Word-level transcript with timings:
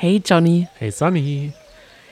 Hey 0.00 0.22
Johnny, 0.24 0.68
Hey 0.78 0.90
Sunny. 0.92 1.52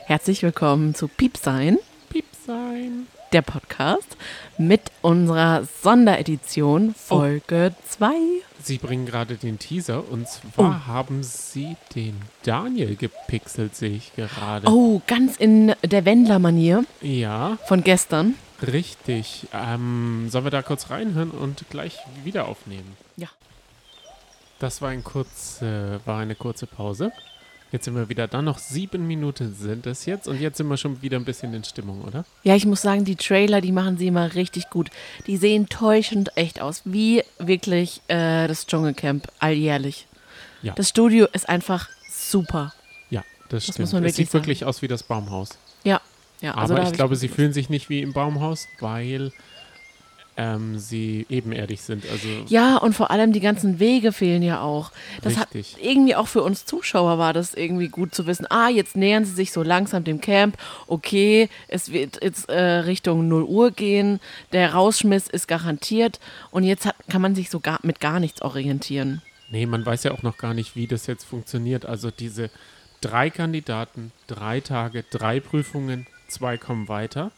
herzlich 0.07 0.43
willkommen 0.43 0.95
zu 0.95 1.07
Piepsein, 1.09 1.79
Piep 2.09 2.25
sein. 2.47 3.07
der 3.33 3.43
Podcast 3.43 4.17
mit 4.59 4.83
unserer 5.03 5.65
Sonderedition 5.83 6.95
Folge 6.95 7.75
2. 7.89 8.09
Sie 8.63 8.79
bringen 8.79 9.07
gerade 9.07 9.37
den 9.37 9.59
Teaser 9.61 10.03
und 10.11 10.27
zwar 10.29 10.83
Oh. 10.85 10.87
haben 10.89 11.23
Sie 11.23 11.77
den 11.95 12.21
Daniel 12.43 12.97
gepixelt, 12.97 13.77
sehe 13.77 13.91
ich 13.97 14.13
gerade. 14.17 14.67
Oh, 14.69 15.01
ganz 15.07 15.37
in 15.37 15.73
der 15.85 16.05
Wendler-Manier 16.05 16.85
Ja, 17.03 17.59
von 17.67 17.85
gestern. 17.85 18.35
richtig. 18.67 19.47
Ähm, 19.53 20.27
sollen 20.31 20.45
wir 20.45 20.51
da 20.51 20.63
kurz 20.63 20.91
reinhören 20.91 21.31
und 21.31 21.65
gleich 21.71 21.99
wieder 22.25 22.49
aufnehmen? 22.49 22.97
Ja. 23.17 23.29
Das 24.59 24.81
war, 24.83 24.89
ein 24.89 25.05
kurz, 25.05 25.61
äh, 25.63 25.99
war 26.07 26.19
eine 26.19 26.35
kurze 26.35 26.67
Pause. 26.67 27.13
Jetzt 27.73 27.85
sind 27.85 27.95
wir 27.97 28.09
wieder 28.09 28.29
da. 28.29 28.43
Noch 28.43 28.59
sieben 28.59 29.07
Minuten 29.07 29.55
sind 29.55 29.87
es 29.87 30.07
jetzt 30.07 30.29
und 30.29 30.41
jetzt 30.41 30.57
sind 30.59 30.69
wir 30.69 30.77
schon 30.77 31.03
wieder 31.03 31.17
ein 31.17 31.25
bisschen 31.25 31.53
in 31.53 31.65
Stimmung, 31.65 32.03
oder? 32.03 32.25
Ja, 32.45 32.55
ich 32.55 32.65
muss 32.65 32.83
sagen, 32.83 33.05
die 33.05 33.17
Trailer, 33.17 33.61
die 33.61 33.73
machen 33.73 33.99
sie 33.99 34.07
immer 34.07 34.35
richtig 34.35 34.71
gut. 34.71 34.91
Die 35.27 35.37
sehen 35.37 35.69
täuschend 35.69 36.37
echt 36.37 36.61
aus, 36.61 36.83
wie 36.85 37.23
wirklich 37.39 38.01
äh, 38.09 38.47
das 38.47 38.67
Dschungelcamp 38.67 39.27
alljährlich. 39.41 40.07
Ja. 40.63 40.75
Das 40.75 40.89
Studio 40.89 41.27
ist 41.33 41.49
einfach 41.49 41.89
super. 42.11 42.73
Ja, 43.11 43.23
das, 43.49 43.65
Das 43.67 43.75
stimmt. 43.75 43.79
muss 43.81 43.93
man 43.93 44.05
es 44.05 44.17
sieht 44.17 44.33
wirklich 44.33 44.65
aus 44.65 44.81
wie 44.83 44.89
das 44.89 45.03
Baumhaus. 45.03 45.51
Ja, 45.85 46.01
ja. 46.41 46.53
Aber 46.53 46.61
also 46.63 46.75
da 46.77 46.83
ich 46.85 46.93
glaube, 46.93 47.17
sie 47.17 47.29
fühlen 47.29 47.53
sich 47.53 47.69
nicht 47.69 47.89
wie 47.89 48.01
im 48.01 48.13
Baumhaus, 48.13 48.67
weil 48.81 49.33
ähm, 50.37 50.79
sie 50.79 51.27
ebenerdig 51.29 51.81
sind. 51.81 52.05
Also 52.11 52.29
Ja, 52.49 52.77
und 52.77 52.93
vor 52.95 53.11
allem 53.11 53.33
die 53.33 53.41
ganzen 53.41 53.79
Wege 53.79 54.13
fehlen 54.13 54.43
ja 54.43 54.61
auch. 54.61 54.93
Das 55.23 55.39
Richtig. 55.39 55.75
hat 55.75 55.83
irgendwie 55.83 56.15
auch 56.15 56.29
für 56.29 56.43
uns 56.43 56.65
Zuschauer 56.67 57.19
war 57.19 57.33
das 57.33 57.55
irgendwie 57.55 57.89
gut 57.89 58.15
zu 58.15 58.27
wissen. 58.27 58.47
Ah, 58.51 58.69
jetzt 58.69 58.97
nähern 58.97 59.25
sie 59.25 59.33
sich 59.33 59.53
so 59.53 59.63
langsam 59.63 60.05
dem 60.05 60.21
Camp. 60.21 60.57
Okay, 60.87 61.49
es 61.69 61.93
wird 61.93 62.23
jetzt 62.23 62.49
äh, 62.49 62.61
Richtung 62.61 63.29
0 63.29 63.43
Uhr 63.45 63.71
gehen. 63.71 64.21
Der 64.53 64.75
Rausschmiss 64.75 65.27
ist 65.29 65.49
garantiert. 65.49 66.21
Und 66.51 66.65
jetzt 66.65 66.87
hat, 66.87 66.97
kann 67.09 67.23
man 67.23 67.35
sich 67.35 67.51
so 67.51 67.61
gar, 67.61 67.79
mit 67.83 68.01
gar 68.01 68.21
nichts 68.21 68.43
orientieren. 68.43 69.23
nee, 69.51 69.65
man 69.67 69.87
weiß 69.87 70.05
ja 70.05 70.13
auch 70.13 70.23
noch 70.23 70.39
gar 70.39 70.55
nicht, 70.55 70.77
wie 70.77 70.87
das 70.87 71.07
jetzt 71.07 71.25
funktioniert. 71.25 71.87
Also 71.87 72.11
diese 72.11 72.51
drei 73.01 73.31
Kandidaten, 73.31 74.13
drei 74.27 74.61
Tage, 74.61 75.05
drei 75.11 75.41
Prüfungen, 75.41 76.07
zwei 76.29 76.59
kommen 76.59 76.89
weiter. 76.89 77.31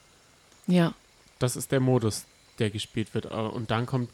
Ja. 0.66 0.94
Das 1.38 1.54
ist 1.56 1.70
der 1.72 1.80
Modus, 1.80 2.24
der 2.58 2.70
gespielt 2.70 3.14
wird. 3.14 3.26
Äh, 3.26 3.28
Und 3.28 3.70
dann 3.70 3.86
kommt 3.86 4.10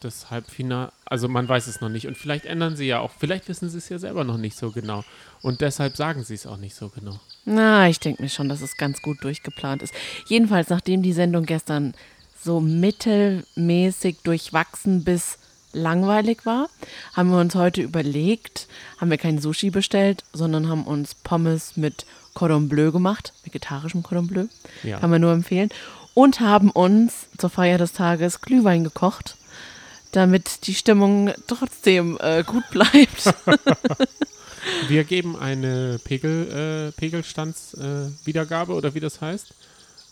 das 0.00 0.30
Halbfinale. 0.30 0.92
Also 1.04 1.28
man 1.28 1.48
weiß 1.48 1.68
es 1.68 1.80
noch 1.80 1.88
nicht. 1.88 2.06
Und 2.08 2.16
vielleicht 2.18 2.44
ändern 2.44 2.74
sie 2.76 2.86
ja 2.86 2.98
auch. 3.00 3.12
Vielleicht 3.18 3.48
wissen 3.48 3.68
sie 3.70 3.78
es 3.78 3.88
ja 3.88 3.98
selber 3.98 4.24
noch 4.24 4.36
nicht 4.38 4.56
so 4.56 4.70
genau. 4.72 5.04
Und 5.42 5.60
deshalb 5.60 5.96
sagen 5.96 6.24
sie 6.24 6.34
es 6.34 6.46
auch 6.46 6.56
nicht 6.56 6.74
so 6.74 6.88
genau. 6.88 7.20
Na, 7.44 7.88
ich 7.88 8.00
denke 8.00 8.22
mir 8.22 8.28
schon, 8.28 8.48
dass 8.48 8.62
es 8.62 8.76
ganz 8.76 9.00
gut 9.02 9.22
durchgeplant 9.22 9.82
ist. 9.82 9.94
Jedenfalls, 10.26 10.70
nachdem 10.70 11.02
die 11.02 11.12
Sendung 11.12 11.44
gestern 11.46 11.94
so 12.42 12.60
mittelmäßig 12.60 14.18
durchwachsen 14.24 15.04
bis 15.04 15.38
langweilig 15.72 16.44
war, 16.44 16.68
haben 17.14 17.30
wir 17.30 17.38
uns 17.40 17.54
heute 17.54 17.80
überlegt, 17.82 18.66
haben 18.98 19.10
wir 19.10 19.18
kein 19.18 19.38
Sushi 19.40 19.70
bestellt, 19.70 20.24
sondern 20.32 20.68
haben 20.68 20.84
uns 20.84 21.14
Pommes 21.14 21.76
mit 21.76 22.04
Cordon 22.34 22.68
Bleu 22.68 22.90
gemacht, 22.90 23.32
vegetarischem 23.44 24.02
Cordon 24.02 24.26
Bleu, 24.26 24.44
Ja. 24.82 24.98
kann 24.98 25.10
man 25.10 25.20
nur 25.20 25.32
empfehlen, 25.32 25.70
und 26.14 26.40
haben 26.40 26.70
uns 26.70 27.26
zur 27.38 27.50
Feier 27.50 27.78
des 27.78 27.92
Tages 27.92 28.40
Glühwein 28.40 28.84
gekocht, 28.84 29.36
damit 30.12 30.66
die 30.66 30.74
Stimmung 30.74 31.32
trotzdem 31.46 32.18
äh, 32.20 32.44
gut 32.44 32.68
bleibt. 32.70 33.34
Wir 34.88 35.04
geben 35.04 35.36
eine 35.36 35.98
Pegel, 36.02 36.90
äh, 36.90 36.92
Pegelstandswiedergabe 36.92 38.72
äh, 38.72 38.76
oder 38.76 38.94
wie 38.94 39.00
das 39.00 39.20
heißt 39.20 39.54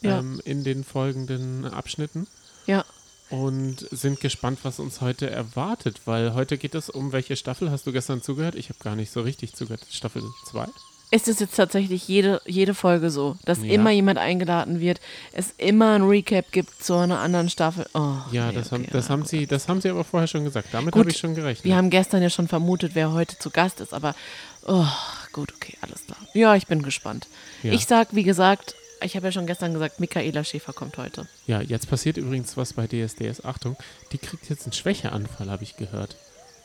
Ja. 0.01 0.19
ähm, 0.19 0.41
in 0.45 0.65
den 0.65 0.85
folgenden 0.85 1.67
Abschnitten 1.67 2.27
ja. 2.67 2.85
und 3.29 3.87
sind 3.91 4.21
gespannt, 4.21 4.61
was 4.63 4.81
uns 4.81 5.01
heute 5.01 5.31
erwartet, 5.31 6.01
weil 6.07 6.35
heute 6.35 6.59
geht 6.59 6.75
es 6.75 6.91
um 6.91 7.13
welche 7.13 7.37
Staffel? 7.37 7.71
Hast 7.71 7.87
du 7.87 7.93
gestern 7.93 8.23
zugehört? 8.23 8.55
Ich 8.55 8.69
habe 8.71 8.79
gar 8.83 8.97
nicht 8.97 9.13
so 9.13 9.21
richtig 9.23 9.55
zugehört. 9.55 9.87
Staffel 9.91 10.23
2? 10.47 10.67
Ist 11.11 11.27
es 11.29 11.41
jetzt 11.41 11.57
tatsächlich 11.57 12.07
jede, 12.07 12.41
jede 12.47 12.73
Folge 12.75 13.11
so, 13.11 13.37
dass 13.45 13.59
Ja. 13.59 13.73
immer 13.73 13.91
jemand 13.91 14.19
eingeladen 14.19 14.81
wird, 14.81 15.01
es 15.33 15.53
immer 15.59 15.95
ein 15.95 16.03
Recap 16.03 16.53
gibt 16.53 16.83
zu 16.85 16.95
einer 16.95 17.19
anderen 17.21 17.49
Staffel. 17.51 17.87
Oh, 17.95 18.15
Ja, 18.31 18.49
nee, 18.49 18.55
das, 18.55 18.71
haben, 18.71 18.83
okay, 18.83 18.91
das, 18.93 19.07
ja, 19.07 19.11
haben 19.13 19.21
gut. 19.23 19.29
sie, 19.29 19.47
das 19.47 19.69
haben 19.69 19.81
sie 19.81 19.89
aber 19.91 20.05
vorher 20.05 20.29
schon 20.29 20.45
gesagt. 20.45 20.69
Damit 20.73 20.95
habe 20.95 21.11
ich 21.11 21.19
schon 21.19 21.35
gerechnet. 21.35 21.65
Wir 21.65 21.77
haben 21.77 21.91
gestern 21.91 22.23
ja 22.23 22.31
schon 22.31 22.47
vermutet, 22.49 22.93
wer 22.95 23.13
heute 23.13 23.37
zu 23.39 23.51
Gast 23.51 23.81
ist, 23.81 23.93
aber 23.93 24.15
oh, 24.67 24.87
gut, 25.33 25.53
okay, 25.57 25.77
alles 25.81 26.07
klar. 26.07 26.19
Ja, 26.35 26.55
ich 26.55 26.67
bin 26.69 26.83
gespannt. 26.83 27.27
Ja. 27.63 27.73
Ich 27.73 27.87
sag, 27.87 28.15
wie 28.15 28.23
gesagt, 28.25 28.75
ich 29.03 29.17
habe 29.17 29.27
ja 29.27 29.33
schon 29.33 29.47
gestern 29.47 29.73
gesagt, 29.73 29.99
Michaela 29.99 30.45
Schäfer 30.45 30.73
kommt 30.73 30.97
heute. 30.99 31.27
ja, 31.47 31.61
jetzt 31.61 31.89
passiert 31.91 32.19
übrigens 32.19 32.57
was 32.57 32.75
bei 32.75 32.87
DSDS. 32.87 33.45
Achtung, 33.45 33.77
die 34.13 34.19
kriegt 34.19 34.49
jetzt 34.49 34.65
einen 34.65 34.75
Schwächeanfall, 34.75 35.51
habe 35.51 35.65
ich 35.65 35.77
gehört. 35.77 36.17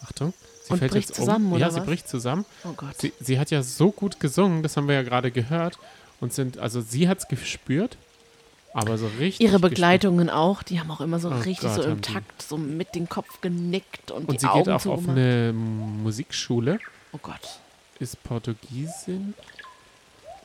Achtung. 0.04 0.34
Sie 0.66 0.74
Und 0.74 0.88
bricht 0.88 1.14
zusammen, 1.16 1.48
um. 1.48 1.52
oder 1.54 1.62
Ja, 1.62 1.70
sie 1.72 1.80
was? 1.80 1.86
bricht 1.86 2.08
zusammen. 2.10 2.46
Oh 2.64 2.74
Gott. 2.76 2.96
Sie, 3.00 3.14
sie 3.20 3.40
hat 3.40 3.52
ja 3.52 3.62
so 3.64 3.92
gut 3.92 4.20
gesungen, 4.20 4.64
das 4.64 4.76
haben 4.78 4.88
wir 4.88 4.96
ja 4.96 5.04
gerade 5.04 5.32
gehört. 5.32 5.78
Und 6.22 6.34
sind, 6.34 6.58
also 6.58 6.82
sie 6.82 7.08
hat 7.10 7.20
es 7.20 7.28
gespürt, 7.28 7.98
aber 8.74 8.98
so 8.98 9.06
richtig. 9.20 9.42
Ihre 9.42 9.54
gespürt. 9.54 9.72
Begleitungen 9.72 10.30
auch, 10.30 10.64
die 10.64 10.80
haben 10.80 10.90
auch 10.92 11.02
immer 11.02 11.20
so 11.20 11.30
Oh 11.30 11.36
richtig 11.40 11.70
Gott, 11.70 11.84
so 11.84 11.90
im. 11.90 12.02
Takt, 12.02 12.42
so 12.42 12.58
mit 12.58 12.96
dem 12.96 13.08
Kopf 13.10 13.42
genickt 13.42 14.12
und, 14.12 14.28
Und 14.30 14.36
die 14.36 14.40
sie 14.40 14.48
Augen 14.48 14.64
geht 14.66 14.74
auch 14.74 14.86
auf 14.86 15.08
eine 15.10 15.54
Musikschule, 15.54 16.80
Oh 17.12 17.20
Gott. 17.22 17.60
ist 18.00 18.22
Portugiesin 18.24 19.34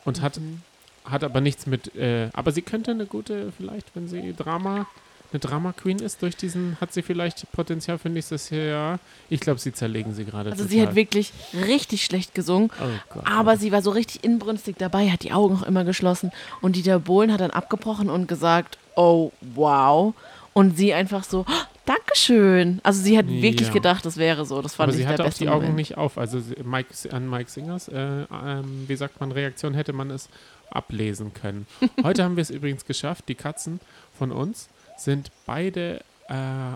und 0.04 0.20
hat, 0.22 0.38
Mhm. 0.38 0.60
hat 1.04 1.24
aber 1.24 1.40
nichts 1.40 1.66
mit. 1.66 1.94
Äh, 1.96 2.30
aber 2.32 2.52
sie 2.52 2.62
könnte 2.62 2.90
eine 2.90 3.06
gute, 3.06 3.52
vielleicht, 3.56 3.94
wenn 3.94 4.08
sie 4.08 4.34
Drama, 4.36 4.86
eine 5.32 5.40
Drama 5.40 5.72
Queen 5.72 5.98
ist, 5.98 6.22
durch 6.22 6.36
diesen, 6.36 6.76
hat 6.80 6.92
sie 6.92 7.02
vielleicht 7.02 7.50
Potenzial 7.52 7.98
für 7.98 8.08
nächstes 8.08 8.50
Jahr. 8.50 8.98
Ich 9.28 9.40
glaube, 9.40 9.60
sie 9.60 9.72
zerlegen 9.72 10.12
sie 10.14 10.24
gerade. 10.24 10.50
Also 10.50 10.64
total. 10.64 10.70
sie 10.70 10.82
hat 10.86 10.94
wirklich 10.94 11.32
richtig 11.54 12.04
schlecht 12.04 12.34
gesungen. 12.34 12.70
Oh 12.80 12.84
Gott. 13.14 13.22
Aber 13.26 13.56
sie 13.56 13.72
war 13.72 13.82
so 13.82 13.90
richtig 13.90 14.24
inbrünstig 14.24 14.76
dabei, 14.78 15.08
hat 15.10 15.22
die 15.22 15.32
Augen 15.32 15.56
auch 15.56 15.62
immer 15.62 15.84
geschlossen. 15.84 16.32
Und 16.60 16.76
Dieter 16.76 16.98
Bohlen 16.98 17.32
hat 17.32 17.40
dann 17.40 17.50
abgebrochen 17.50 18.10
und 18.10 18.26
gesagt, 18.26 18.78
oh, 18.96 19.30
wow. 19.54 20.14
Und 20.52 20.76
sie 20.76 20.92
einfach 20.92 21.22
so, 21.24 21.44
"Oh, 21.48 21.52
Dankeschön. 21.86 22.80
Also 22.82 23.02
sie 23.02 23.16
hat 23.18 23.26
wirklich 23.28 23.68
Ja. 23.68 23.74
gedacht, 23.74 24.04
das 24.04 24.16
wäre 24.16 24.44
so. 24.44 24.62
Das 24.62 24.74
fand 24.74 24.88
aber 24.88 24.92
ich 24.92 24.98
sie 24.98 25.02
der 25.04 25.12
hatte 25.12 25.22
auch 25.22 25.26
beste 25.26 25.44
die 25.44 25.48
Augen 25.48 25.60
Moment. 25.62 25.76
nicht 25.76 25.96
auf. 25.96 26.18
Also 26.18 26.40
Mike, 26.64 26.88
an 27.12 27.28
Mike 27.28 27.50
Singers, 27.50 27.88
äh, 27.88 28.24
ähm, 28.32 28.84
wie 28.86 28.96
sagt 28.96 29.20
man, 29.20 29.32
Reaktion 29.32 29.74
hätte 29.74 29.92
man 29.92 30.10
es 30.10 30.28
ablesen 30.70 31.32
können. 31.34 31.66
Heute 32.04 32.22
haben 32.24 32.36
wir 32.36 32.42
es 32.42 32.50
übrigens 32.50 32.84
geschafft. 32.84 33.24
Die 33.28 33.34
Katzen 33.34 33.80
von 34.18 34.30
uns 34.30 34.68
sind 35.04 35.30
beide 35.46 36.02
äh, 36.28 36.34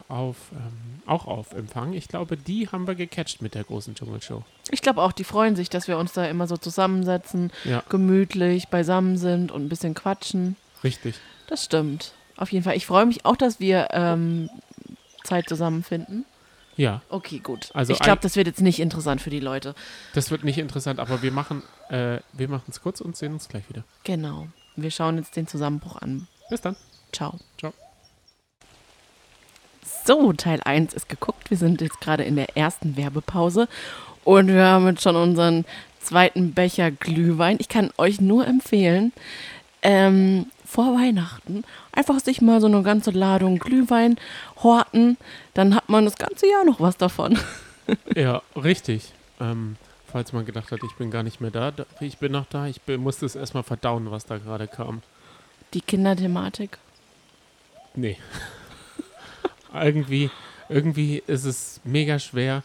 auf, 0.08 0.36
ähm, 0.52 1.02
auch 1.06 1.26
auf 1.26 1.52
Empfang. 1.52 1.92
Ich 1.92 2.08
glaube, 2.08 2.36
die 2.36 2.68
haben 2.68 2.86
wir 2.86 2.94
gecatcht 2.96 3.40
mit 3.42 3.54
der 3.54 3.62
großen 3.64 3.94
Dschungelshow. 3.94 4.42
Ich 4.70 4.82
glaube 4.82 5.00
auch, 5.02 5.12
die 5.12 5.22
freuen 5.24 5.54
sich, 5.54 5.70
dass 5.70 5.86
wir 5.86 5.96
uns 5.98 6.12
da 6.12 6.26
immer 6.26 6.46
so 6.48 6.56
zusammensetzen, 6.56 7.52
Ja, 7.64 7.82
gemütlich 7.88 8.68
beisammen 8.68 9.16
sind 9.16 9.52
und 9.52 9.64
ein 9.64 9.68
bisschen 9.68 9.94
quatschen. 9.94 10.56
richtig. 10.82 11.14
Das 11.46 11.64
stimmt. 11.64 12.12
Auf 12.36 12.50
jeden 12.52 12.64
Fall. 12.64 12.76
Ich 12.76 12.86
freue 12.86 13.06
mich 13.06 13.24
auch, 13.26 13.36
dass 13.36 13.60
wir 13.60 13.88
ähm, 13.92 14.48
Zeit 15.22 15.48
zusammenfinden. 15.48 16.24
Ja, 16.76 17.02
Okay, 17.08 17.38
gut. 17.38 17.70
Also 17.74 17.92
ich 17.92 18.00
glaube, 18.00 18.20
das 18.22 18.34
wird 18.34 18.48
jetzt 18.48 18.60
nicht 18.60 18.80
interessant 18.80 19.20
für 19.20 19.30
die 19.30 19.38
Leute. 19.38 19.76
das 20.14 20.32
wird 20.32 20.42
nicht 20.42 20.58
interessant, 20.58 20.98
aber 20.98 21.22
wir 21.22 21.30
machen 21.30 21.62
äh, 21.90 22.18
wir 22.32 22.48
machen 22.48 22.64
es 22.70 22.80
kurz 22.80 23.00
und 23.00 23.16
sehen 23.16 23.34
uns 23.34 23.48
gleich 23.48 23.68
wieder. 23.68 23.84
Genau. 24.02 24.48
Wir 24.74 24.90
schauen 24.90 25.18
jetzt 25.18 25.36
den 25.36 25.46
Zusammenbruch 25.46 25.94
an. 26.02 26.26
Bis 26.50 26.60
dann. 26.62 26.74
Ciao. 27.12 27.38
Ciao. 27.58 27.72
So, 30.04 30.34
Teil 30.34 30.60
1 30.62 30.92
ist 30.92 31.08
geguckt. 31.08 31.48
Wir 31.50 31.56
sind 31.56 31.80
jetzt 31.80 32.00
gerade 32.00 32.24
in 32.24 32.36
der 32.36 32.58
ersten 32.58 32.96
Werbepause 32.96 33.68
und 34.22 34.48
wir 34.48 34.64
haben 34.64 34.86
jetzt 34.88 35.02
schon 35.02 35.16
unseren 35.16 35.64
zweiten 35.98 36.52
Becher 36.52 36.90
Glühwein. 36.90 37.56
Ich 37.58 37.70
kann 37.70 37.90
euch 37.96 38.20
nur 38.20 38.46
empfehlen, 38.46 39.12
ähm, 39.80 40.46
vor 40.66 40.94
Weihnachten 40.94 41.64
einfach 41.92 42.20
sich 42.20 42.42
mal 42.42 42.60
so 42.60 42.66
eine 42.66 42.82
ganze 42.82 43.12
Ladung 43.12 43.58
Glühwein 43.58 44.16
horten. 44.62 45.16
Dann 45.54 45.74
hat 45.74 45.88
man 45.88 46.04
das 46.04 46.16
ganze 46.16 46.48
Jahr 46.48 46.64
noch 46.64 46.80
was 46.80 46.96
davon. 46.96 47.38
Ja, 48.16 48.40
richtig. 48.56 49.12
Ähm, 49.40 49.76
falls 50.10 50.32
man 50.32 50.46
gedacht 50.46 50.72
hat, 50.72 50.80
ich 50.82 50.96
bin 50.96 51.10
gar 51.10 51.22
nicht 51.22 51.42
mehr 51.42 51.50
da, 51.50 51.70
ich 52.00 52.16
bin 52.16 52.32
noch 52.32 52.46
da. 52.46 52.66
Ich 52.66 52.80
bin, 52.80 53.02
musste 53.02 53.26
es 53.26 53.36
erstmal 53.36 53.62
verdauen, 53.62 54.10
was 54.10 54.24
da 54.24 54.38
gerade 54.38 54.66
kam. 54.68 55.02
Die 55.74 55.82
Kinderthematik. 55.82 56.78
Nee. 57.94 58.16
Irgendwie, 59.82 60.30
irgendwie 60.68 61.22
ist 61.26 61.44
es 61.44 61.80
mega 61.84 62.18
schwer, 62.18 62.62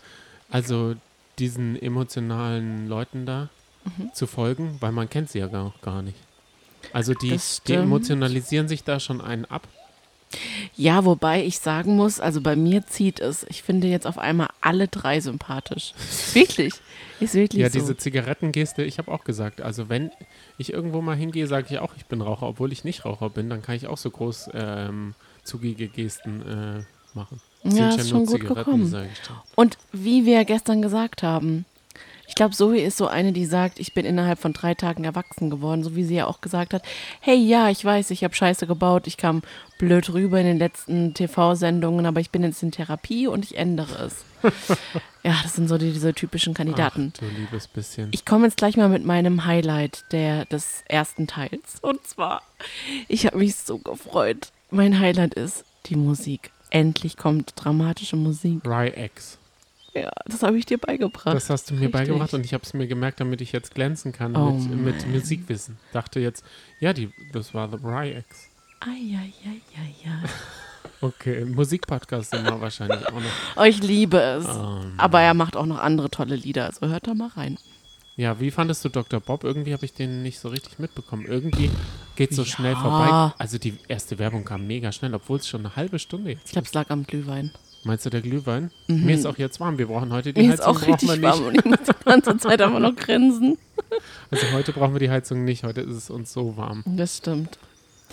also 0.50 0.96
diesen 1.38 1.82
emotionalen 1.82 2.88
Leuten 2.88 3.26
da 3.26 3.50
Mhm. 3.98 4.12
zu 4.14 4.28
folgen, 4.28 4.76
weil 4.82 4.92
man 4.92 5.10
kennt 5.10 5.30
sie 5.30 5.40
ja 5.40 5.48
gar, 5.48 5.74
gar 5.82 6.02
nicht. 6.02 6.18
Also 6.92 7.14
die, 7.14 7.40
die 7.68 7.74
emotionalisieren 7.74 8.68
sich 8.68 8.84
da 8.84 9.00
schon 9.00 9.22
einen 9.22 9.46
ab 9.46 9.68
Ja, 10.76 11.06
wobei 11.06 11.44
ich 11.44 11.60
sagen 11.60 11.96
muss, 11.96 12.20
also 12.20 12.42
bei 12.42 12.56
mir 12.56 12.86
zieht 12.86 13.20
es. 13.20 13.46
Ich 13.50 13.64
finde 13.64 13.88
jetzt 13.88 14.06
auf 14.06 14.18
einmal 14.18 14.48
alle 14.62 14.88
drei 14.88 15.20
sympathisch. 15.20 15.94
wirklich. 16.34 16.74
Ist 17.20 17.34
wirklich 17.36 17.62
Ja, 17.62 17.70
so. 17.70 17.80
diese 17.80 17.98
Zigarettengeste, 17.98 18.84
ich 18.84 18.98
habe 18.98 19.12
auch 19.12 19.24
gesagt, 19.24 19.62
also 19.62 19.90
wenn 19.90 20.12
ich 20.58 20.72
irgendwo 20.74 21.02
mal 21.02 21.16
hingehe, 21.16 21.48
sage 21.48 21.68
ich 21.70 21.80
auch, 21.80 21.94
ich 21.98 22.06
bin 22.06 22.22
Raucher, 22.22 22.48
obwohl 22.48 22.72
ich 22.72 22.84
nicht 22.84 23.06
Raucher 23.06 23.30
bin, 23.30 23.50
dann 23.50 23.62
kann 23.62 23.76
ich 23.76 23.88
auch 23.88 23.98
so 23.98 24.10
groß 24.12 24.52
ähm, 24.54 25.16
zugige 25.44 25.88
Gesten 25.88 26.42
äh, 26.42 26.84
machen. 27.16 27.40
Ja, 27.64 27.92
Sind 27.92 28.02
ist 28.02 28.10
schon 28.10 28.26
gut 28.26 28.48
gekommen. 28.48 29.10
Und 29.56 29.78
wie 29.92 30.26
wir 30.26 30.46
gestern 30.46 30.82
gesagt 30.82 31.24
haben, 31.24 31.66
ich 32.30 32.36
glaube, 32.36 32.56
Zoe 32.56 32.80
ist 32.80 32.98
so 32.98 33.08
eine, 33.08 33.34
die 33.34 33.48
sagt, 33.48 33.80
ich 33.80 33.96
bin 33.96 34.06
innerhalb 34.06 34.38
von 34.38 34.54
drei 34.54 34.76
Tagen 34.76 35.04
erwachsen 35.04 35.50
geworden, 35.50 35.84
so 35.84 35.96
wie 35.96 36.04
sie 36.04 36.16
ja 36.16 36.28
auch 36.28 36.42
gesagt 36.42 36.76
hat, 36.76 36.84
hey, 37.22 37.36
ja, 37.36 37.70
ich 37.70 37.84
weiß, 37.84 38.12
ich 38.12 38.24
habe 38.24 38.36
Scheiße 38.36 38.68
gebaut, 38.68 39.08
ich 39.08 39.18
kam 39.18 39.42
blöd 39.80 40.14
rüber 40.14 40.40
in 40.40 40.46
den 40.46 40.60
letzten 40.60 41.16
TV-Sendungen, 41.16 42.06
aber 42.06 42.20
ich 42.20 42.30
bin 42.30 42.44
jetzt 42.44 42.62
in 42.62 42.72
Therapie 42.72 43.26
und 43.26 43.46
ich 43.46 43.58
ändere 43.58 44.06
es. 44.06 44.26
ja, 45.24 45.36
das 45.42 45.56
sind 45.56 45.68
so 45.68 45.80
die, 45.80 45.92
diese 45.92 46.14
typischen 46.14 46.54
Kandidaten. 46.54 47.14
Ach, 47.16 47.20
du 47.20 47.26
liebes 47.26 47.68
bisschen. 47.68 48.10
Ich 48.12 48.26
komme 48.26 48.46
jetzt 48.46 48.58
gleich 48.58 48.78
mal 48.78 48.90
mit 48.90 49.04
meinem 49.04 49.46
Highlight 49.46 50.06
der, 50.12 50.46
des 50.46 50.84
ersten 50.88 51.26
Teils. 51.26 51.80
Und 51.82 52.06
zwar, 52.06 52.44
ich 53.08 53.26
habe 53.26 53.40
mich 53.40 53.56
so 53.56 53.80
gefreut. 53.80 54.52
Mein 54.70 55.00
Highlight 55.00 55.34
ist 55.34 55.66
die 55.88 55.96
Musik. 55.96 56.52
Endlich 56.70 57.18
kommt 57.18 57.54
dramatische 57.56 58.16
Musik. 58.16 58.66
Rye-X. 58.66 59.38
Ja, 59.96 60.12
das 60.26 60.44
habe 60.44 60.58
ich 60.58 60.66
dir 60.66 60.78
beigebracht. 60.78 61.36
Das 61.36 61.50
hast 61.50 61.70
du 61.70 61.74
mir 61.74 61.82
Richtig. 61.82 61.94
beigebracht 61.94 62.34
und 62.34 62.46
ich 62.46 62.54
habe 62.54 62.64
es 62.64 62.74
mir 62.74 62.88
gemerkt, 62.88 63.20
damit 63.20 63.42
ich 63.42 63.52
jetzt 63.52 63.74
glänzen 63.74 64.12
kann 64.12 64.36
Oh 64.36 64.52
mit, 64.52 65.06
mit. 65.06 65.08
Musikwissen. 65.08 65.78
Dachte 65.94 66.20
jetzt, 66.20 66.46
ja, 66.80 66.94
die, 66.94 67.12
das 67.34 67.54
war 67.54 67.70
The 67.70 67.78
Rye-X. 67.84 68.50
Eieieiei. 68.82 69.20
Okay, 71.02 71.46
Musikpodcast 71.46 72.34
immer 72.34 72.60
wahrscheinlich 72.60 73.08
auch 73.08 73.14
noch. 73.14 73.32
Oh, 73.56 73.64
ich 73.64 73.82
liebe 73.82 74.18
es. 74.20 74.46
Ähm, 74.46 74.94
Aber 74.98 75.22
er 75.22 75.34
macht 75.34 75.56
auch 75.56 75.66
noch 75.66 75.80
andere 75.80 76.10
tolle 76.10 76.36
Lieder, 76.36 76.66
also 76.66 76.88
hört 76.88 77.08
da 77.08 77.14
mal 77.14 77.30
rein. 77.30 77.58
Ja, 78.18 78.40
wie 78.42 78.52
fandest 78.52 78.84
du 78.84 78.90
Dr. 78.90 79.22
Bob? 79.22 79.46
Irgendwie 79.46 79.72
habe 79.72 79.86
ich 79.86 79.94
den 79.94 80.24
nicht 80.24 80.40
so 80.40 80.50
richtig 80.50 80.78
mitbekommen. 80.78 81.26
Irgendwie 81.26 81.72
geht 82.20 82.34
so 82.36 82.44
Ja. 82.44 82.48
schnell 82.48 82.76
vorbei. 82.76 83.34
Also 83.40 83.58
die 83.58 83.76
erste 83.88 84.20
Werbung 84.20 84.46
kam 84.46 84.68
mega 84.68 84.92
schnell, 84.92 85.14
obwohl 85.16 85.38
es 85.40 85.48
schon 85.48 85.62
eine 85.66 85.76
halbe 85.76 85.98
Stunde 86.00 86.32
jetzt 86.32 86.46
Ich 86.46 86.52
glaube, 86.52 86.68
es 86.68 86.74
lag 86.74 86.90
am 86.92 87.04
Glühwein. 87.06 87.52
Meinst 87.86 88.06
du 88.06 88.10
der 88.10 88.22
Glühwein? 88.22 88.72
Mir 88.88 89.16
ist 89.16 89.26
auch 89.26 89.38
jetzt 89.38 89.60
warm. 89.62 89.78
Wir 89.78 89.88
brauchen 89.88 90.12
heute 90.12 90.34
die 90.34 90.42
Mhm. 90.42 90.48
Mir 90.50 90.54
ist 90.54 90.60
Heizung. 90.60 90.76
auch 90.78 90.88
richtig 90.88 91.22
warm 91.22 91.46
und 91.46 91.56
ich 91.56 91.64
muss 91.66 91.80
die 91.88 92.04
ganze 92.06 92.38
Zeit 92.38 92.62
aber 92.62 92.80
noch 92.80 92.96
grinsen. 92.96 93.58
Also 94.32 94.46
heute 94.52 94.72
brauchen 94.74 94.94
wir 94.94 95.00
die 95.00 95.10
Heizung 95.10 95.44
nicht. 95.46 95.64
Heute 95.64 95.82
ist 95.82 95.96
es 95.96 96.10
uns 96.12 96.32
so 96.32 96.56
warm. 96.58 96.84
Das 96.86 97.18
stimmt. 97.18 97.58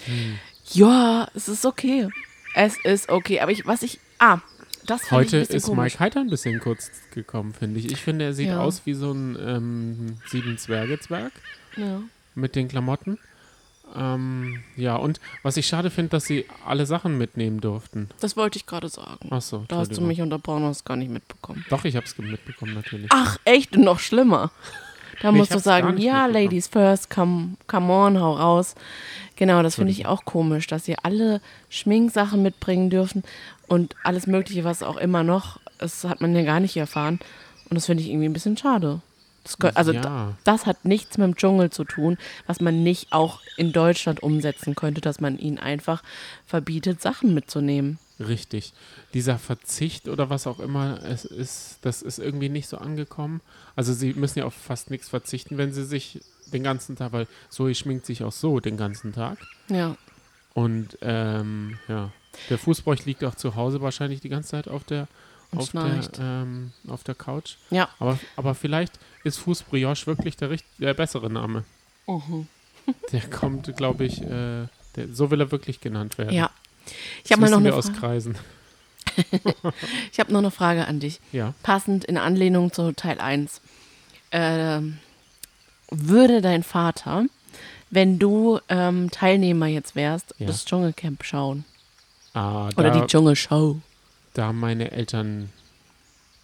Hm. 0.07 0.39
Ja, 0.73 1.29
es 1.35 1.49
ist 1.49 1.67
okay. 1.67 2.09
Es 2.55 2.77
ist 2.85 3.11
okay. 3.11 3.41
Aber 3.41 3.53
ich, 3.53 3.67
was 3.67 3.83
ich. 3.83 3.99
Ah, 4.19 4.39
das 4.87 5.11
Heute 5.11 5.39
ich 5.43 5.51
ist 5.51 5.67
komisch. 5.67 5.93
Mike 5.95 6.01
Heiter 6.01 6.21
ein 6.21 6.31
bisschen 6.31 6.59
kurz 6.61 6.91
gekommen, 7.13 7.53
finde 7.53 7.79
ich. 7.81 7.91
Ich 7.93 8.01
finde, 8.01 8.25
er 8.25 8.33
sieht 8.33 8.49
Ja. 8.49 8.61
aus 8.61 8.83
wie 8.87 8.95
so 8.95 9.13
ein 9.13 9.37
ähm, 9.39 10.17
Sieben-Zwerge-Zwerg 10.29 11.33
Ja. 11.77 12.01
mit 12.35 12.55
den 12.57 12.69
Klamotten. 12.69 13.19
Ähm, 13.95 14.63
ja, 14.77 14.97
und 14.97 15.21
was 15.43 15.57
ich 15.57 15.67
schade 15.67 15.91
finde, 15.91 16.11
dass 16.11 16.25
sie 16.25 16.47
alle 16.65 16.87
Sachen 16.87 17.19
mitnehmen 17.19 17.61
durften. 17.61 18.09
Das 18.21 18.37
wollte 18.37 18.59
ich 18.59 18.67
gerade 18.67 18.89
sagen. 18.89 19.31
Achso, 19.31 19.65
Da 19.69 19.77
hast 19.79 19.97
du 19.97 20.01
mich 20.01 20.21
unterbrochen 20.21 20.65
und 20.65 20.71
hast 20.71 20.85
gar 20.85 20.97
nicht 20.97 21.11
mitbekommen. 21.11 21.65
Doch, 21.71 21.85
ich 21.85 21.97
habe 21.97 22.07
es 22.07 22.19
mitbekommen, 22.19 22.75
natürlich. 22.75 23.07
Ach, 23.11 23.39
echt? 23.45 23.77
Noch 23.77 23.99
schlimmer. 23.99 24.51
Da 25.23 25.33
musst 25.33 25.55
du 25.55 25.59
sagen, 25.59 25.97
ja. 25.97 26.27
Ladies 26.27 26.67
first, 26.67 27.09
come, 27.09 27.57
come 27.67 27.91
on, 27.91 28.21
hau 28.21 28.35
raus. 28.35 28.75
Genau, 29.37 29.63
das 29.63 29.77
finde 29.77 29.93
ich 29.93 30.05
auch 30.05 30.27
komisch, 30.27 30.67
dass 30.67 30.85
sie 30.85 30.97
alle 31.03 31.41
Schminksachen 31.71 32.43
mitbringen 32.43 32.91
dürfen 32.91 33.23
und 33.67 33.95
alles 34.03 34.27
Mögliche, 34.27 34.65
was 34.65 34.83
auch 34.83 34.99
immer 34.99 35.23
noch. 35.23 35.59
Das 35.79 36.05
hat 36.05 36.21
man 36.21 36.35
ja 36.37 36.43
gar 36.43 36.61
nicht 36.61 36.77
erfahren. 36.77 37.19
Und 37.71 37.77
das 37.77 37.87
finde 37.87 38.03
ich 38.03 38.11
irgendwie 38.11 38.29
ein 38.29 38.35
bisschen 38.35 38.59
schade. 38.59 39.01
Das, 39.47 39.59
gehört- 39.59 39.77
also 39.77 39.93
Ja. 39.93 40.01
da, 40.03 40.37
das 40.45 40.67
hat 40.67 40.85
nichts 40.85 41.19
mit 41.19 41.27
dem 41.27 41.37
Dschungel 41.37 41.71
zu 41.71 41.85
tun, 41.85 42.19
was 42.47 42.61
man 42.61 42.83
nicht 42.83 43.13
auch 43.13 43.41
in 43.57 43.73
Deutschland 43.73 44.23
umsetzen 44.23 44.75
könnte, 44.75 45.01
dass 45.01 45.21
man 45.21 45.39
ihnen 45.39 45.59
einfach 45.59 46.03
verbietet, 46.47 47.01
Sachen 47.01 47.33
mitzunehmen. 47.35 47.99
Richtig. 48.19 48.73
Dieser 49.15 49.39
Verzicht 49.39 50.09
oder 50.09 50.31
was 50.31 50.47
auch 50.47 50.59
immer 50.59 51.01
es 51.05 51.25
ist, 51.25 51.79
das 51.83 52.03
ist 52.03 52.19
irgendwie 52.19 52.49
nicht 52.49 52.69
so 52.69 52.79
angekommen. 52.79 53.41
Also 53.77 53.93
sie 53.93 54.15
müssen 54.15 54.39
ja 54.41 54.47
auf 54.47 54.55
fast 54.55 54.91
nichts 54.91 55.09
verzichten, 55.11 55.59
wenn 55.59 55.73
sie 55.73 55.85
sich 55.85 56.21
den 56.53 56.63
ganzen 56.63 56.97
Tag, 56.97 57.13
weil 57.13 57.27
Zoe 57.51 57.75
schminkt 57.75 58.07
sich 58.07 58.25
auch 58.25 58.33
so 58.33 58.59
den 58.61 58.77
ganzen 58.77 59.13
Tag. 59.13 59.39
Ja. 59.69 59.97
Und 60.55 60.97
ähm, 61.03 61.79
ja, 61.89 62.11
der 62.49 62.59
Fußbräuch 62.59 63.05
liegt 63.05 63.23
auch 63.25 63.35
zu 63.35 63.55
Hause 63.55 63.83
wahrscheinlich 63.83 64.21
die 64.21 64.31
ganze 64.31 64.51
Zeit 64.51 64.69
auf 64.69 64.85
der, 64.85 65.09
auf 65.59 65.71
der, 65.73 66.01
ähm, 66.21 66.73
auf 66.89 67.05
der 67.05 67.15
Couch. 67.15 67.57
Ja. 67.71 67.89
Aber, 67.99 68.19
aber 68.37 68.55
vielleicht 68.55 68.99
ist 69.25 69.39
Fußbrioche 69.39 70.07
wirklich 70.07 70.37
der, 70.37 70.51
richt 70.51 70.65
der 70.79 70.95
bessere 70.95 71.31
Name. 71.31 71.65
Mhm. 72.07 72.47
Der 73.11 73.21
kommt, 73.29 73.77
glaube 73.77 74.05
ich, 74.05 74.23
äh, 74.23 74.67
der, 74.95 75.09
so 75.13 75.33
will 75.33 75.41
er 75.41 75.51
wirklich 75.51 75.81
genannt 75.81 76.19
werden. 76.19 76.33
Ja. 76.33 76.51
Ich 77.25 77.33
habe 77.33 77.43
mal 77.43 77.51
noch 77.51 77.59
eine 77.59 77.73
Frage. 77.73 77.79
auskreisen. 77.93 78.37
Ich 80.13 80.21
habe 80.21 80.33
noch 80.33 80.39
eine 80.41 80.51
Frage 80.51 80.87
an 80.87 81.01
dich. 81.01 81.21
Ja. 81.33 81.55
Passend 81.63 82.05
in 82.05 82.17
Anlehnung 82.19 82.73
zu 82.73 82.93
Teil 82.93 83.19
1. 83.21 83.61
Ähm, 84.31 84.99
würde 85.91 86.43
dein 86.43 86.63
Vater, 86.63 87.25
wenn 87.91 88.19
du 88.19 88.61
ähm, 88.69 89.11
Teilnehmer 89.11 89.67
jetzt 89.67 89.97
wärst, 89.97 90.35
Ja. 90.39 90.47
das 90.47 90.65
Dschungelcamp 90.65 91.25
schauen? 91.25 91.65
Ah, 92.35 92.69
Oder 92.77 92.91
da, 92.91 93.01
die 93.01 93.07
Dschungelshow? 93.07 93.81
Da 94.37 94.53
meine 94.53 94.91
Eltern 94.93 95.51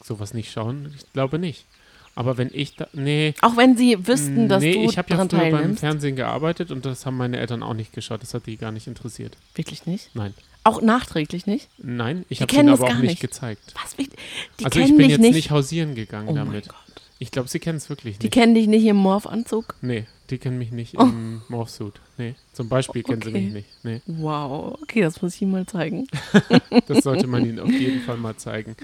sowas 0.02 0.34
nicht 0.34 0.50
schauen, 0.50 0.92
ich 0.96 1.12
glaube 1.12 1.38
nicht. 1.38 1.66
Aber 2.14 2.36
wenn 2.36 2.50
ich 2.52 2.76
da, 2.76 2.88
nee, 2.92 3.34
Auch 3.40 3.56
wenn 3.56 3.76
sie 3.76 4.06
wüssten, 4.06 4.48
dass 4.48 4.62
nee, 4.62 4.74
du 4.74 4.80
ich 4.80 4.98
habe 4.98 5.08
ja 5.10 5.16
früher 5.16 5.28
beim 5.28 5.52
teilnimmst? 5.52 5.80
Fernsehen 5.80 6.16
gearbeitet 6.16 6.70
und 6.70 6.84
das 6.84 7.06
haben 7.06 7.16
meine 7.16 7.38
Eltern 7.38 7.62
auch 7.62 7.72
nicht 7.72 7.92
geschaut. 7.92 8.22
Das 8.22 8.34
hat 8.34 8.46
die 8.46 8.58
gar 8.58 8.70
nicht 8.70 8.86
interessiert. 8.86 9.36
Wirklich 9.54 9.86
nicht? 9.86 10.10
Nein. 10.14 10.34
Auch 10.64 10.82
nachträglich 10.82 11.46
nicht? 11.46 11.68
Nein, 11.78 12.24
ich 12.28 12.42
habe 12.42 12.54
ihnen 12.54 12.68
aber 12.68 12.84
auch 12.84 12.94
nicht 12.94 13.02
nicht. 13.02 13.20
gezeigt. 13.20 13.74
Was? 13.82 13.96
Die 13.96 14.64
also 14.64 14.78
ich 14.78 14.96
bin 14.96 15.08
jetzt 15.08 15.20
nicht. 15.20 15.34
nicht, 15.34 15.50
hausieren 15.50 15.94
gegangen 15.94 16.28
oh 16.28 16.34
mein 16.34 16.46
damit. 16.46 16.68
Gott. 16.68 16.78
Ich 17.22 17.30
glaube, 17.30 17.48
sie 17.48 17.60
kennen 17.60 17.78
es 17.78 17.88
wirklich 17.88 18.18
Die 18.18 18.24
nicht. 18.26 18.34
kennen 18.34 18.52
dich 18.56 18.66
nicht 18.66 18.84
im 18.84 18.96
Morph-Anzug? 18.96 19.76
nee, 19.80 20.06
die 20.28 20.38
kennen 20.38 20.58
mich 20.58 20.72
nicht 20.72 20.98
Oh. 20.98 21.02
im 21.04 21.42
Morphsuit. 21.48 22.00
Nee, 22.18 22.34
zum 22.52 22.68
Beispiel 22.68 23.04
kennen 23.04 23.22
sie 23.22 23.28
Okay. 23.28 23.40
mich 23.44 23.52
nicht. 23.52 23.68
Nee, 23.84 24.00
Wow. 24.06 24.76
Okay, 24.82 25.02
das 25.02 25.22
muss 25.22 25.36
ich 25.36 25.42
ihm 25.42 25.52
mal 25.52 25.64
zeigen. 25.64 26.08
das 26.88 27.04
sollte 27.04 27.28
man 27.28 27.44
ihnen 27.46 27.60
auf 27.60 27.70
jeden 27.70 28.00
Fall 28.00 28.16
mal 28.16 28.36
zeigen. 28.36 28.74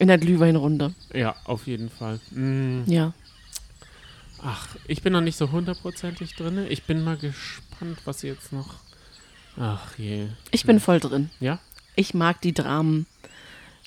In 0.00 0.08
der 0.08 0.18
Glühweinrunde. 0.18 0.92
Ja, 1.14 1.36
auf 1.44 1.68
jeden 1.68 1.88
Fall. 1.88 2.18
Mm. 2.32 2.82
Ja. 2.86 3.12
Ach, 4.42 4.66
ich 4.88 5.02
bin 5.02 5.12
noch 5.12 5.20
nicht 5.20 5.36
so 5.38 5.52
hundertprozentig 5.52 6.34
drin. 6.34 6.66
Ich 6.68 6.82
bin 6.82 7.04
mal 7.04 7.16
gespannt, 7.16 7.98
was 8.06 8.20
sie 8.20 8.26
jetzt 8.26 8.52
noch. 8.52 8.74
Ach 9.56 9.96
je. 9.98 10.26
Ich 10.50 10.64
bin 10.64 10.80
voll 10.80 10.98
drin. 10.98 11.30
Ja? 11.38 11.60
Ich 11.94 12.12
mag 12.12 12.40
die 12.40 12.54
Dramen. 12.54 13.06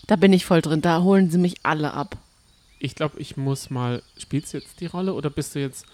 Da 0.08 0.15
bin 0.15 0.32
ich 0.32 0.46
voll 0.46 0.62
drin. 0.62 0.82
Da 0.82 1.01
holen 1.03 1.29
sie 1.29 1.39
mich 1.39 1.55
alle 1.63 1.94
ab. 1.94 2.15
Ich 2.79 2.96
glaube, 2.96 3.20
ich 3.20 3.38
muss 3.38 3.70
mal. 3.70 4.01
Spielst 4.17 4.53
du 4.53 4.58
jetzt 4.58 4.79
die 4.82 4.86
Rolle 4.88 5.13
oder 5.13 5.29
bist 5.29 5.55
du 5.55 5.60
jetzt. 5.60 5.86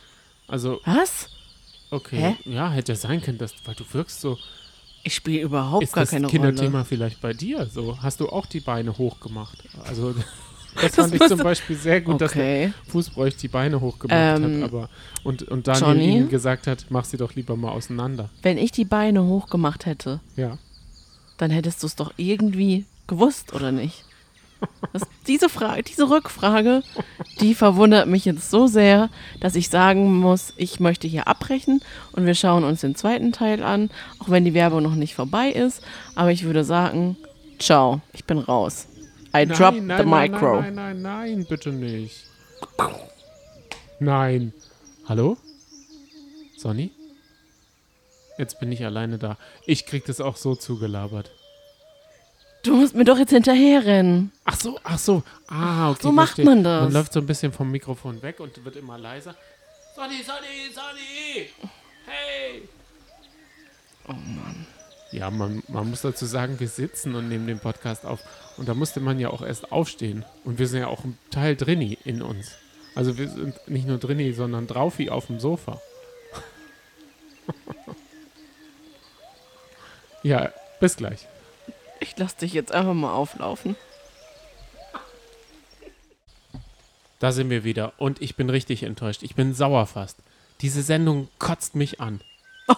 Also, 0.48 0.82
Was? 0.86 1.30
okay. 1.92 2.36
Ja, 2.46 2.72
hätte 2.72 2.92
ja 2.94 2.96
sein 2.96 3.22
können, 3.22 3.38
dass, 3.38 3.54
weil 3.66 3.76
du 3.76 3.84
wirkst 3.94 4.22
so. 4.22 4.38
Ich 5.04 5.16
spiele 5.16 5.42
überhaupt 5.42 5.84
ist 5.84 5.94
gar 5.94 6.04
das 6.04 6.12
keine 6.12 6.28
Kinderthema 6.28 6.70
Rolle. 6.80 6.86
vielleicht 6.86 7.22
bei 7.22 7.34
dir? 7.34 7.66
So, 7.68 8.02
hast 8.04 8.20
du 8.20 8.30
auch 8.30 8.46
die 8.46 8.60
Beine 8.60 8.98
hochgemacht? 8.98 9.58
Also, 9.84 10.14
das, 10.14 10.26
Das 10.82 10.96
fand 10.96 11.16
ich 11.16 11.28
zum 11.28 11.40
Beispiel 11.40 11.76
sehr 11.76 12.02
gut, 12.02 12.22
dass 12.22 12.34
der 12.34 12.42
Okay. 12.44 12.74
Fußbräuch 12.90 13.36
die 13.36 13.48
Beine 13.48 13.82
hochgemacht 13.82 14.44
Ähm, 14.44 14.62
hat. 14.62 14.70
Aber, 14.70 14.90
und, 15.24 15.42
und 15.44 15.68
Daniel 15.68 15.88
Johnny? 15.98 16.06
ihnen 16.18 16.30
gesagt 16.30 16.68
hat, 16.68 16.86
mach 16.90 17.06
sie 17.06 17.18
doch 17.18 17.34
lieber 17.34 17.56
mal 17.56 17.72
auseinander. 17.72 18.30
Wenn 18.44 18.60
ich 18.60 18.72
die 18.72 18.86
Beine 18.86 19.24
hochgemacht 19.26 19.88
hätte, 19.88 20.20
Ja. 20.36 20.60
dann 21.38 21.50
hättest 21.50 21.82
du 21.82 21.88
es 21.88 21.96
doch 21.96 22.14
irgendwie 22.18 22.86
gewusst, 23.08 23.54
oder 23.54 23.72
nicht? 23.72 24.04
Das, 24.94 25.04
diese 25.28 25.48
Frage, 25.48 25.84
diese 25.84 26.10
Rückfrage, 26.10 26.84
die 27.40 27.56
verwundert 27.56 28.08
mich 28.08 28.26
jetzt 28.26 28.52
so 28.52 28.68
sehr, 28.68 29.10
dass 29.40 29.56
ich 29.56 29.70
sagen 29.70 30.18
muss, 30.18 30.54
ich 30.58 30.80
möchte 30.80 31.08
hier 31.08 31.28
abbrechen 31.28 31.82
und 32.12 32.26
wir 32.26 32.36
schauen 32.36 32.64
uns 32.64 32.82
den 32.82 32.96
zweiten 32.96 33.32
Teil 33.32 33.64
an, 33.64 33.90
auch 34.20 34.30
wenn 34.30 34.44
die 34.44 34.54
Werbung 34.54 34.84
noch 34.84 34.96
nicht 34.96 35.16
vorbei 35.16 35.50
ist. 35.50 35.82
Aber 36.16 36.32
ich 36.32 36.44
würde 36.44 36.64
sagen, 36.64 37.16
ciao, 37.58 38.02
ich 38.14 38.26
bin 38.26 38.40
raus. 38.40 38.88
I 39.36 39.46
drop 39.46 39.76
nein, 39.76 39.98
the 39.98 40.06
nein, 40.06 40.32
micro. 40.32 40.62
Nein, 40.62 40.76
nein, 40.76 41.02
nein, 41.02 41.36
nein, 41.36 41.46
bitte 41.48 41.72
nicht. 41.72 42.26
Nein. 44.00 44.52
Hallo? 45.08 45.38
Sonny? 46.58 46.92
Jetzt 48.38 48.60
bin 48.60 48.72
ich 48.72 48.84
alleine 48.84 49.18
da. 49.18 49.38
Ich 49.66 49.86
krieg 49.86 50.06
das 50.06 50.20
auch 50.20 50.36
so 50.36 50.56
zugelabert. 50.56 51.32
Du 52.64 52.76
musst 52.76 52.94
mir 52.94 53.04
doch 53.04 53.18
jetzt 53.18 53.32
hinterherrennen. 53.32 54.32
Ach 54.46 54.60
so, 54.60 54.80
ach 54.84 55.00
so. 55.00 55.24
Ah, 55.48 55.92
okay. 55.92 56.02
So 56.04 56.12
macht 56.12 56.36
verstehe. 56.36 56.46
man 56.46 56.64
das. 56.64 56.84
Man 56.84 56.94
läuft 56.94 57.14
so 57.14 57.20
ein 57.20 57.26
bisschen 57.26 57.52
vom 57.52 57.72
Mikrofon 57.72 58.22
weg 58.22 58.40
und 58.40 58.64
wird 58.64 58.76
immer 58.76 58.98
leiser. 58.98 59.36
Sonny, 59.96 60.22
Sonny, 60.24 60.72
Sonny! 60.74 61.50
Hey! 62.06 62.68
Ja, 65.12 65.30
man, 65.30 65.64
man 65.68 65.90
muss 65.90 66.02
dazu 66.02 66.26
sagen, 66.26 66.60
wir 66.60 66.68
sitzen 66.68 67.16
und 67.16 67.30
nehmen 67.30 67.48
den 67.48 67.60
Podcast 67.60 68.06
auf. 68.06 68.22
Und 68.58 68.70
da 68.70 68.74
musste 68.74 69.00
man 69.00 69.20
ja 69.20 69.30
auch 69.30 69.42
erst 69.42 69.72
aufstehen. 69.72 70.24
Und 70.46 70.60
wir 70.60 70.68
sind 70.68 70.82
ja 70.82 70.88
auch 70.88 71.04
ein 71.04 71.18
Teil 71.32 71.56
drinni 71.56 71.98
in 72.06 72.22
uns. 72.22 72.52
Also 72.96 73.18
wir 73.18 73.28
sind 73.28 73.56
nicht 73.68 73.88
nur 73.88 73.98
drinni, 73.98 74.34
sondern 74.34 74.68
draufi 74.68 75.10
auf 75.10 75.28
dem 75.28 75.40
Sofa. 75.40 75.82
ja, 80.24 80.52
bis 80.80 80.96
gleich. 80.96 81.28
Ich 82.02 82.18
lasse 82.18 82.36
dich 82.40 82.52
jetzt 82.54 82.74
einfach 82.74 82.94
mal 82.94 83.14
auflaufen. 83.14 83.76
Da 87.20 87.32
sind 87.32 87.50
wir 87.50 87.64
wieder. 87.64 87.94
Und 87.98 88.22
ich 88.22 88.36
bin 88.36 88.50
richtig 88.50 88.84
enttäuscht. 88.84 89.22
Ich 89.24 89.36
bin 89.36 89.54
sauer 89.54 89.86
fast. 89.86 90.18
Diese 90.62 90.82
Sendung 90.82 91.28
kotzt 91.40 91.76
mich 91.76 92.02
an. 92.02 92.22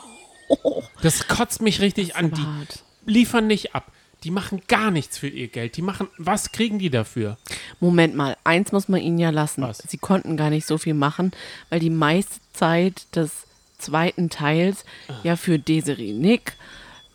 Das 1.02 1.28
kotzt 1.28 1.62
mich 1.62 1.82
richtig 1.82 2.16
an. 2.16 2.32
Die 2.32 2.42
Hart. 2.42 2.84
liefern 3.06 3.48
nicht 3.48 3.74
ab. 3.76 3.92
Die 4.24 4.30
machen 4.32 4.62
gar 4.68 4.92
nichts 4.92 5.18
für 5.18 5.28
ihr 5.28 5.48
Geld. 5.48 5.76
Die 5.78 5.82
machen, 5.82 6.08
was 6.18 6.52
kriegen 6.52 6.80
die 6.80 6.90
dafür? 6.90 7.38
Moment 7.82 8.16
mal, 8.16 8.38
eins 8.46 8.72
muss 8.72 8.88
man 8.88 9.02
ihnen 9.02 9.18
ja 9.18 9.32
lassen. 9.32 9.64
Was? 9.64 9.80
Sie 9.80 9.98
konnten 9.98 10.38
gar 10.38 10.50
nicht 10.50 10.66
so 10.68 10.78
viel 10.78 10.94
machen, 10.94 11.32
weil 11.70 11.80
die 11.80 11.90
meiste 11.90 12.40
Zeit 12.54 13.08
des 13.16 13.32
zweiten 13.80 14.30
Teils 14.30 14.86
Ah. 15.10 15.16
ja 15.24 15.36
für 15.36 15.58
Desiree 15.60 16.14
Nick 16.14 16.54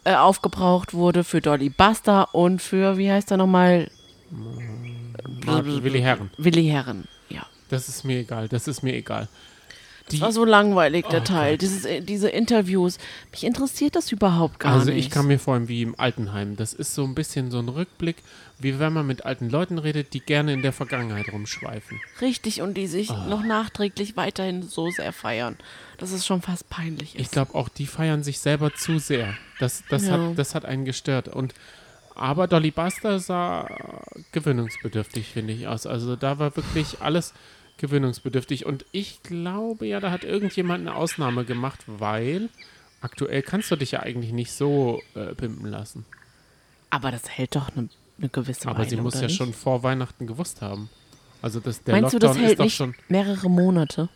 äh, 0.08 0.14
aufgebraucht 0.14 0.94
wurde, 0.94 1.24
für 1.24 1.40
Dolly 1.40 1.68
Buster 1.70 2.34
und 2.34 2.62
für, 2.62 2.96
wie 2.98 3.10
heißt 3.10 3.30
er 3.30 3.36
nochmal? 3.36 3.90
Willi 5.46 6.00
Herren. 6.00 6.30
Willi 6.38 6.66
Herren, 6.68 7.06
ja. 7.28 7.46
Das 7.68 7.88
ist 7.88 8.04
mir 8.04 8.18
egal. 8.20 8.48
Das 8.48 8.68
ist 8.68 8.82
mir 8.82 8.94
egal. 8.94 9.28
Die, 10.10 10.16
Das 10.16 10.22
war 10.22 10.32
so 10.32 10.44
langweilig, 10.46 11.06
der 11.08 11.20
Oh 11.20 11.24
Teil. 11.24 11.58
Dieses, 11.58 11.84
äh, 11.84 12.00
diese 12.00 12.30
Interviews. 12.30 12.96
Mich 13.30 13.44
interessiert 13.44 13.94
das 13.94 14.10
überhaupt 14.10 14.58
gar 14.58 14.72
also 14.72 14.90
nicht. 14.90 15.04
ich 15.06 15.10
kam 15.10 15.26
mir 15.26 15.38
vor 15.38 15.68
wie 15.68 15.82
im 15.82 15.94
Altenheim. 16.00 16.56
Das 16.56 16.72
ist 16.72 16.94
so 16.94 17.04
ein 17.04 17.14
bisschen 17.14 17.50
so 17.50 17.58
ein 17.58 17.68
Rückblick, 17.68 18.16
wie 18.58 18.78
wenn 18.78 18.94
man 18.94 19.06
mit 19.06 19.26
alten 19.26 19.50
Leuten 19.50 19.76
redet, 19.76 20.14
die 20.14 20.20
gerne 20.20 20.54
in 20.54 20.62
der 20.62 20.72
Vergangenheit 20.72 21.30
rumschweifen. 21.30 22.00
Richtig, 22.22 22.62
und 22.62 22.74
die 22.78 22.86
sich 22.86 23.10
Ah. 23.10 23.26
noch 23.28 23.42
nachträglich 23.42 24.16
weiterhin 24.16 24.62
so 24.62 24.90
sehr 24.90 25.12
feiern, 25.12 25.56
dass 25.98 26.12
es 26.12 26.24
schon 26.26 26.40
fast 26.42 26.68
peinlich 26.70 27.14
ist. 27.14 27.20
Ich 27.20 27.30
glaube 27.30 27.54
auch, 27.54 27.68
die 27.68 27.86
feiern 27.86 28.22
sich 28.22 28.38
selber 28.38 28.72
zu 28.74 28.98
sehr. 28.98 29.34
Das, 29.58 29.82
das, 29.88 30.06
Ja. 30.06 30.12
hat, 30.12 30.38
das 30.38 30.54
hat 30.54 30.64
einen 30.64 30.84
gestört. 30.84 31.28
Und 31.28 31.54
aber 32.14 32.48
Dolly 32.48 32.70
Buster 32.72 33.20
sah 33.20 33.68
gewöhnungsbedürftig, 34.32 35.28
finde 35.28 35.52
ich, 35.52 35.68
aus. 35.68 35.86
Also 35.86 36.16
da 36.16 36.38
war 36.38 36.56
wirklich 36.56 37.00
alles 37.00 37.32
gewöhnungsbedürftig. 37.78 38.66
Und 38.66 38.84
ich 38.92 39.22
glaube 39.22 39.86
ja, 39.86 40.00
da 40.00 40.10
hat 40.10 40.24
irgendjemand 40.24 40.80
eine 40.86 40.96
Ausnahme 40.96 41.44
gemacht, 41.44 41.80
weil 41.86 42.48
aktuell 43.00 43.42
kannst 43.42 43.70
du 43.70 43.76
dich 43.76 43.92
ja 43.92 44.00
eigentlich 44.00 44.32
nicht 44.32 44.52
so 44.52 45.00
äh, 45.14 45.34
pimpen 45.34 45.70
lassen. 45.70 46.04
Aber 46.90 47.10
das 47.10 47.28
hält 47.28 47.54
doch 47.54 47.68
eine, 47.76 47.88
eine 48.18 48.28
gewisse 48.28 48.68
Aber 48.68 48.78
Weile, 48.80 48.88
sie 48.90 48.96
muss 48.96 49.14
ja 49.14 49.22
nicht? 49.22 49.36
schon 49.36 49.52
vor 49.52 49.82
Weihnachten 49.82 50.26
gewusst 50.26 50.60
haben. 50.62 50.88
Also 51.40 51.60
das, 51.60 51.84
der 51.84 51.94
Meinst 52.00 52.14
du, 52.14 52.16
Lockdown 52.18 52.34
das 52.34 52.42
hält 52.42 52.58
ist 52.58 52.60
doch 52.60 52.70
schon. 52.70 52.94
mehrere 53.08 53.48
Monate? 53.48 54.08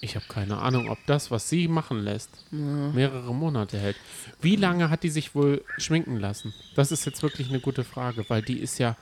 Ich 0.00 0.14
habe 0.14 0.26
keine 0.28 0.58
Ahnung, 0.58 0.90
ob 0.90 0.98
das, 1.06 1.30
was 1.30 1.48
sie 1.48 1.68
machen 1.68 2.00
lässt, 2.00 2.44
mehrere 2.50 3.34
Monate 3.34 3.78
hält. 3.78 3.96
Wie 4.40 4.56
lange 4.56 4.90
hat 4.90 5.02
die 5.02 5.08
sich 5.08 5.34
wohl 5.34 5.64
schminken 5.78 6.18
lassen? 6.18 6.52
Das 6.74 6.92
ist 6.92 7.06
jetzt 7.06 7.22
wirklich 7.22 7.48
eine 7.48 7.60
gute 7.60 7.82
Frage, 7.82 8.24
weil 8.28 8.42
die 8.42 8.58
ist 8.58 8.78
ja. 8.78 8.96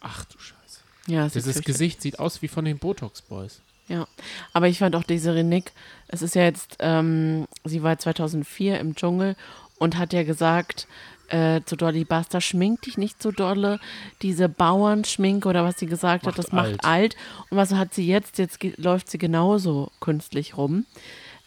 Ach 0.00 0.24
du 0.24 0.38
Scheiße. 0.38 0.80
Ja, 1.06 1.24
Dieses 1.24 1.44
fürchterlich. 1.44 1.64
Gesicht 1.64 2.02
sieht 2.02 2.18
aus 2.18 2.42
wie 2.42 2.48
von 2.48 2.64
den 2.64 2.78
Botox 2.78 3.22
Boys. 3.22 3.60
Ja, 3.88 4.06
aber 4.52 4.68
ich 4.68 4.78
fand 4.78 4.94
auch 4.94 5.02
Desiree 5.02 5.42
Nick, 5.42 5.72
es 6.08 6.22
ist 6.22 6.34
ja 6.36 6.42
jetzt, 6.42 6.76
ähm, 6.78 7.48
sie 7.64 7.82
war 7.82 7.98
2004 7.98 8.78
im 8.78 8.94
Dschungel 8.94 9.34
und 9.78 9.96
hat 9.98 10.12
ja 10.12 10.22
gesagt 10.22 10.86
äh, 11.30 11.60
zu 11.64 11.76
Dolly 11.76 12.04
Buster, 12.04 12.40
schmink 12.40 12.82
dich 12.82 12.98
nicht 12.98 13.22
so 13.22 13.30
dolle, 13.30 13.80
diese 14.22 14.48
Bauernschminke 14.48 15.48
oder 15.48 15.64
was 15.64 15.78
sie 15.78 15.86
gesagt 15.86 16.24
Macht 16.24 16.36
hat, 16.36 16.44
das 16.44 16.52
macht 16.52 16.84
alt. 16.84 17.16
Und 17.48 17.56
was 17.56 17.72
hat 17.72 17.94
sie 17.94 18.06
jetzt? 18.06 18.38
Jetzt 18.38 18.58
läuft 18.76 19.10
sie 19.10 19.18
genauso 19.18 19.90
künstlich 20.00 20.56
rum. 20.56 20.86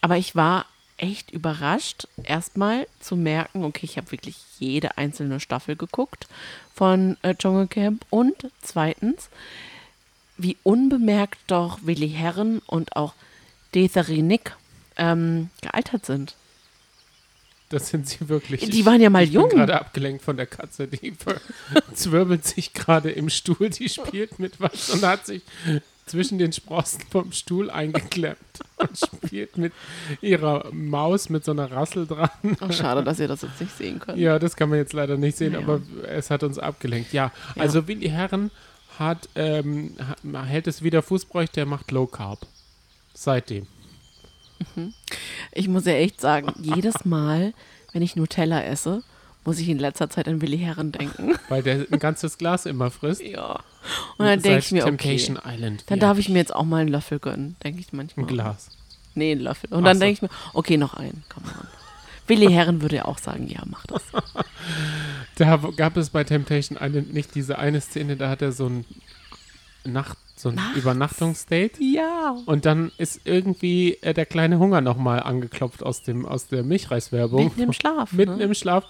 Aber 0.00 0.16
ich 0.16 0.34
war 0.34 0.66
echt 0.96 1.30
überrascht, 1.30 2.06
erstmal 2.22 2.86
zu 3.00 3.16
merken, 3.16 3.64
okay, 3.64 3.84
ich 3.84 3.96
habe 3.96 4.12
wirklich 4.12 4.36
jede 4.58 4.96
einzelne 4.96 5.40
Staffel 5.40 5.76
geguckt 5.76 6.28
von 6.74 7.16
äh, 7.22 7.34
Dschungelcamp 7.34 8.04
und 8.10 8.50
zweitens, 8.62 9.28
wie 10.36 10.56
unbemerkt 10.62 11.38
doch 11.46 11.80
Willi 11.82 12.10
Herren 12.10 12.60
und 12.66 12.96
auch 12.96 13.14
Desiree 13.74 14.22
Nick 14.22 14.56
ähm, 14.96 15.50
gealtert 15.60 16.06
sind. 16.06 16.36
Das 17.70 17.88
sind 17.88 18.06
sie 18.08 18.28
wirklich. 18.28 18.68
Die 18.70 18.86
waren 18.86 19.00
ja 19.00 19.10
mal 19.10 19.24
ich 19.24 19.30
jung. 19.32 19.48
bin 19.48 19.58
gerade 19.58 19.80
abgelenkt 19.80 20.22
von 20.22 20.36
der 20.36 20.46
Katze. 20.46 20.86
Die 20.86 21.14
zwirbelt 21.94 22.44
sich 22.44 22.72
gerade 22.72 23.10
im 23.10 23.30
Stuhl. 23.30 23.70
Die 23.70 23.88
spielt 23.88 24.38
mit 24.38 24.60
was 24.60 24.90
und 24.90 25.02
hat 25.02 25.26
sich 25.26 25.42
zwischen 26.06 26.36
den 26.38 26.52
Sprossen 26.52 27.00
vom 27.10 27.32
Stuhl 27.32 27.70
eingeklemmt 27.70 28.36
und 28.76 28.90
spielt 28.98 29.56
mit 29.56 29.72
ihrer 30.20 30.68
Maus 30.72 31.30
mit 31.30 31.44
so 31.46 31.52
einer 31.52 31.72
Rassel 31.72 32.06
dran. 32.06 32.28
Oh, 32.60 32.70
schade, 32.70 33.02
dass 33.02 33.18
ihr 33.18 33.28
das 33.28 33.40
jetzt 33.42 33.58
nicht 33.60 33.76
sehen 33.76 33.98
könnt. 34.00 34.18
Ja, 34.18 34.38
das 34.38 34.54
kann 34.54 34.68
man 34.68 34.78
jetzt 34.78 34.92
leider 34.92 35.16
nicht 35.16 35.38
sehen, 35.38 35.54
Ja. 35.54 35.60
aber 35.60 35.80
es 36.06 36.30
hat 36.30 36.42
uns 36.42 36.58
abgelenkt. 36.58 37.14
Ja, 37.14 37.32
also 37.56 37.88
Willi 37.88 38.10
Herren 38.10 38.50
hat, 38.98 39.30
ähm, 39.34 39.96
ha- 39.98 40.42
hält 40.44 40.66
es 40.66 40.82
wieder 40.82 41.02
Fußbräuchte, 41.02 41.60
er 41.60 41.66
macht 41.66 41.90
Low 41.90 42.06
Carb. 42.06 42.46
Seitdem. 43.14 43.66
Ich 45.52 45.68
muss 45.68 45.84
ja 45.86 45.92
echt 45.92 46.20
sagen, 46.20 46.52
jedes 46.60 47.04
Mal, 47.04 47.52
wenn 47.92 48.02
ich 48.02 48.16
Nutella 48.16 48.62
esse, 48.62 49.02
muss 49.44 49.58
ich 49.58 49.68
in 49.68 49.78
letzter 49.78 50.08
Zeit 50.08 50.26
an 50.26 50.40
Willi 50.40 50.58
Herren 50.58 50.90
denken. 50.92 51.34
Weil 51.48 51.62
der 51.62 51.86
ein 51.90 51.98
ganzes 51.98 52.38
Glas 52.38 52.66
immer 52.66 52.90
frisst. 52.90 53.22
ja. 53.22 53.60
Und 54.16 54.26
dann 54.26 54.40
denke 54.40 54.58
ich 54.60 54.72
mir, 54.72 54.86
okay, 54.86 55.16
Island. 55.16 55.84
dann 55.86 55.98
darf 56.00 56.18
ich 56.18 56.28
mir 56.30 56.38
jetzt 56.38 56.54
auch 56.54 56.64
mal 56.64 56.80
einen 56.80 56.88
Löffel 56.88 57.18
gönnen, 57.18 57.56
denke 57.62 57.80
ich 57.80 57.92
manchmal. 57.92 58.24
ein 58.24 58.28
Glas. 58.28 58.70
Nee, 59.14 59.32
einen 59.32 59.42
Löffel. 59.42 59.70
Und 59.72 59.80
Ach 59.80 59.88
dann 59.88 59.98
so. 59.98 60.00
denke 60.00 60.12
ich 60.14 60.22
mir, 60.22 60.30
okay, 60.54 60.76
noch 60.76 60.94
einen, 60.94 61.22
komm 61.28 61.44
mal. 61.44 61.68
Willi 62.26 62.50
Herren 62.50 62.80
würde 62.80 62.96
ja 62.96 63.04
auch 63.04 63.18
sagen, 63.18 63.46
ja, 63.48 63.62
mach 63.66 63.86
das. 63.86 64.02
Da 65.36 65.56
gab 65.76 65.96
es 65.96 66.10
bei 66.10 66.22
Temptation 66.22 66.78
Island 66.80 67.12
nicht 67.12 67.34
diese 67.34 67.58
eine 67.58 67.80
Szene, 67.80 68.16
da 68.16 68.28
hat 68.28 68.40
er 68.40 68.52
so 68.52 68.68
ein 68.68 68.84
Nacht, 69.84 70.16
so 70.36 70.48
ein 70.48 70.56
Nachts. 70.56 70.76
Übernachtungsdate. 70.78 71.82
Ja. 71.82 72.36
Und 72.46 72.66
dann 72.66 72.90
ist 72.98 73.20
irgendwie 73.24 73.98
äh, 74.02 74.14
der 74.14 74.26
kleine 74.26 74.58
Hunger 74.58 74.80
nochmal 74.80 75.20
angeklopft 75.20 75.82
aus, 75.82 76.02
dem, 76.02 76.26
aus 76.26 76.48
der 76.48 76.62
Milchreiswerbung. 76.62 77.44
Mitten 77.44 77.60
im 77.62 77.72
Schlaf. 77.72 78.12
Mitten 78.12 78.36
ne? 78.36 78.44
im 78.44 78.54
Schlaf 78.54 78.84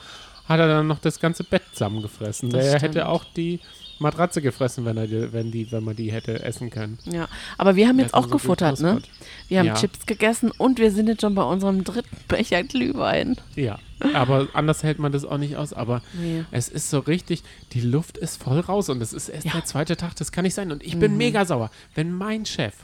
hat 0.49 0.61
er 0.61 0.69
dann 0.69 0.87
noch 0.87 0.99
das 0.99 1.21
ganze 1.21 1.45
Bett 1.45 1.63
zusammengefressen. 1.73 2.51
Das 2.51 2.63
Der 2.63 2.79
stimmt. 2.79 2.95
hätte 2.95 3.09
auch 3.09 3.25
die 3.25 3.61
Matratze 3.99 4.43
gefressen, 4.43 4.85
wenn, 4.85 4.97
er 4.97 5.33
wenn, 5.33 5.51
die, 5.53 5.71
wenn 5.73 5.85
man 5.85 5.95
die 5.97 6.11
hätte 6.13 6.43
essen 6.43 6.71
können. 6.71 6.99
Ja, 7.05 7.29
aber 7.59 7.77
wir 7.77 7.87
haben 7.89 7.99
jetzt 7.99 8.15
auch 8.15 8.25
so 8.25 8.31
gefuttert, 8.31 8.81
ne? 8.81 9.01
Wir 9.49 9.61
haben 9.61 9.67
Ja. 9.67 9.75
Chips 9.75 10.07
gegessen 10.07 10.51
und 10.51 10.79
wir 10.79 10.91
sind 10.91 11.07
jetzt 11.09 11.21
schon 11.21 11.35
bei 11.35 11.43
unserem 11.45 11.85
dritten 11.85 12.17
Becher 12.29 12.63
Glühwein. 12.65 13.37
Ja, 13.55 13.79
aber 14.13 14.49
anders 14.53 14.83
hält 14.83 14.99
man 14.99 15.13
das 15.13 15.25
auch 15.25 15.39
nicht 15.39 15.57
aus. 15.57 15.73
Aber 15.73 16.03
Nee. 16.15 16.45
es 16.51 16.69
ist 16.69 16.91
so 16.91 16.99
richtig, 16.99 17.43
die 17.73 17.81
Luft 17.81 18.19
ist 18.19 18.43
voll 18.43 18.61
raus 18.61 18.89
und 18.89 19.01
es 19.01 19.13
ist 19.13 19.29
erst 19.29 19.47
Ja. 19.47 19.53
der 19.53 19.65
zweite 19.65 19.97
Tag, 19.97 20.17
das 20.17 20.33
kann 20.33 20.43
nicht 20.45 20.55
sein. 20.55 20.73
Und 20.73 20.83
ich 20.83 20.99
bin 20.99 21.17
mega 21.17 21.45
sauer, 21.45 21.71
wenn 21.95 22.13
mein 22.13 22.45
Chef 22.47 22.75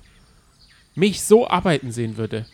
mich 0.95 1.23
so 1.23 1.49
arbeiten 1.49 1.93
sehen 1.93 2.17
würde. 2.17 2.47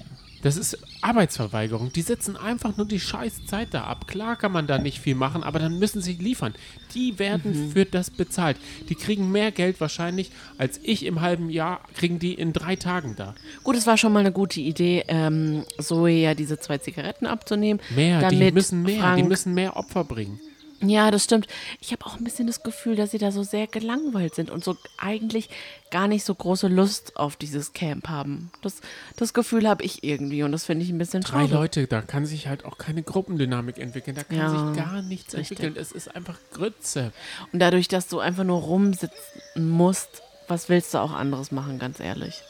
Das 0.43 0.57
ist 0.57 0.79
Arbeitsverweigerung. 1.03 1.93
Die 1.93 2.03
sitzen 2.03 2.37
einfach 2.37 2.77
nur 2.77 2.87
die 2.87 3.01
scheiß 3.01 3.47
Zeit 3.47 3.69
da 3.73 3.85
ab. 3.85 4.07
Klar 4.07 4.37
kann 4.37 4.53
man 4.53 4.67
da 4.67 4.79
nicht 4.79 5.01
viel 5.01 5.15
machen, 5.15 5.43
aber 5.43 5.59
dann 5.59 5.79
müssen 5.79 6.03
sie 6.03 6.13
liefern. 6.15 6.55
Die 6.95 7.19
werden 7.19 7.71
für 7.73 7.85
das 7.85 8.11
bezahlt. 8.11 8.57
Die 8.89 8.95
kriegen 8.95 9.33
mehr 9.33 9.51
Geld 9.51 9.81
wahrscheinlich 9.81 10.31
als 10.59 10.79
ich 10.83 11.05
im 11.05 11.21
halben 11.21 11.51
Jahr, 11.51 11.81
kriegen 11.95 12.19
die 12.19 12.35
in 12.35 12.53
drei 12.53 12.77
Tagen 12.77 13.15
da. 13.17 13.35
Gut, 13.65 13.77
es 13.77 13.87
war 13.87 13.97
schon 13.97 14.13
mal 14.13 14.21
eine 14.21 14.33
gute 14.33 14.61
Idee, 14.61 15.05
ähm, 15.09 15.65
Zoe 15.81 16.11
ja 16.11 16.35
diese 16.35 16.59
zwei 16.59 16.79
Zigaretten 16.79 17.27
abzunehmen. 17.27 17.81
Mehr, 17.95 18.29
die 18.29 18.51
müssen 18.53 18.83
mehr, 18.83 18.95
die 18.95 19.01
Frank- 19.01 19.29
müssen 19.29 19.55
mehr 19.55 19.77
Opfer 19.77 20.05
bringen. 20.05 20.41
Ja, 20.81 21.11
das 21.11 21.25
stimmt. 21.25 21.47
Ich 21.81 21.93
habe 21.93 22.05
auch 22.05 22.17
ein 22.19 22.25
bisschen 22.25 22.47
das 22.47 22.63
Gefühl, 22.63 22.97
dass 22.97 23.11
sie 23.11 23.19
da 23.19 23.33
so 23.33 23.43
sehr 23.43 23.67
gelangweilt 23.67 24.35
sind 24.35 24.51
und 24.51 24.63
so 24.63 24.77
eigentlich 24.99 25.49
gar 25.91 26.07
nicht 26.07 26.25
so 26.25 26.35
große 26.35 26.69
Lust 26.69 27.17
auf 27.17 27.37
dieses 27.37 27.73
Camp 27.73 28.09
haben. 28.09 28.51
Das, 28.61 28.81
das 29.17 29.33
Gefühl 29.33 29.67
habe 29.69 29.85
ich 29.85 30.05
irgendwie 30.05 30.43
und 30.43 30.53
das 30.53 30.65
finde 30.67 30.85
ich 30.85 30.91
ein 30.91 30.99
bisschen 30.99 31.23
Drei 31.23 31.43
schade. 31.43 31.55
Leute, 31.55 31.87
da 31.87 32.03
kann 32.03 32.27
sich 32.27 32.47
halt 32.47 32.65
auch 32.67 32.77
keine 32.77 33.03
Gruppendynamik 33.03 33.79
entwickeln. 33.79 34.17
Da 34.17 34.25
kann 34.25 34.37
Ja, 34.37 34.51
sich 34.51 34.77
gar 34.77 35.01
nichts 35.03 35.35
richtig. 35.35 35.59
entwickeln. 35.59 35.81
Es 35.81 35.93
ist 35.93 36.15
einfach 36.15 36.39
Grütze. 36.53 37.13
Und 37.53 37.61
dadurch, 37.61 37.89
dass 37.89 38.09
du 38.09 38.19
einfach 38.19 38.45
nur 38.45 38.61
rumsitzen 38.61 39.71
musst, 39.71 40.23
was 40.49 40.69
willst 40.69 40.93
du 40.95 40.99
auch 40.99 41.13
anderes 41.13 41.53
machen, 41.53 41.79
ganz 41.79 42.01
ehrlich? 42.01 42.43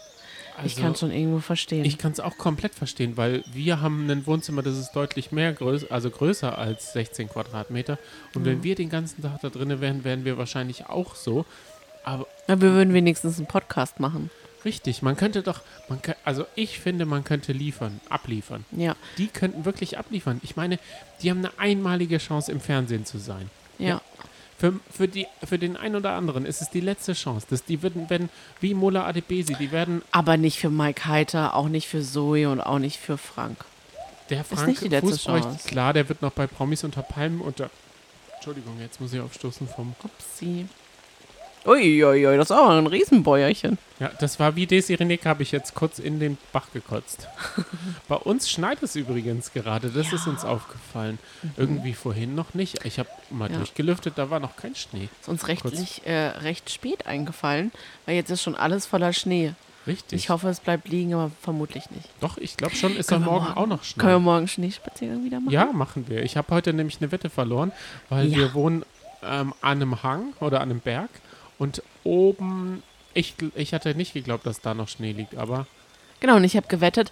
Ich 0.64 0.72
Also, 0.72 0.82
kann 0.82 0.96
schon 0.96 1.10
irgendwo 1.10 1.38
verstehen. 1.40 1.84
Ich 1.84 1.98
kann 1.98 2.12
es 2.12 2.20
auch 2.20 2.36
komplett 2.38 2.74
verstehen, 2.74 3.16
weil 3.16 3.44
wir 3.52 3.80
haben 3.80 4.08
ein 4.10 4.26
Wohnzimmer, 4.26 4.62
das 4.62 4.76
ist 4.76 4.92
deutlich 4.92 5.32
mehr 5.32 5.52
größer, 5.52 5.86
also 5.90 6.10
größer 6.10 6.56
als 6.58 6.92
16 6.92 7.28
Quadratmeter. 7.28 7.98
Und 8.34 8.44
wenn 8.44 8.62
wir 8.62 8.74
den 8.74 8.88
ganzen 8.90 9.22
Tag 9.22 9.40
da 9.42 9.48
drinnen 9.50 9.80
wären, 9.80 10.04
wären 10.04 10.24
wir 10.24 10.38
wahrscheinlich 10.38 10.86
auch 10.86 11.14
so. 11.14 11.44
Aber 12.04 12.26
Na, 12.46 12.60
wir 12.60 12.72
würden 12.72 12.94
wenigstens 12.94 13.38
einen 13.38 13.46
Podcast 13.48 13.98
machen. 14.00 14.30
Richtig, 14.64 15.00
man 15.02 15.16
könnte 15.16 15.42
doch, 15.42 15.60
man 15.88 16.00
kö- 16.00 16.16
also 16.24 16.44
ich 16.56 16.80
finde, 16.80 17.06
man 17.06 17.22
könnte 17.22 17.52
liefern, 17.52 18.00
abliefern. 18.08 18.64
Ja, 18.72 18.96
Die 19.16 19.28
könnten 19.28 19.64
wirklich 19.64 19.96
abliefern. 19.98 20.40
Ich 20.42 20.56
meine, 20.56 20.78
die 21.22 21.30
haben 21.30 21.38
eine 21.38 21.56
einmalige 21.58 22.18
Chance, 22.18 22.50
im 22.50 22.60
Fernsehen 22.60 23.04
zu 23.04 23.18
sein. 23.18 23.48
ja. 23.78 24.00
Für, 24.58 24.72
für, 24.90 25.06
die, 25.06 25.26
für 25.44 25.58
den 25.58 25.76
einen 25.76 25.96
oder 25.96 26.12
anderen 26.12 26.46
ist 26.46 26.62
es 26.62 26.70
die 26.70 26.80
letzte 26.80 27.12
Chance. 27.12 27.46
Dass 27.50 27.64
die 27.64 27.82
würden, 27.82 28.08
wenn, 28.08 28.30
wie 28.60 28.72
Mola 28.72 29.04
Adebesi, 29.06 29.54
die 29.54 29.70
werden, 29.70 30.02
Aber 30.12 30.36
nicht 30.38 30.58
für 30.58 30.70
Mike 30.70 31.06
Heiter, 31.06 31.54
auch 31.54 31.68
nicht 31.68 31.88
für 31.88 32.02
Zoe 32.02 32.48
und 32.48 32.60
auch 32.60 32.78
nicht 32.78 32.98
für 32.98 33.18
Frank. 33.18 33.58
der 34.30 34.44
Frank 34.44 34.68
nicht 34.68 34.82
die 34.82 34.88
letzte 34.88 35.16
Chance. 35.16 35.68
klar, 35.68 35.92
der 35.92 36.08
wird 36.08 36.22
noch 36.22 36.32
bei 36.32 36.46
Promis 36.46 36.84
unter 36.84 37.02
Palmen 37.02 37.42
unter, 37.42 37.70
Entschuldigung, 38.36 38.80
jetzt 38.80 39.00
muss 39.00 39.12
ich 39.12 39.20
aufstoßen 39.20 39.68
vom, 39.68 39.94
Upsi. 40.02 40.66
Uiuiui, 41.66 42.36
das 42.36 42.50
ist 42.50 42.56
auch 42.56 42.70
ein 42.70 42.86
Riesenbäuerchen. 42.86 43.78
ja, 43.98 44.10
das 44.20 44.38
war 44.38 44.54
wie 44.56 44.66
Desi 44.66 44.94
Renek, 44.94 45.26
habe 45.26 45.42
ich 45.42 45.52
jetzt 45.52 45.74
kurz 45.74 45.98
in 45.98 46.20
den 46.20 46.38
Bach 46.52 46.66
gekotzt. 46.72 47.26
bei 48.08 48.16
uns 48.16 48.48
schneit 48.50 48.82
es 48.82 48.94
übrigens 48.96 49.52
gerade, 49.52 49.88
das 49.90 50.12
ist 50.12 50.26
uns 50.26 50.44
aufgefallen. 50.44 51.18
Irgendwie 51.56 51.94
vorhin 51.94 52.34
noch 52.34 52.54
nicht. 52.54 52.84
Ich 52.84 52.98
habe 52.98 53.08
mal 53.30 53.46
Mhm. 53.48 53.52
Ja. 53.54 53.58
durchgelüftet, 53.58 54.14
da 54.16 54.30
war 54.30 54.40
noch 54.40 54.56
kein 54.56 54.74
Schnee. 54.74 55.08
Ist 55.20 55.28
uns 55.28 55.48
rechtlich 55.48 56.06
äh, 56.06 56.28
recht 56.28 56.70
spät 56.70 57.06
eingefallen, 57.06 57.72
weil 58.06 58.14
jetzt 58.16 58.30
ist 58.30 58.42
schon 58.42 58.54
alles 58.54 58.86
voller 58.86 59.12
Schnee. 59.12 59.52
Richtig. 59.86 60.18
Ich 60.18 60.30
hoffe, 60.30 60.48
es 60.48 60.58
bleibt 60.60 60.88
liegen, 60.88 61.14
aber 61.14 61.30
vermutlich 61.42 61.90
nicht. 61.92 62.08
Doch, 62.20 62.38
ich 62.38 62.56
glaube 62.56 62.74
schon, 62.74 62.96
ist 62.96 63.12
doch 63.12 63.20
wir 63.20 63.24
morgen 63.26 63.46
auch 63.56 63.66
noch 63.68 63.84
Schnee. 63.84 64.00
Können 64.00 64.14
wir 64.14 64.18
morgen 64.18 64.48
Schneespaziergang 64.48 65.24
wieder 65.24 65.38
machen? 65.38 65.52
Ja, 65.52 65.66
machen 65.72 66.06
wir. 66.08 66.22
Ich 66.24 66.36
habe 66.36 66.52
heute 66.52 66.72
nämlich 66.72 67.00
eine 67.00 67.12
Wette 67.12 67.30
verloren, 67.30 67.70
weil 68.08 68.26
Ja. 68.26 68.36
wir 68.38 68.54
wohnen 68.54 68.84
ähm, 69.22 69.54
an 69.62 69.80
einem 69.82 70.02
Hang 70.02 70.32
oder 70.40 70.60
an 70.60 70.70
einem 70.70 70.80
Berg 70.80 71.08
und 71.58 71.82
oben, 72.04 72.82
ich, 73.14 73.34
ich 73.54 73.72
hatte 73.74 73.94
nicht 73.94 74.12
geglaubt, 74.14 74.46
dass 74.46 74.60
da 74.60 74.74
noch 74.74 74.88
Schnee 74.88 75.12
liegt, 75.12 75.36
aber 75.36 75.66
Genau, 76.20 76.36
und 76.36 76.44
ich 76.44 76.56
habe 76.56 76.66
gewettet, 76.66 77.10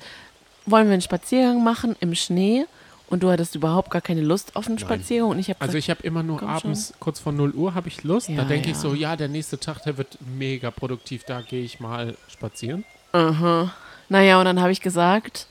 wollen 0.67 0.87
wir 0.87 0.95
einen 0.95 1.03
Spaziergang 1.03 1.63
machen 1.63 1.95
im 2.01 2.15
Schnee? 2.15 2.65
Und 3.11 3.23
du 3.23 3.31
hattest 3.31 3.55
überhaupt 3.55 3.91
gar 3.91 4.01
keine 4.01 4.23
Lust 4.23 4.57
auf 4.57 4.67
einen 4.67 4.77
Nein. 4.77 4.85
Spaziergang. 4.87 5.29
Und 5.29 5.39
ich 5.39 5.51
habe 5.51 5.61
also 5.61 5.73
gesagt, 5.75 5.85
ich 5.85 5.91
habe 5.91 6.03
immer 6.05 6.23
nur 6.23 6.43
abends, 6.43 6.95
kurz 7.01 7.21
vor 7.21 7.33
0 7.33 7.53
Uhr, 7.53 7.75
habe 7.75 7.87
ich 7.89 8.03
Lust. 8.03 8.31
da 8.31 8.33
Ja, 8.33 8.45
denke 8.45 8.71
ich 8.71 8.77
ja. 8.77 8.81
so, 8.83 8.95
ja, 8.95 9.15
der 9.15 9.29
nächste 9.29 9.61
Tag, 9.61 9.83
der 9.83 9.99
wird 9.99 10.17
mega 10.37 10.71
produktiv, 10.71 11.23
da 11.25 11.43
gehe 11.43 11.63
ich 11.63 11.81
mal 11.81 12.17
spazieren. 12.29 12.85
aha. 13.13 13.73
Naja, 14.09 14.39
und 14.39 14.47
dann 14.47 14.61
habe 14.61 14.73
ich 14.73 14.81
gesagt, 14.81 15.47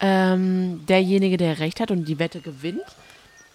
ähm, 0.00 0.84
derjenige, 0.88 1.36
der 1.36 1.58
recht 1.58 1.80
hat 1.80 1.90
und 1.90 2.04
die 2.04 2.18
Wette 2.18 2.40
gewinnt, 2.40 2.82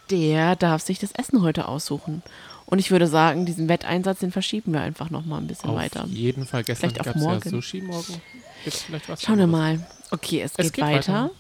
der 0.10 0.56
darf 0.56 0.82
sich 0.82 1.00
das 1.00 1.12
Essen 1.12 1.42
heute 1.42 1.68
aussuchen. 1.68 2.24
Und 2.66 2.80
ich 2.80 2.92
würde 2.92 3.08
sagen, 3.08 3.46
diesen 3.46 3.70
Wetteinsatz, 3.70 4.20
den 4.20 4.32
verschieben 4.32 4.74
wir 4.74 4.82
einfach 4.82 5.10
noch 5.10 5.26
mal 5.26 5.38
ein 5.38 5.48
bisschen 5.48 5.70
Auf 5.70 5.78
weiter. 5.78 6.06
jeden 6.08 6.46
Fall. 6.46 6.64
Gestern 6.64 6.90
auf 6.92 7.06
gab 7.06 7.16
es 7.16 7.24
ja. 7.24 7.40
Sushi, 7.50 7.82
morgen 7.82 8.22
gibt's 8.64 8.84
vielleicht 8.84 9.08
was 9.08 9.22
Schauen 9.22 9.38
wir 9.40 9.48
mal. 9.48 9.86
Okay, 10.12 10.42
es, 10.42 10.52
Es 10.58 10.66
geht, 10.72 10.74
geht 10.74 10.84
weiter. 10.84 11.14
weiter. 11.26 11.32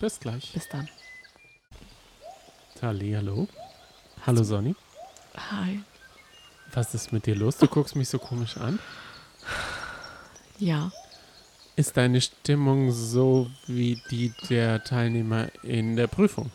Bis 0.00 0.18
gleich. 0.18 0.50
Bis 0.52 0.68
dann. 0.68 0.88
Halli, 2.82 3.12
hallo. 3.12 3.46
Hallo 4.26 4.42
Sonny. 4.42 4.74
Hi. 5.50 5.80
Was 6.72 6.94
ist 6.94 7.12
mit 7.12 7.26
dir 7.26 7.36
los? 7.36 7.56
Du 7.58 7.66
guckst 7.66 7.94
mich 7.94 8.08
so 8.08 8.18
komisch 8.18 8.56
an. 8.56 8.78
Ja. 10.58 10.90
Ist 11.76 11.96
deine 11.96 12.20
Stimmung 12.20 12.90
so 12.92 13.48
wie 13.66 14.00
die 14.10 14.32
der 14.48 14.82
Teilnehmer 14.82 15.48
in 15.62 15.96
der 15.96 16.06
Prüfung? 16.06 16.50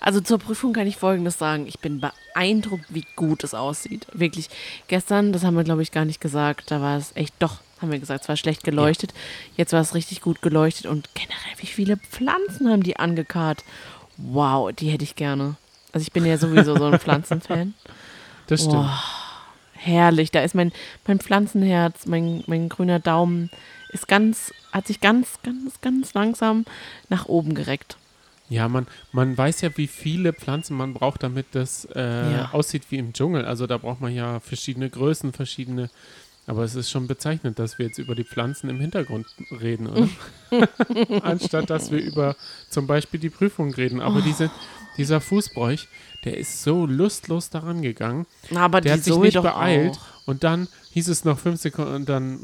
Also 0.00 0.20
zur 0.20 0.38
Prüfung 0.38 0.72
kann 0.72 0.86
ich 0.86 0.96
Folgendes 0.96 1.38
sagen. 1.38 1.66
Ich 1.66 1.80
bin 1.80 2.00
beeindruckt, 2.00 2.84
wie 2.88 3.04
gut 3.16 3.44
es 3.44 3.54
aussieht. 3.54 4.06
Wirklich. 4.12 4.48
Gestern, 4.86 5.32
das 5.32 5.44
haben 5.44 5.56
wir, 5.56 5.64
glaube 5.64 5.82
ich, 5.82 5.92
gar 5.92 6.04
nicht 6.04 6.20
gesagt, 6.20 6.70
da 6.70 6.80
war 6.80 6.96
es 6.96 7.12
echt, 7.14 7.34
doch, 7.38 7.58
haben 7.80 7.92
wir 7.92 7.98
gesagt, 7.98 8.22
es 8.22 8.28
war 8.28 8.36
schlecht 8.36 8.64
geleuchtet. 8.64 9.12
Jetzt 9.56 9.72
war 9.72 9.80
es 9.80 9.94
richtig 9.94 10.20
gut 10.20 10.42
geleuchtet 10.42 10.86
und 10.86 11.08
generell, 11.14 11.58
wie 11.58 11.66
viele 11.66 11.96
Pflanzen 11.96 12.68
haben 12.68 12.82
die 12.82 12.96
angekarrt? 12.96 13.64
Wow, 14.16 14.72
die 14.72 14.90
hätte 14.90 15.04
ich 15.04 15.16
gerne. 15.16 15.56
Also 15.92 16.02
ich 16.02 16.12
bin 16.12 16.26
ja 16.26 16.38
sowieso 16.38 16.76
so 16.76 16.86
ein 16.86 16.98
Pflanzenfan. 17.00 17.74
Das 18.46 18.60
stimmt. 18.60 18.74
Boah, 18.74 19.02
herrlich. 19.74 20.30
Da 20.30 20.40
ist 20.40 20.54
mein, 20.54 20.72
mein 21.06 21.20
Pflanzenherz, 21.20 22.06
mein, 22.06 22.42
mein 22.46 22.68
grüner 22.68 22.98
Daumen, 22.98 23.50
ist 23.90 24.08
ganz, 24.08 24.52
hat 24.72 24.86
sich 24.86 25.00
ganz, 25.00 25.38
ganz, 25.42 25.80
ganz 25.80 26.14
langsam 26.14 26.64
nach 27.08 27.26
oben 27.26 27.54
gereckt. 27.54 27.96
Ja, 28.50 28.68
man, 28.68 28.86
man 29.12 29.36
weiß 29.36 29.60
ja, 29.60 29.76
wie 29.76 29.86
viele 29.86 30.32
Pflanzen 30.32 30.76
man 30.76 30.94
braucht, 30.94 31.22
damit 31.22 31.46
das 31.52 31.86
äh, 31.94 32.32
Ja. 32.32 32.48
aussieht 32.52 32.84
wie 32.90 32.96
im 32.96 33.12
Dschungel. 33.12 33.44
Also 33.44 33.66
da 33.66 33.76
braucht 33.78 34.00
man 34.00 34.14
ja 34.14 34.40
verschiedene 34.40 34.88
Größen, 34.88 35.32
verschiedene. 35.32 35.90
Aber 36.46 36.64
es 36.64 36.74
ist 36.74 36.90
schon 36.90 37.06
bezeichnend, 37.06 37.58
dass 37.58 37.78
wir 37.78 37.86
jetzt 37.86 37.98
über 37.98 38.14
die 38.14 38.24
Pflanzen 38.24 38.70
im 38.70 38.80
Hintergrund 38.80 39.26
reden, 39.60 39.86
oder? 39.86 40.08
Anstatt 41.22 41.68
dass 41.68 41.90
wir 41.90 41.98
über 42.00 42.36
zum 42.70 42.86
Beispiel 42.86 43.20
die 43.20 43.28
Prüfung 43.28 43.74
reden. 43.74 44.00
Aber 44.00 44.22
diese, 44.22 44.50
dieser 44.96 45.20
Fußbräuch, 45.20 45.86
der 46.24 46.38
ist 46.38 46.62
so 46.62 46.86
lustlos 46.86 47.50
daran 47.50 47.82
gegangen. 47.82 48.26
Aber 48.54 48.80
Der 48.80 48.94
die 48.94 48.98
hat 48.98 49.04
sich 49.04 49.12
Zoe 49.12 49.24
nicht 49.26 49.42
beeilt. 49.42 49.96
Auch. 49.96 50.26
Und 50.26 50.42
dann 50.42 50.68
hieß 50.92 51.08
es 51.08 51.24
noch 51.26 51.38
fünf 51.38 51.60
Sekunden 51.60 51.94
und 51.94 52.08
dann 52.08 52.40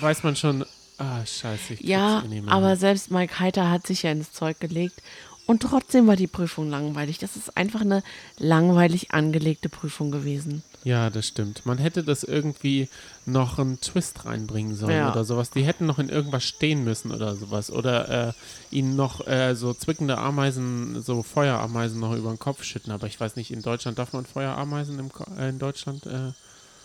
weiß 0.00 0.22
man 0.22 0.34
schon, 0.36 0.64
ah, 0.98 1.24
scheiße, 1.24 1.74
ich 1.74 1.80
Ja, 1.80 2.22
aber 2.46 2.76
selbst 2.76 3.10
Mike 3.10 3.38
Heiter 3.40 3.70
hat 3.70 3.86
sich 3.86 4.02
ja 4.02 4.10
ins 4.12 4.32
Zeug 4.32 4.60
gelegt. 4.60 5.00
Und 5.46 5.62
trotzdem 5.62 6.06
war 6.06 6.16
die 6.16 6.26
Prüfung 6.26 6.68
langweilig. 6.68 7.16
Das 7.16 7.34
ist 7.34 7.56
einfach 7.56 7.80
eine 7.80 8.02
langweilig 8.36 9.12
angelegte 9.12 9.70
Prüfung 9.70 10.10
gewesen. 10.10 10.62
Ja, 10.84 11.08
das 11.08 11.26
stimmt. 11.26 11.64
Man 11.64 11.78
hätte 11.78 12.04
das 12.04 12.22
irgendwie 12.22 12.88
noch 13.24 13.58
einen 13.58 13.80
Twist 13.80 14.26
reinbringen 14.26 14.76
sollen 14.76 14.94
Ja. 14.96 15.10
oder 15.10 15.24
sowas. 15.24 15.48
Die 15.50 15.62
hätten 15.64 15.86
noch 15.86 15.98
in 15.98 16.10
irgendwas 16.10 16.44
stehen 16.44 16.84
müssen 16.84 17.12
oder 17.12 17.34
sowas. 17.34 17.70
Oder 17.70 18.28
äh, 18.28 18.32
ihnen 18.70 18.94
noch 18.94 19.26
äh, 19.26 19.54
so 19.54 19.72
zwickende 19.72 20.18
Ameisen, 20.18 21.02
so 21.02 21.22
Feuerameisen 21.22 21.98
noch 21.98 22.14
über 22.14 22.28
den 22.28 22.38
Kopf 22.38 22.62
schütten. 22.62 22.92
Aber 22.92 23.06
ich 23.06 23.18
weiß 23.18 23.36
nicht, 23.36 23.50
in 23.50 23.62
Deutschland 23.62 23.98
darf 23.98 24.12
man 24.12 24.26
Feuerameisen 24.26 24.98
im, 24.98 25.10
äh, 25.38 25.48
in 25.48 25.58
Deutschland 25.58 26.04
äh, 26.04 26.32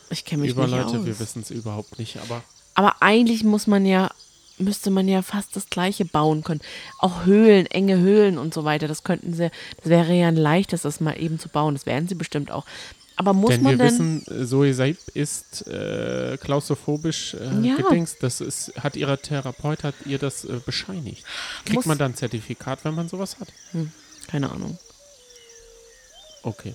Ich 0.10 0.24
kenne 0.24 0.44
mich 0.44 0.52
über 0.52 0.68
nicht 0.68 0.72
Leute, 0.72 1.00
aus. 1.00 1.06
wir 1.06 1.20
wissen 1.20 1.42
es 1.42 1.52
überhaupt 1.52 2.00
nicht. 2.00 2.18
Aber 2.22 2.42
Aber 2.76 3.02
eigentlich 3.02 3.44
muss 3.44 3.68
man 3.68 3.86
ja, 3.86 4.10
müsste 4.58 4.90
man 4.92 5.08
ja 5.08 5.22
fast 5.22 5.56
das 5.56 5.70
Gleiche 5.70 6.06
bauen 6.06 6.44
können. 6.44 6.62
Auch 7.00 7.26
Höhlen, 7.26 7.66
enge 7.68 7.98
Höhlen 7.98 8.38
und 8.38 8.54
so 8.54 8.64
weiter. 8.64 8.88
Das 8.88 9.04
könnten 9.04 9.34
sie, 9.34 9.52
das 9.78 9.90
wäre 9.90 10.14
ja 10.14 10.28
ein 10.28 10.36
leichtes, 10.36 10.82
das 10.84 11.00
mal 11.00 11.14
eben 11.22 11.40
zu 11.40 11.50
bauen. 11.50 11.76
Das 11.76 11.86
werden 11.86 12.08
sie 12.08 12.16
bestimmt 12.16 12.52
auch. 12.52 12.66
Aber 13.16 13.34
muss 13.34 13.52
denn 13.52 13.62
man 13.62 13.78
wir 13.78 13.86
denn. 13.86 14.22
wissen, 14.26 14.48
Zoe 14.48 14.74
Seib 14.74 14.98
ist 15.14 15.68
äh, 15.68 16.36
klaustrophobisch 16.42 17.36
äh, 17.36 17.60
Ja. 17.62 17.76
gedingst. 17.76 18.18
Das 18.22 18.42
ist, 18.42 18.74
hat 18.80 18.96
ihre 18.96 19.20
Therapeut 19.20 19.84
hat 19.84 19.94
ihr 20.06 20.18
das 20.18 20.46
äh, 20.46 20.60
bescheinigt. 20.66 21.24
Kriegt 21.64 21.76
Muss- 21.76 21.86
man 21.86 22.00
dann 22.00 22.14
ein 22.14 22.16
Zertifikat, 22.16 22.84
wenn 22.86 22.96
man 22.96 23.08
sowas 23.10 23.38
hat? 23.40 23.50
keine 24.28 24.52
Ahnung. 24.52 24.80
Okay. 26.42 26.74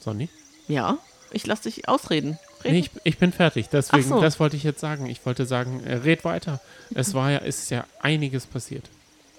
Sonny? 0.00 0.28
Ja, 0.66 0.98
ich 1.30 1.46
lasse 1.46 1.64
dich 1.64 1.88
ausreden. 1.88 2.38
Reden. 2.64 2.74
Nee, 2.74 2.80
ich, 2.80 2.90
ich 3.04 3.18
bin 3.18 3.32
fertig. 3.32 3.68
Deswegen, 3.68 4.08
so. 4.08 4.20
das 4.20 4.40
wollte 4.40 4.56
ich 4.56 4.62
jetzt 4.62 4.80
sagen. 4.80 5.06
Ich 5.06 5.24
wollte 5.24 5.46
sagen, 5.46 5.82
äh, 5.84 5.96
red 5.96 6.24
weiter. 6.24 6.60
Es 6.94 7.14
war 7.14 7.30
ja, 7.30 7.38
es 7.38 7.62
ist 7.62 7.70
ja 7.70 7.84
einiges 8.00 8.46
passiert. 8.46 8.84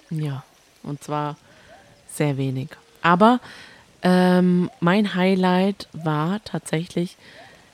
Ja, 0.10 0.44
und 0.84 1.04
zwar 1.04 1.38
sehr 2.14 2.38
wenig. 2.38 2.70
Aber 3.02 3.40
ähm, 4.04 4.70
mein 4.80 5.16
Highlight 5.16 5.88
war 5.94 6.44
tatsächlich 6.44 7.18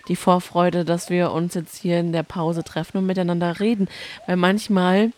die 0.08 0.16
Vorfreude, 0.16 0.86
dass 0.86 1.10
wir 1.10 1.32
uns 1.32 1.54
jetzt 1.54 1.78
hier 1.78 2.00
in 2.00 2.14
der 2.14 2.24
Pause 2.24 2.64
treffen 2.64 2.98
und 2.98 3.06
miteinander 3.06 3.60
reden. 3.60 3.88
Weil 4.26 4.38
manchmal 4.38 5.12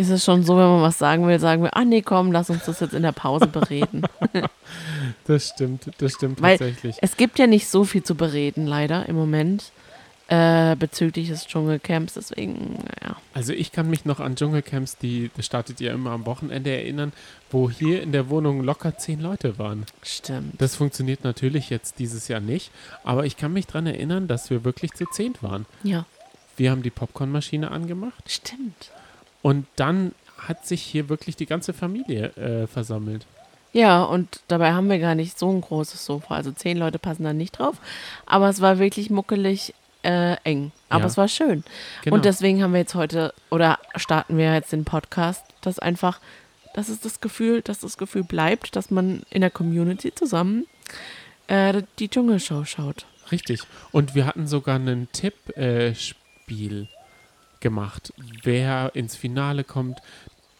ist 0.00 0.08
es 0.10 0.24
schon 0.24 0.42
so, 0.42 0.56
wenn 0.56 0.64
man 0.64 0.82
was 0.82 0.98
sagen 0.98 1.26
will, 1.26 1.38
sagen 1.38 1.62
wir, 1.62 1.76
ah 1.76 1.84
nee, 1.84 2.02
komm, 2.02 2.32
lass 2.32 2.48
uns 2.50 2.64
das 2.64 2.80
jetzt 2.80 2.94
in 2.94 3.02
der 3.02 3.12
Pause 3.12 3.46
bereden. 3.46 4.02
Das 5.26 5.48
stimmt, 5.48 5.90
das 5.98 6.12
stimmt 6.12 6.40
Weil 6.42 6.58
tatsächlich. 6.58 6.96
es 7.00 7.16
gibt 7.16 7.38
ja 7.38 7.46
nicht 7.46 7.68
so 7.68 7.84
viel 7.84 8.02
zu 8.02 8.14
bereden, 8.14 8.66
leider, 8.66 9.08
im 9.08 9.16
Moment, 9.16 9.72
äh, 10.28 10.76
bezüglich 10.76 11.28
des 11.28 11.46
Dschungelcamps. 11.46 12.14
Deswegen, 12.14 12.84
ja. 13.02 13.16
Also 13.34 13.52
ich 13.52 13.72
kann 13.72 13.90
mich 13.90 14.04
noch 14.04 14.20
an 14.20 14.36
Dschungelcamps, 14.36 14.96
die 14.98 15.30
das 15.36 15.46
startet 15.46 15.80
ja 15.80 15.92
immer 15.92 16.10
am 16.12 16.26
Wochenende 16.26 16.70
erinnern, 16.70 17.12
wo 17.50 17.70
hier 17.70 18.02
in 18.02 18.12
der 18.12 18.28
Wohnung 18.28 18.62
locker 18.62 18.96
zehn 18.98 19.20
Leute 19.20 19.58
waren. 19.58 19.84
Stimmt. 20.02 20.60
Das 20.60 20.76
funktioniert 20.76 21.24
natürlich 21.24 21.70
jetzt 21.70 21.98
dieses 21.98 22.28
Jahr 22.28 22.40
nicht, 22.40 22.70
aber 23.02 23.26
ich 23.26 23.36
kann 23.36 23.52
mich 23.52 23.66
daran 23.66 23.86
erinnern, 23.86 24.28
dass 24.28 24.50
wir 24.50 24.64
wirklich 24.64 24.92
zu 24.92 25.06
zehnt 25.06 25.42
waren. 25.42 25.66
Ja, 25.82 26.06
Wir 26.56 26.70
haben 26.70 26.82
die 26.82 26.90
Popcornmaschine 26.90 27.70
angemacht 27.70 28.24
stimmt. 28.30 28.90
Und 29.42 29.66
dann 29.76 30.12
hat 30.38 30.66
sich 30.66 30.82
hier 30.82 31.08
wirklich 31.08 31.36
die 31.36 31.46
ganze 31.46 31.72
Familie 31.72 32.34
äh, 32.36 32.66
versammelt. 32.66 33.26
Ja, 33.72 34.02
und 34.02 34.40
dabei 34.48 34.72
haben 34.72 34.88
wir 34.90 34.98
gar 34.98 35.14
nicht 35.14 35.38
so 35.38 35.48
ein 35.50 35.60
großes 35.60 36.04
Sofa. 36.04 36.34
Also 36.34 36.50
zehn 36.50 36.76
Leute 36.76 36.98
passen 36.98 37.22
da 37.24 37.32
nicht 37.32 37.58
drauf. 37.58 37.76
Aber 38.26 38.48
es 38.48 38.60
war 38.60 38.78
wirklich 38.80 39.10
muckelig 39.10 39.74
äh, 40.02 40.36
eng. 40.42 40.72
Aber 40.88 41.02
Ja. 41.02 41.06
es 41.06 41.16
war 41.16 41.28
schön. 41.28 41.62
Genau. 42.02 42.16
Und 42.16 42.24
deswegen 42.24 42.62
haben 42.62 42.72
wir 42.72 42.80
jetzt 42.80 42.94
heute, 42.96 43.32
oder 43.50 43.78
starten 43.94 44.38
wir 44.38 44.52
jetzt 44.54 44.72
den 44.72 44.84
Podcast, 44.84 45.44
dass 45.60 45.78
einfach, 45.78 46.18
dass 46.74 46.88
es 46.88 46.98
das 47.00 47.20
Gefühl, 47.20 47.62
dass 47.62 47.78
das 47.80 47.96
Gefühl 47.96 48.24
bleibt, 48.24 48.74
dass 48.74 48.90
man 48.90 49.22
in 49.30 49.40
der 49.42 49.50
Community 49.50 50.12
zusammen 50.14 50.66
äh, 51.46 51.82
die 52.00 52.08
Dschungelshow 52.08 52.64
schaut. 52.64 53.06
Richtig. 53.30 53.60
Und 53.92 54.16
wir 54.16 54.26
hatten 54.26 54.48
sogar 54.48 54.76
ein 54.80 55.06
Tippspiel 55.12 56.88
gemacht, 57.60 58.12
wer 58.42 58.90
ins 58.94 59.16
Finale 59.16 59.64
kommt. 59.64 59.98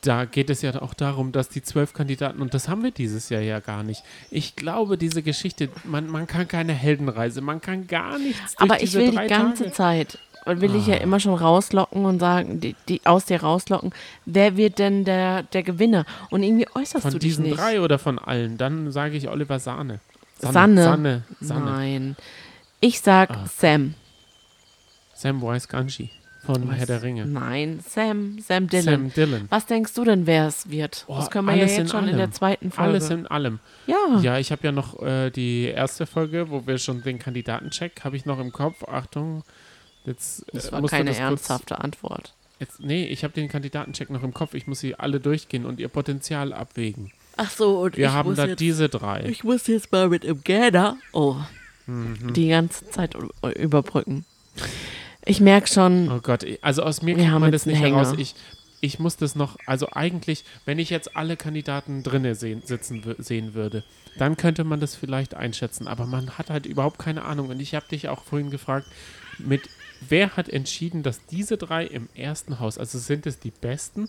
Da 0.03 0.25
geht 0.25 0.49
es 0.49 0.63
ja 0.63 0.81
auch 0.81 0.95
darum, 0.95 1.31
dass 1.31 1.51
die 1.51 1.63
zwölf 1.63 1.93
Kandidaten, 1.93 2.41
und 2.41 2.55
das 2.55 2.69
haben 2.69 2.83
wir 2.83 2.91
dieses 2.91 3.29
Jahr 3.29 3.43
ja 3.43 3.61
gar 3.61 3.83
nicht. 3.83 4.03
Ich 4.31 4.57
glaube, 4.57 4.97
diese 4.97 5.23
Geschichte, 5.23 5.69
man, 5.85 6.09
man 6.09 6.27
kann 6.27 6.49
keine 6.49 6.73
Heldenreise, 6.73 7.43
man 7.43 7.61
kann 7.61 7.87
gar 7.87 8.19
nichts. 8.19 8.57
Aber 8.57 8.83
ich 8.83 8.95
will 8.95 9.11
die 9.11 9.17
ganze 9.29 9.65
Tage. 9.65 9.73
Zeit, 9.75 10.19
und 10.47 10.63
will 10.63 10.75
ich 10.75 10.87
ja 10.87 10.95
Ah. 10.95 11.01
immer 11.01 11.21
schon 11.21 11.35
rauslocken 11.35 12.07
und 12.07 12.19
sagen, 12.19 12.61
die, 12.61 12.75
die 12.89 13.03
aus 13.05 13.27
dir 13.27 13.43
rauslocken, 13.43 13.93
wer 14.25 14.57
wird 14.57 14.79
denn 14.79 15.05
der, 15.05 15.43
der 15.43 15.63
Gewinner? 15.63 16.07
Und 16.31 16.43
irgendwie 16.43 16.67
äußerst 16.75 17.03
Von 17.03 17.11
du 17.13 17.19
dich 17.19 17.33
diesen 17.33 17.45
nicht. 17.45 17.59
drei 17.59 17.83
oder 17.83 17.99
von 17.99 18.19
allen? 18.19 18.57
Dann 18.57 18.91
sage 18.93 19.19
ich 19.19 19.29
Oliver 19.29 19.59
Sahne. 19.59 20.01
Sanne. 20.39 20.83
Sanne. 20.83 21.23
Sanne. 21.41 21.65
Nein. 21.71 22.17
Ich 22.81 23.03
sag 23.03 23.31
Ah. 23.33 23.45
Sam. 23.55 23.93
Samwise 25.15 25.69
Ganji 25.69 26.11
von 26.45 26.71
Herr 26.71 26.87
der 26.87 27.03
Ringe. 27.03 27.27
Nein, 27.27 27.81
Sam. 27.87 28.39
Sam 28.41 28.69
Dillon. 28.69 28.85
Sam 28.85 29.13
Dillon. 29.15 29.47
Was 29.51 29.67
denkst 29.67 29.93
du 29.95 30.05
denn, 30.05 30.27
wer 30.27 30.47
es 30.49 30.71
wird? 30.71 31.05
Oh, 31.07 31.17
das 31.17 31.31
können 31.31 31.47
wir 31.47 31.55
ja 31.57 31.65
in 31.65 31.69
jetzt 31.69 31.91
schon 31.91 32.05
in 32.05 32.09
allem. 32.11 32.19
der 32.19 32.33
zweiten 32.33 32.71
Folge. 32.71 32.91
Alles 32.91 33.11
in 33.11 33.27
allem. 33.27 33.59
ja. 33.87 33.97
Ja, 34.23 34.39
ich 34.39 34.51
habe 34.53 34.63
ja 34.65 34.73
noch 34.73 35.01
äh, 35.03 35.31
die 35.31 35.65
erste 35.65 36.07
Folge, 36.07 36.51
wo 36.51 36.67
wir 36.67 36.79
schon 36.79 37.03
den 37.03 37.19
Kandidatencheck, 37.19 38.03
habe 38.05 38.17
ich 38.17 38.25
noch 38.27 38.39
im 38.41 38.53
Kopf. 38.53 38.85
Achtung, 38.85 39.45
jetzt 40.07 40.45
das 40.53 40.69
äh, 40.69 40.73
war 40.73 40.81
musst 40.81 40.93
du 40.93 40.97
keine 40.97 41.11
das 41.11 41.19
kurz- 41.19 41.29
ernsthafte 41.31 41.79
Antwort. 41.81 42.35
Jetzt, 42.59 42.81
nee, 42.81 43.05
ich 43.07 43.25
habe 43.25 43.33
den 43.33 43.49
Kandidatencheck 43.49 44.11
noch 44.11 44.23
im 44.23 44.35
Kopf. 44.35 44.53
Ich 44.55 44.67
muss 44.67 44.81
sie 44.81 44.95
alle 44.95 45.19
durchgehen 45.21 45.65
und 45.65 45.81
ihr 45.81 45.89
Potenzial 45.89 46.53
abwägen. 46.53 47.11
Ach 47.37 47.51
so, 47.51 47.81
und 47.81 47.97
Wir 47.97 48.09
ich 48.09 48.13
haben 48.13 48.35
da 48.35 48.45
jetzt, 48.47 48.61
diese 48.61 48.89
drei. 48.91 49.25
ich 49.27 49.45
muss 49.45 49.67
jetzt 49.67 49.91
mal 49.93 50.09
mit 50.11 50.25
dem 50.25 50.43
Gäder 50.45 50.97
oh, 51.13 51.37
Mhm. 51.87 52.35
die 52.35 52.49
ganze 52.49 52.89
Zeit 52.91 53.17
überbrücken. 53.57 54.25
Ich 55.25 55.41
merke 55.41 55.69
schon, 55.69 56.11
Oh 56.11 56.21
Gott, 56.21 56.45
also 56.63 56.83
aus 56.83 57.03
mir 57.03 57.31
haben 57.31 57.41
man 57.41 57.53
das 57.53 57.67
nicht 57.67 57.81
heraus. 57.81 58.15
Ich, 58.17 58.35
ich 58.81 58.99
muss 58.99 59.17
das 59.17 59.35
noch, 59.35 59.57
also 59.67 59.89
eigentlich, 59.93 60.45
wenn 60.65 60.79
ich 60.79 60.91
jetzt 60.91 61.17
alle 61.17 61.37
Kandidaten 61.37 62.03
drinne 62.03 62.35
sehen, 62.35 62.63
sitzen 62.65 63.03
sehen 63.19 63.55
würde, 63.55 63.85
dann 64.17 64.37
könnte 64.37 64.65
man 64.65 64.81
das 64.81 64.97
vielleicht 64.97 65.35
einschätzen. 65.35 65.87
Aber 65.87 66.07
man 66.07 66.39
hat 66.39 66.51
halt 66.51 66.67
überhaupt 66.67 66.99
keine 66.99 67.25
Ahnung. 67.25 67.51
Und 67.51 67.61
ich 67.61 67.75
habe 67.75 67.87
dich 67.89 68.09
auch 68.09 68.25
vorhin 68.25 68.51
gefragt, 68.51 68.87
mit 69.39 69.69
wer 70.09 70.37
hat 70.37 70.49
entschieden, 70.49 71.03
dass 71.03 71.27
diese 71.27 71.59
drei 71.59 71.85
im 71.85 72.09
ersten 72.15 72.59
Haus, 72.59 72.79
also 72.79 72.99
sind 72.99 73.27
es 73.27 73.39
die 73.39 73.53
besten 73.53 74.09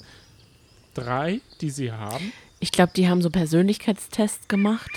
drei, 0.93 1.41
die 1.59 1.69
sie 1.69 1.91
haben? 1.91 2.31
ich 2.61 2.71
glaube, 2.71 2.93
die 2.95 3.09
haben 3.09 3.21
so 3.21 3.29
Persönlichkeitstests 3.29 4.47
gemacht. 4.47 4.91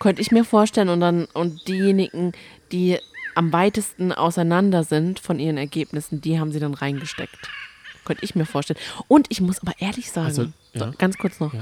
Könnte 0.00 0.20
ich 0.20 0.32
mir 0.32 0.44
vorstellen. 0.44 0.88
Und 0.88 1.00
dann, 1.00 1.24
und 1.26 1.66
diejenigen, 1.68 2.32
die 2.72 2.98
am 3.34 3.52
weitesten 3.52 4.12
auseinander 4.12 4.84
sind 4.84 5.20
von 5.20 5.38
ihren 5.38 5.56
Ergebnissen, 5.58 6.20
die 6.20 6.38
haben 6.40 6.52
sie 6.52 6.60
dann 6.60 6.74
reingesteckt. 6.74 7.48
Könnte 8.04 8.24
ich 8.24 8.34
mir 8.34 8.46
vorstellen. 8.46 8.78
Und 9.08 9.26
ich 9.30 9.40
muss 9.40 9.60
aber 9.60 9.72
ehrlich 9.78 10.10
sagen, 10.10 10.26
Also, 10.26 10.42
ja. 10.72 10.86
so, 10.86 10.92
ganz 10.98 11.16
kurz 11.18 11.38
noch, 11.40 11.52
Ja. 11.54 11.60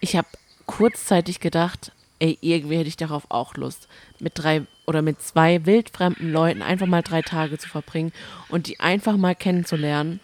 ich 0.00 0.16
habe 0.16 0.28
kurzzeitig 0.66 1.40
gedacht, 1.40 1.92
ey, 2.20 2.38
irgendwie 2.40 2.76
hätte 2.78 2.88
ich 2.88 2.96
darauf 2.96 3.24
auch 3.30 3.54
Lust, 3.56 3.86
mit 4.18 4.32
drei 4.36 4.62
oder 4.86 5.02
mit 5.02 5.20
zwei 5.22 5.66
wildfremden 5.66 6.32
Leuten 6.32 6.62
einfach 6.62 6.86
mal 6.86 7.02
drei 7.02 7.22
Tage 7.22 7.58
zu 7.58 7.68
verbringen 7.68 8.12
und 8.48 8.66
die 8.66 8.80
einfach 8.80 9.16
mal 9.16 9.34
kennenzulernen. 9.34 10.20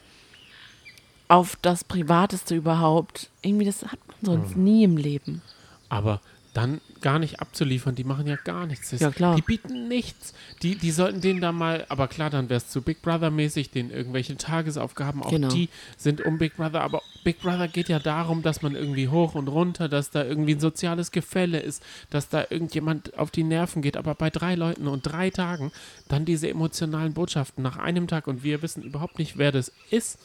Auf 1.29 1.57
das 1.63 1.85
Privateste 1.85 2.57
überhaupt. 2.57 3.31
Irgendwie, 3.43 3.65
das 3.67 3.83
hat 3.85 3.99
man 4.09 4.17
sonst 4.41 4.55
Hm. 4.55 4.65
nie 4.65 4.85
im 4.85 4.97
Leben. 4.97 5.43
Aber 5.89 6.21
dann 6.53 6.81
gar 7.01 7.19
nicht 7.19 7.41
abzuliefern, 7.41 7.95
die 7.95 8.05
machen 8.05 8.27
ja 8.27 8.37
gar 8.37 8.67
nichts. 8.67 8.91
Das, 8.91 9.01
Ja, 9.01 9.11
klar. 9.11 9.37
Die 9.37 9.43
bieten 9.43 9.89
nichts. 9.89 10.35
Die, 10.63 10.75
die 10.75 10.91
sollten 10.91 11.21
denen 11.21 11.41
da 11.41 11.53
mal, 11.53 11.87
aber 11.89 12.09
klar, 12.09 12.29
dann 12.29 12.49
wäre 12.49 12.59
es 12.59 12.69
zu 12.69 12.83
Big 12.83 13.03
Brother-mäßig, 13.03 13.71
denen 13.71 13.91
irgendwelche 13.91 14.37
Tagesaufgaben, 14.37 15.23
auch 15.23 15.31
Genau. 15.31 15.49
die 15.49 15.69
sind 15.97 16.21
um 16.23 16.39
Big 16.39 16.57
Brother, 16.57 16.81
aber 16.83 17.03
Big 17.25 17.41
Brother 17.41 17.69
geht 17.69 17.89
ja 17.89 17.99
darum, 17.99 18.43
dass 18.43 18.63
man 18.63 18.75
irgendwie 18.75 19.09
hoch 19.09 19.35
und 19.35 19.49
runter, 19.49 19.89
dass 19.89 20.11
da 20.11 20.25
irgendwie 20.25 20.55
ein 20.55 20.61
soziales 20.61 21.11
Gefälle 21.13 21.61
ist, 21.61 21.83
dass 22.11 22.29
da 22.29 22.45
irgendjemand 22.51 23.17
auf 23.17 23.31
die 23.31 23.45
Nerven 23.45 23.81
geht, 23.81 23.97
aber 23.97 24.15
bei 24.15 24.31
drei 24.31 24.55
Leuten 24.57 24.89
und 24.89 25.03
drei 25.03 25.31
Tagen 25.31 25.71
dann 26.09 26.25
diese 26.25 26.49
emotionalen 26.49 27.15
Botschaften 27.15 27.63
nach 27.63 27.77
einem 27.77 28.09
Tag 28.09 28.27
und 28.27 28.43
wir 28.43 28.61
wissen 28.63 28.83
überhaupt 28.83 29.19
nicht, 29.19 29.39
wer 29.39 29.53
das 29.53 29.73
ist. 29.91 30.19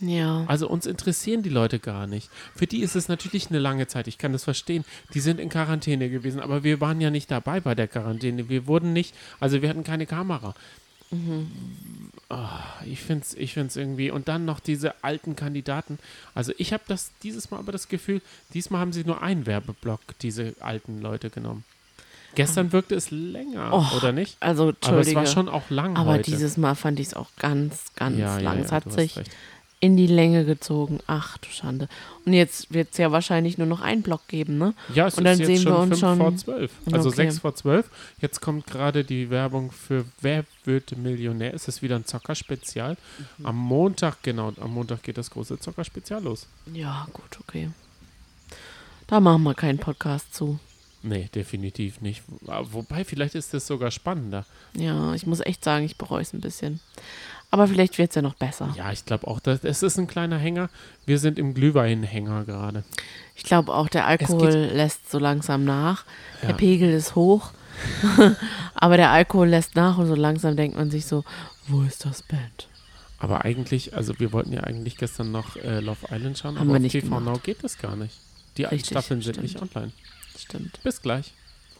Ja. 0.00 0.44
Also 0.48 0.68
uns 0.68 0.86
interessieren 0.86 1.42
die 1.42 1.48
Leute 1.50 1.78
gar 1.78 2.06
nicht. 2.06 2.28
Für 2.54 2.66
die 2.66 2.80
ist 2.80 2.96
es 2.96 3.08
natürlich 3.08 3.48
eine 3.50 3.58
lange 3.58 3.86
Zeit, 3.86 4.06
ich 4.08 4.18
kann 4.18 4.32
das 4.32 4.44
verstehen. 4.44 4.84
Die 5.14 5.20
sind 5.20 5.40
in 5.40 5.48
Quarantäne 5.48 6.10
gewesen, 6.10 6.40
aber 6.40 6.64
wir 6.64 6.80
waren 6.80 7.00
ja 7.00 7.10
nicht 7.10 7.30
dabei 7.30 7.60
bei 7.60 7.74
der 7.74 7.88
Quarantäne. 7.88 8.48
Wir 8.48 8.66
wurden 8.66 8.92
nicht, 8.92 9.14
also 9.40 9.62
wir 9.62 9.68
hatten 9.68 9.84
keine 9.84 10.06
Kamera. 10.06 10.54
Ah, 12.28 12.60
ich 12.84 13.00
finde 13.00 13.24
es 13.24 13.34
ich 13.34 13.52
find's 13.54 13.76
irgendwie. 13.76 14.10
Und 14.10 14.26
dann 14.28 14.44
noch 14.44 14.58
diese 14.58 15.04
alten 15.04 15.36
Kandidaten. 15.36 15.98
Also 16.34 16.52
ich 16.58 16.72
habe 16.72 16.82
das 16.88 17.12
dieses 17.22 17.50
Mal 17.50 17.58
aber 17.58 17.70
das 17.72 17.88
Gefühl, 17.88 18.20
diesmal 18.52 18.80
haben 18.80 18.92
sie 18.92 19.04
nur 19.04 19.22
einen 19.22 19.46
Werbeblock, 19.46 20.00
diese 20.22 20.54
alten 20.60 21.00
Leute 21.00 21.30
genommen. 21.30 21.64
Gestern 22.34 22.72
wirkte 22.72 22.96
es 22.96 23.12
länger, 23.12 23.70
Oh, 23.72 23.96
oder 23.96 24.10
nicht? 24.10 24.36
Also, 24.40 24.72
Aber 24.80 24.98
es 24.98 25.14
war 25.14 25.26
schon 25.26 25.48
auch 25.48 25.70
lang 25.70 25.96
aber 25.96 26.14
heute. 26.14 26.24
dieses 26.24 26.56
Mal 26.56 26.74
fand 26.74 26.98
ich 26.98 27.08
es 27.08 27.14
auch 27.14 27.28
ganz, 27.38 27.92
ganz 27.94 28.18
ja, 28.18 28.38
lang. 28.38 28.58
ja, 28.58 28.64
es 28.64 28.70
ja, 28.70 28.76
hat 28.76 28.86
du 28.86 28.90
hast 28.90 28.96
sich 28.96 29.16
recht. 29.16 29.30
In 29.80 29.96
die 29.96 30.06
Länge 30.06 30.44
gezogen. 30.46 31.00
Ach 31.06 31.36
du 31.38 31.48
Schande. 31.50 31.88
Und 32.24 32.32
jetzt 32.32 32.72
wird 32.72 32.88
es 32.92 32.98
ja 32.98 33.12
wahrscheinlich 33.12 33.58
nur 33.58 33.66
noch 33.66 33.80
einen 33.82 34.02
Block 34.02 34.26
geben, 34.28 34.56
ne? 34.56 34.72
Ja, 34.94 35.06
es 35.08 35.18
Und 35.18 35.24
dann 35.24 35.34
ist 35.34 35.40
jetzt 35.40 35.46
sehen 35.48 35.62
schon 35.62 35.72
wir 35.72 35.78
uns 35.80 35.98
schon- 36.00 36.16
vor 36.18 36.36
zwölf. 36.36 36.72
Also 36.90 37.08
Okay. 37.08 37.16
sechs 37.16 37.38
vor 37.40 37.54
zwölf. 37.54 37.90
Jetzt 38.20 38.40
kommt 38.40 38.66
gerade 38.66 39.04
die 39.04 39.28
Werbung 39.28 39.70
für 39.70 40.06
Wer 40.20 40.44
wird 40.64 40.96
Millionär? 40.96 41.52
Es 41.52 41.68
ist 41.68 41.82
wieder 41.82 41.96
ein 41.96 42.06
Zockerspezial. 42.06 42.96
Mhm. 43.38 43.46
Am 43.46 43.56
Montag, 43.56 44.22
genau, 44.22 44.52
am 44.60 44.72
Montag 44.72 45.02
geht 45.02 45.18
das 45.18 45.30
große 45.30 45.58
Zockerspezial 45.58 46.22
los. 46.22 46.46
Ja, 46.72 47.06
gut, 47.12 47.38
okay. 47.40 47.68
Da 49.06 49.20
machen 49.20 49.42
wir 49.42 49.54
keinen 49.54 49.78
Podcast 49.78 50.34
zu. 50.34 50.58
Nee, 51.02 51.28
definitiv 51.34 52.00
nicht. 52.00 52.22
Wobei, 52.40 53.04
vielleicht 53.04 53.34
ist 53.34 53.52
das 53.52 53.66
sogar 53.66 53.90
spannender. 53.90 54.46
Ja, 54.74 55.12
ich 55.12 55.26
muss 55.26 55.40
echt 55.40 55.62
sagen, 55.62 55.84
ich 55.84 55.98
bereue 55.98 56.22
es 56.22 56.32
ein 56.32 56.40
bisschen. 56.40 56.80
Aber 57.54 57.68
vielleicht 57.68 57.98
wird 57.98 58.10
es 58.10 58.16
ja 58.16 58.22
noch 58.22 58.34
besser. 58.34 58.74
Ja, 58.76 58.90
ich 58.90 59.04
glaube 59.04 59.28
auch, 59.28 59.38
dass, 59.38 59.62
es 59.62 59.84
ist 59.84 59.96
ein 59.96 60.08
kleiner 60.08 60.38
Hänger. 60.38 60.70
Wir 61.06 61.20
sind 61.20 61.38
im 61.38 61.54
Glühweinhänger 61.54 62.44
gerade. 62.44 62.82
Ich 63.36 63.44
glaube 63.44 63.72
auch, 63.72 63.88
der 63.88 64.08
Alkohol 64.08 64.50
lässt 64.50 65.08
so 65.08 65.20
langsam 65.20 65.64
nach. 65.64 66.04
Ja. 66.42 66.48
Der 66.48 66.54
Pegel 66.54 66.90
ist 66.90 67.14
hoch. 67.14 67.52
Aber 68.74 68.96
der 68.96 69.10
Alkohol 69.10 69.50
lässt 69.50 69.76
nach 69.76 69.98
und 69.98 70.08
so 70.08 70.16
langsam 70.16 70.56
denkt 70.56 70.76
man 70.76 70.90
sich 70.90 71.06
so, 71.06 71.22
wo 71.68 71.82
ist 71.82 72.04
das 72.04 72.24
Band? 72.24 72.68
Aber 73.20 73.44
eigentlich, 73.44 73.94
also 73.94 74.18
wir 74.18 74.32
wollten 74.32 74.52
ja 74.52 74.62
eigentlich 74.62 74.96
gestern 74.96 75.30
noch 75.30 75.54
äh, 75.54 75.78
Love 75.78 76.08
Island 76.10 76.36
schauen, 76.36 76.56
Haben 76.58 76.62
aber 76.62 76.70
wir 76.70 76.76
auf 76.76 76.82
nicht 76.82 76.92
TV 76.92 77.06
gemacht. 77.06 77.24
Now 77.24 77.38
geht 77.38 77.62
das 77.62 77.78
gar 77.78 77.94
nicht. 77.94 78.16
Die 78.56 78.64
Richtig, 78.64 78.88
Staffeln 78.90 79.22
sind 79.22 79.34
stimmt. 79.34 79.62
nicht 79.62 79.76
online. 79.76 79.92
Stimmt. 80.36 80.82
Bis 80.82 81.00
gleich. 81.00 81.32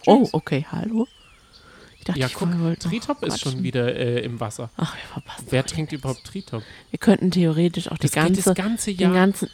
Oh, 0.06 0.20
Tschüss. 0.22 0.34
okay, 0.34 0.66
hallo. 0.70 1.08
Ich 2.04 2.20
dachte, 2.20 2.20
Ja, 2.20 2.28
guck, 2.32 2.78
Tritop 2.80 3.22
ist 3.22 3.40
schon 3.40 3.62
wieder 3.62 3.96
äh, 3.96 4.20
im 4.20 4.38
Wasser. 4.40 4.68
Ach, 4.76 4.94
wir 4.94 5.02
verpassen. 5.12 5.46
Wer 5.48 5.64
trinkt 5.64 5.92
nichts. 5.92 6.02
überhaupt 6.04 6.24
Tritop? 6.24 6.62
Wir 6.90 6.98
könnten 6.98 7.30
theoretisch 7.30 7.90
auch 7.90 7.96
Das 7.96 8.10
die 8.10 8.14
ganze, 8.16 8.42
das 8.42 8.54
ganze 8.54 8.90
den 8.92 9.00
Jahr. 9.00 9.12
ganzen, 9.14 9.48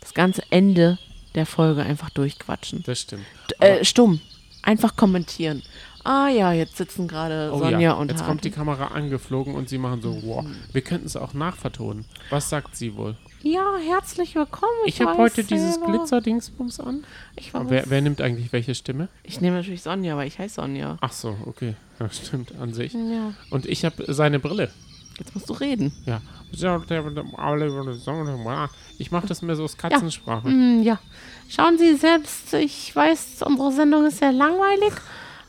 das 0.00 0.14
ganze 0.14 0.42
Ende 0.50 0.98
der 1.34 1.46
Folge 1.46 1.82
einfach 1.82 2.10
durchquatschen. 2.10 2.84
Das 2.86 3.00
stimmt. 3.00 3.24
Äh, 3.58 3.84
stumm. 3.84 4.20
Einfach 4.62 4.94
kommentieren. 4.94 5.62
Ah 6.04 6.28
ja, 6.28 6.52
jetzt 6.52 6.76
sitzen 6.76 7.08
gerade 7.08 7.50
Oh 7.52 7.58
Sonja 7.58 7.80
ja, 7.80 7.92
und 7.94 8.10
jetzt 8.10 8.24
kommt 8.24 8.44
die 8.44 8.50
Hardy. 8.50 8.58
Kamera 8.58 8.86
angeflogen 8.88 9.54
und 9.54 9.68
sie 9.68 9.78
machen 9.78 10.00
so, 10.02 10.22
wow. 10.22 10.44
Mhm. 10.44 10.54
Wir 10.72 10.82
könnten 10.82 11.06
es 11.06 11.16
auch 11.16 11.34
nachvertonen. 11.34 12.04
Was 12.30 12.50
sagt 12.50 12.76
sie 12.76 12.94
wohl? 12.94 13.16
Ja, 13.46 13.76
herzlich 13.76 14.34
willkommen. 14.36 14.72
Ich 14.86 15.02
habe 15.02 15.10
weiß 15.10 15.18
heute 15.18 15.44
dieses 15.44 15.74
selber. 15.74 15.92
Glitzerdingsbums 15.92 16.80
an. 16.80 17.04
Ich. 17.36 17.52
Wer, 17.52 17.84
wer 17.90 18.00
nimmt 18.00 18.22
eigentlich 18.22 18.54
welche 18.54 18.74
Stimme? 18.74 19.08
ich 19.22 19.42
nehme 19.42 19.58
natürlich 19.58 19.82
Sonja, 19.82 20.16
weil 20.16 20.28
ich 20.28 20.38
heiße 20.38 20.54
Sonja. 20.54 20.96
Ach 21.02 21.12
so, 21.12 21.36
okay. 21.44 21.74
Ja, 22.00 22.08
stimmt, 22.10 22.54
an 22.58 22.72
sich. 22.72 22.94
Ja, 22.94 23.34
Und 23.50 23.66
ich 23.66 23.84
habe 23.84 24.12
seine 24.12 24.40
Brille. 24.40 24.70
jetzt 25.18 25.34
musst 25.34 25.48
du 25.50 25.52
reden. 25.52 25.92
Ja. 26.06 26.22
Ich 28.98 29.10
mache 29.12 29.26
das 29.26 29.42
mehr 29.42 29.56
so 29.56 29.64
aus 29.64 29.76
Katzensprache. 29.76 30.48
Hm, 30.48 30.82
ja. 30.82 30.98
Schauen 31.50 31.76
Sie 31.76 31.94
selbst, 31.96 32.54
ich 32.54 32.96
weiß, 32.96 33.42
unsere 33.42 33.72
Sendung 33.72 34.06
ist 34.06 34.20
sehr 34.20 34.32
langweilig, 34.32 34.94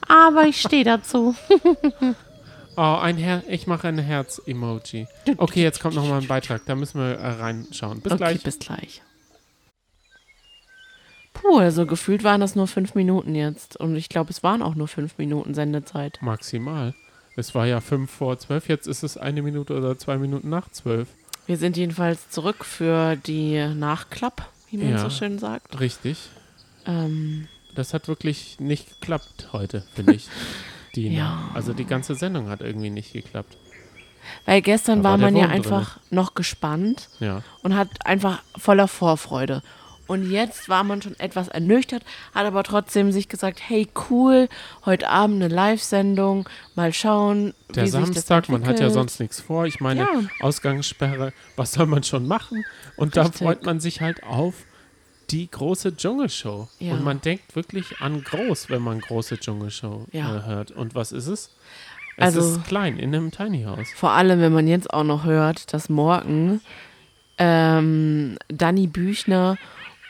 aber 0.06 0.46
ich 0.46 0.60
stehe 0.60 0.84
dazu. 0.84 1.34
Oh, 2.78 2.82
ein 3.02 3.18
Her 3.18 3.44
ich 3.48 3.68
mache 3.68 3.88
ein 3.88 3.98
Herz-Emoji. 3.98 5.08
Okay, 5.38 5.62
jetzt 5.64 5.80
kommt 5.80 5.96
nochmal 5.96 6.22
ein 6.22 6.28
Beitrag. 6.28 6.62
Da 6.66 6.76
müssen 6.76 7.00
wir 7.00 7.16
äh, 7.18 7.28
reinschauen. 7.28 8.02
Bis 8.02 8.12
okay, 8.14 8.18
gleich. 8.18 8.44
bis 8.44 8.60
gleich. 8.60 9.02
Puh, 11.34 11.58
also 11.60 11.86
gefühlt 11.86 12.24
waren 12.24 12.42
das 12.42 12.56
nur 12.56 12.68
fünf 12.68 12.96
Minuten 12.96 13.36
jetzt. 13.36 13.78
Und 13.78 13.96
ich 13.96 14.10
glaube, 14.10 14.32
es 14.32 14.42
waren 14.44 14.62
auch 14.62 14.76
nur 14.76 14.88
fünf 14.88 15.18
Minuten 15.18 15.54
Sendezeit. 15.54 16.18
Maximal. 16.22 16.94
Es 17.36 17.54
war 17.54 17.66
ja 17.66 17.82
fünf 17.82 18.12
vor 18.12 18.38
zwölf, 18.40 18.70
jetzt 18.70 18.88
ist 18.88 19.04
es 19.04 19.18
eine 19.18 19.42
Minute 19.42 19.76
oder 19.76 19.98
zwei 19.98 20.18
Minuten 20.18 20.50
nach 20.50 20.70
zwölf. 20.72 21.10
Wir 21.48 21.58
sind 21.58 21.76
jedenfalls 21.76 22.30
zurück 22.30 22.64
für 22.64 23.18
die 23.18 23.58
Nachklapp, 23.76 24.50
wie 24.72 24.78
man 24.78 24.92
Ja. 24.92 24.98
so 25.00 25.10
schön 25.10 25.38
sagt. 25.38 25.78
Richtig. 25.80 26.18
Ähm, 26.86 27.48
Das 27.76 27.94
hat 27.94 28.08
wirklich 28.08 28.60
nicht 28.62 29.02
geklappt 29.02 29.50
heute, 29.52 29.84
finde 29.94 30.14
ich. 30.16 30.28
Die, 30.96 31.10
Ja. 31.16 31.50
Also 31.54 31.74
die 31.74 31.86
ganze 31.86 32.16
Sendung 32.16 32.50
hat 32.50 32.62
irgendwie 32.62 32.90
nicht 32.90 33.14
geklappt. 33.14 33.58
Weil 34.46 34.62
gestern 34.62 35.00
Da 35.00 35.04
war 35.04 35.12
war 35.12 35.18
man 35.20 35.36
ja 35.36 35.46
drin. 35.48 35.56
einfach 35.58 36.00
noch 36.10 36.34
gespannt 36.34 37.10
Ja. 37.20 37.42
und 37.64 37.76
hat 37.76 37.90
einfach 38.06 38.42
voller 38.58 38.88
Vorfreude. 38.88 39.62
Und 40.08 40.30
jetzt 40.30 40.70
war 40.70 40.84
man 40.84 41.02
schon 41.02 41.20
etwas 41.20 41.48
ernüchtert, 41.48 42.04
hat 42.36 42.46
aber 42.46 42.62
trotzdem 42.64 43.12
sich 43.12 43.28
gesagt, 43.28 43.60
hey 43.68 43.88
cool, 44.12 44.50
heute 44.86 45.10
Abend 45.10 45.42
eine 45.44 45.52
Live-Sendung, 45.54 46.48
mal 46.76 46.94
schauen, 46.94 47.56
Der 47.74 47.88
Samstag, 47.88 48.48
man 48.50 48.68
hat 48.68 48.80
ja 48.80 48.92
sonst 48.92 49.20
nichts 49.20 49.42
vor. 49.42 49.66
Ich 49.66 49.80
meine, 49.80 50.02
Ja. 50.02 50.08
Ausgangssperre, 50.42 51.34
was 51.56 51.72
soll 51.74 51.88
man 51.88 52.04
schon 52.04 52.28
machen? 52.28 52.64
Und 52.98 53.18
da 53.18 53.24
Richtig. 53.24 53.40
freut 53.42 53.66
man 53.66 53.80
sich 53.80 54.00
halt 54.02 54.22
auf 54.24 54.54
die 55.32 55.50
große 55.50 55.96
Dschungelshow. 55.96 56.68
Ja. 56.80 56.94
Und 56.94 57.04
man 57.04 57.22
denkt 57.22 57.56
wirklich 57.56 58.00
an 58.02 58.24
groß, 58.24 58.70
wenn 58.70 58.82
man 58.82 59.00
große 59.00 59.40
Dschungelshow 59.40 60.06
Ja. 60.12 60.38
äh, 60.38 60.44
hört. 60.46 60.72
Und 60.72 60.96
was 60.96 61.12
ist 61.12 61.28
es? 61.28 61.50
Es 62.18 62.36
Also- 62.36 62.58
ist 62.58 62.66
klein, 62.66 62.98
in 62.98 63.14
einem 63.14 63.32
Tiny 63.32 63.64
House. 63.64 63.88
Vor 63.96 64.12
allem, 64.12 64.40
wenn 64.40 64.54
man 64.54 64.68
jetzt 64.68 64.94
auch 64.94 65.04
noch 65.04 65.26
hört, 65.26 65.74
dass 65.74 65.90
morgen 65.90 66.62
ähm, 67.38 68.38
Danny 68.48 68.88
Büchner 68.88 69.58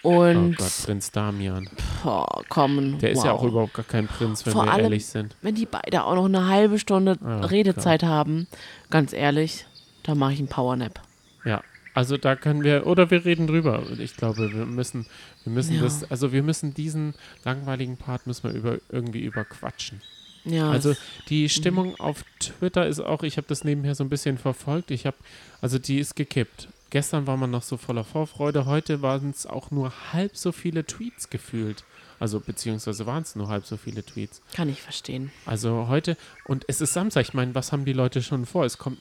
Oh 0.03 0.19
und 0.21 0.57
Gott, 0.57 0.71
Prinz 0.85 1.09
Damian. 1.09 1.67
boah, 2.03 2.43
kommen. 2.47 2.99
Der 2.99 3.09
ist 3.11 3.23
ja 3.23 3.31
wow. 3.33 3.39
auch 3.39 3.43
überhaupt 3.43 3.73
gar 3.73 3.85
kein 3.85 4.05
Prinz, 4.07 4.45
wenn 4.45 4.53
Vor 4.53 4.65
wir 4.65 4.71
allem- 4.73 4.83
ehrlich 4.83 5.07
sind. 5.07 5.35
Wenn 5.41 5.55
die 5.55 5.65
beide 5.65 6.03
auch 6.03 6.13
noch 6.13 6.25
eine 6.25 6.45
halbe 6.47 6.77
Stunde 6.77 7.17
Oh 7.23 7.45
Redezeit 7.47 8.03
haben, 8.03 8.45
ganz 8.91 9.13
ehrlich, 9.13 9.65
da 10.03 10.13
mache 10.13 10.33
ich 10.33 10.39
einen 10.39 10.47
Powernap. 10.47 11.01
Ja, 11.43 11.61
also 11.95 12.17
da 12.17 12.35
können 12.35 12.63
wir, 12.63 12.85
oder 12.85 13.09
wir 13.09 13.25
reden 13.25 13.47
drüber. 13.47 13.79
Und 13.79 13.99
Ich 13.99 14.15
glaube, 14.15 14.53
wir 14.53 14.65
müssen, 14.65 15.07
wir 15.43 15.51
müssen 15.53 15.75
Ja. 15.75 15.81
das, 15.81 16.03
also 16.11 16.31
wir 16.31 16.43
müssen 16.43 16.73
diesen 16.75 17.15
langweiligen 17.43 17.97
Part 17.97 18.27
müssen 18.27 18.43
wir 18.43 18.51
über, 18.51 18.77
irgendwie 18.89 19.21
überquatschen. 19.23 20.01
Ja, 20.43 20.69
Also 20.69 20.95
die 21.29 21.49
Stimmung 21.49 21.99
auf 21.99 22.23
Twitter 22.39 22.85
ist 22.85 22.99
auch, 22.99 23.23
ich 23.23 23.37
habe 23.37 23.47
das 23.47 23.63
nebenher 23.63 23.95
so 23.95 24.03
ein 24.03 24.09
bisschen 24.09 24.37
verfolgt. 24.37 24.91
Ich 24.91 25.07
habe, 25.07 25.17
also 25.61 25.79
die 25.79 25.97
ist 25.97 26.15
gekippt. 26.15 26.67
Gestern 26.91 27.25
war 27.25 27.35
man 27.35 27.49
noch 27.49 27.63
so 27.63 27.77
voller 27.77 28.03
Vorfreude, 28.03 28.65
heute 28.67 29.01
waren 29.01 29.31
es 29.31 29.47
auch 29.47 29.71
nur 29.71 29.91
halb 30.13 30.37
so 30.37 30.51
viele 30.51 30.85
Tweets 30.85 31.31
gefühlt. 31.31 31.83
Also 32.19 32.39
beziehungsweise 32.39 33.05
waren 33.05 33.23
es 33.23 33.35
nur 33.35 33.49
halb 33.49 33.65
so 33.65 33.75
viele 33.75 34.05
Tweets. 34.05 34.41
kann 34.53 34.69
ich 34.69 34.81
verstehen. 34.81 35.31
Also 35.45 35.87
heute, 35.89 36.15
und 36.45 36.63
es 36.67 36.79
ist 36.79 36.93
Samstag, 36.93 37.23
ich 37.23 37.33
meine, 37.33 37.53
was 37.55 37.71
haben 37.71 37.83
die 37.83 37.91
Leute 37.93 38.21
schon 38.21 38.45
vor? 38.45 38.65
Es 38.65 38.77
kommt 38.77 38.99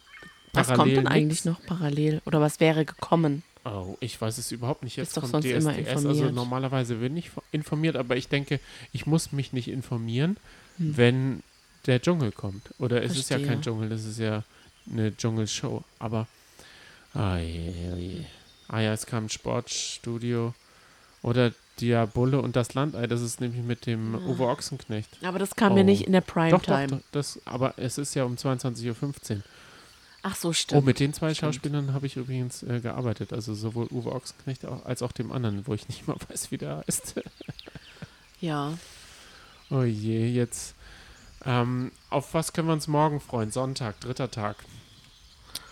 Was 0.55 0.73
kommt 0.73 0.93
denn 0.97 1.07
eigentlich 1.09 1.45
noch 1.45 1.61
parallel? 1.65 2.21
Oder 2.27 2.41
was 2.41 2.61
wäre 2.61 2.85
gekommen? 2.85 3.43
Oh, 3.65 3.97
ich 4.01 4.21
weiß 4.21 4.37
es 4.39 4.53
überhaupt 4.53 4.83
nicht. 4.83 4.97
Jetzt 4.97 5.09
Bist 5.15 5.17
doch 5.17 5.23
kommt 5.23 5.33
sonst 5.33 5.47
immer. 5.47 5.71
Also 5.71 6.09
informiert. 6.11 6.35
normalerweise 6.35 6.97
bin 6.97 7.17
ich 7.17 7.31
informiert, 7.51 7.97
aber 7.97 8.17
ich 8.17 8.29
denke, 8.29 8.61
ich 8.93 9.07
muss 9.07 9.33
mich 9.33 9.53
nicht 9.53 9.69
informieren, 9.69 10.37
wenn 10.77 11.43
der 11.87 12.01
Dschungel 12.03 12.31
kommt. 12.33 12.63
Oder 12.79 13.03
es 13.03 13.17
ist 13.17 13.31
ja 13.31 13.37
Hm. 13.37 13.45
Verstehe. 13.45 13.47
kein 13.47 13.63
Dschungel, 13.63 13.93
es 13.93 14.05
ist 14.05 14.19
ja 14.19 14.43
eine 14.91 15.17
Dschungelshow. 15.17 15.83
Aber, 15.99 16.27
ah, 17.15 17.39
je, 17.39 17.71
je, 17.97 18.25
ah 18.69 18.81
ja, 18.81 18.93
es 18.93 19.07
kam 19.07 19.25
ein 19.27 19.29
Sportstudio 19.31 20.55
oder 21.23 21.53
Diabole 21.81 22.41
und 22.41 22.57
das 22.57 22.75
Landei. 22.75 23.07
Das 23.07 23.21
ist 23.23 23.41
nämlich 23.41 23.63
mit 23.63 23.87
dem 23.87 24.15
Uwe 24.15 24.47
Ochsenknecht. 24.47 25.09
Aber 25.25 25.39
das 25.39 25.57
kam 25.57 25.73
Oh. 25.73 25.75
mir 25.77 25.85
nicht 25.85 26.03
in 26.03 26.13
der 26.13 26.21
Doch, 26.21 26.27
doch, 26.51 26.61
Primetime. 26.63 26.87
doch, 26.89 27.01
das, 27.13 27.41
aber 27.47 27.75
es 27.79 27.97
ist 27.99 28.15
ja 28.15 28.25
um 28.25 28.35
22.15 28.37 29.37
Uhr. 29.37 29.43
Ach 30.27 30.35
so, 30.35 30.49
Oh, 30.49 30.53
stimmt. 30.55 30.87
mit 30.87 31.01
den 31.01 31.13
zwei 31.13 31.35
Stimmt. 31.35 31.55
Schauspielern 31.55 31.93
habe 31.93 32.07
ich 32.07 32.17
übrigens 32.17 32.63
äh, 32.63 32.81
gearbeitet. 32.81 33.33
Also 33.35 33.53
sowohl 33.55 33.87
Uwe 33.91 34.11
Ochsenknecht 34.11 34.65
auch, 34.65 34.85
als 34.87 35.03
auch 35.03 35.13
dem 35.13 35.31
anderen, 35.31 35.67
wo 35.67 35.75
ich 35.75 35.87
nicht 35.89 36.09
mal 36.09 36.17
weiß, 36.29 36.51
wie 36.51 36.59
der 36.59 36.79
heißt. 36.87 37.15
Ja. 38.41 38.77
oh 39.71 39.83
je, 39.83 40.27
jetzt. 40.29 40.75
Ähm, 41.47 41.93
auf 42.11 42.35
was 42.35 42.53
können 42.53 42.69
wir 42.69 42.73
uns 42.75 42.89
morgen 42.89 43.21
freuen? 43.21 43.51
Sonntag, 43.51 44.01
dritter 44.01 44.31
Tag. 44.31 44.57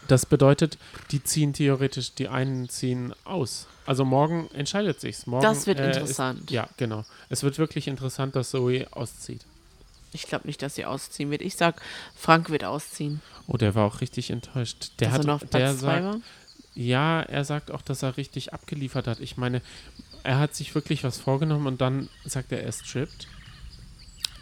Das 0.09 0.27
bedeutet, 0.27 0.79
die 1.11 1.23
ziehen 1.23 1.53
theoretisch, 1.53 2.15
die 2.15 2.29
einen 2.29 2.69
ziehen 2.69 3.15
aus. 3.25 3.67
Also 3.87 4.05
morgen 4.05 4.49
entscheidet 4.55 5.01
sich's. 5.01 5.27
Morgen, 5.27 5.43
Das 5.43 5.67
wird 5.67 5.81
äh, 5.81 5.87
interessant. 5.89 6.41
Ist, 6.43 6.51
ja, 6.51 6.69
genau. 6.77 7.05
Es 7.29 7.43
wird 7.43 7.59
wirklich 7.59 7.89
interessant, 7.89 8.37
dass 8.37 8.51
Zoe 8.51 8.87
auszieht. 8.93 9.45
Ich 10.13 10.27
glaube 10.27 10.47
nicht, 10.47 10.63
dass 10.63 10.75
sie 10.75 10.85
ausziehen 10.85 11.31
wird. 11.31 11.43
Ich 11.43 11.57
sag, 11.57 11.81
Frank 12.15 12.51
wird 12.51 12.65
ausziehen. 12.65 13.21
Oh, 13.47 13.57
der 13.57 13.75
war 13.75 13.87
auch 13.87 14.01
richtig 14.01 14.31
enttäuscht. 14.31 14.93
Der 15.01 15.09
dass 15.09 15.19
hat, 15.19 15.25
er 15.25 15.27
noch 15.27 15.41
der 15.41 15.47
Platz 15.47 15.79
zwei 15.79 15.87
sagt, 15.87 16.05
war. 16.05 16.21
Ja, 16.75 17.21
er 17.23 17.45
sagt 17.45 17.71
auch, 17.71 17.83
dass 17.83 18.03
er 18.03 18.17
richtig 18.17 18.53
abgeliefert 18.53 19.07
hat. 19.07 19.21
Ich 19.21 19.37
meine, 19.37 19.63
er 20.23 20.39
hat 20.39 20.55
sich 20.55 20.75
wirklich 20.75 21.05
was 21.05 21.19
vorgenommen 21.19 21.67
und 21.67 21.81
dann 21.81 22.09
sagt 22.25 22.53
er, 22.53 22.63
er 22.63 22.73
strippt 22.73 23.27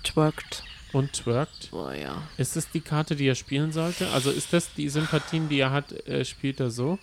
Twerkt. 0.05 0.63
und 0.93 1.13
twerkt. 1.13 1.71
Oh 1.73 1.91
ja. 1.91 2.23
Ist 2.37 2.57
das 2.57 2.71
die 2.71 2.81
Karte, 2.81 3.17
die 3.17 3.27
er 3.27 3.35
spielen 3.35 3.73
sollte? 3.73 4.09
Also 4.11 4.31
ist 4.31 4.53
das 4.53 4.73
die 4.75 4.89
Sympathien, 4.89 5.49
die 5.49 5.61
er 5.61 5.71
hat, 5.71 5.93
äh, 6.07 6.25
spielt 6.25 6.61
er 6.61 6.71
so? 6.71 6.99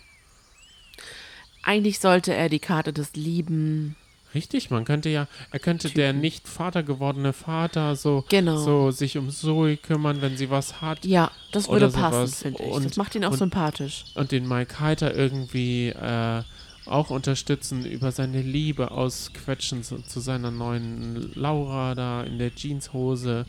Eigentlich 1.62 1.98
sollte 1.98 2.34
er 2.34 2.48
die 2.48 2.60
Karte 2.60 2.92
des 2.92 3.14
Lieben. 3.14 3.96
Richtig, 4.34 4.70
man 4.70 4.84
könnte 4.84 5.08
ja, 5.08 5.26
er 5.50 5.58
könnte 5.58 5.88
der 5.90 6.10
Typen. 6.10 6.20
nicht 6.20 6.48
Vater 6.48 6.82
gewordene 6.82 7.32
Vater 7.32 7.96
so, 7.96 8.24
Genau. 8.28 8.58
so 8.58 8.90
sich 8.90 9.16
um 9.16 9.30
Zoe 9.30 9.76
kümmern, 9.76 10.20
wenn 10.20 10.36
sie 10.36 10.50
was 10.50 10.80
hat. 10.82 11.04
Ja, 11.06 11.30
das 11.52 11.68
würde 11.68 11.88
passen, 11.88 12.28
finde 12.34 12.62
ich. 12.62 12.70
Und- 12.70 12.84
das 12.84 12.96
macht 12.96 13.14
ihn 13.14 13.24
auch 13.24 13.32
und- 13.32 13.38
sympathisch. 13.38 14.04
Und 14.14 14.30
den 14.32 14.46
Mike 14.46 14.80
Heiter 14.80 15.14
irgendwie 15.14 15.88
äh, 15.88 16.42
auch 16.86 17.10
unterstützen, 17.10 17.84
über 17.84 18.12
seine 18.12 18.40
Liebe 18.42 18.90
ausquetschen 18.90 19.82
zu, 19.82 19.98
zu 20.02 20.20
seiner 20.20 20.50
neuen 20.50 21.32
Laura 21.34 21.94
da 21.94 22.22
in 22.22 22.38
der 22.38 22.54
Jeanshose 22.54 23.44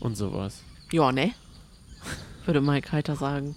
und 0.00 0.16
sowas. 0.16 0.62
Ja, 0.92 1.10
ne? 1.12 1.32
Würde 2.46 2.60
Mike 2.60 2.90
Heiter 2.92 3.16
sagen. 3.16 3.54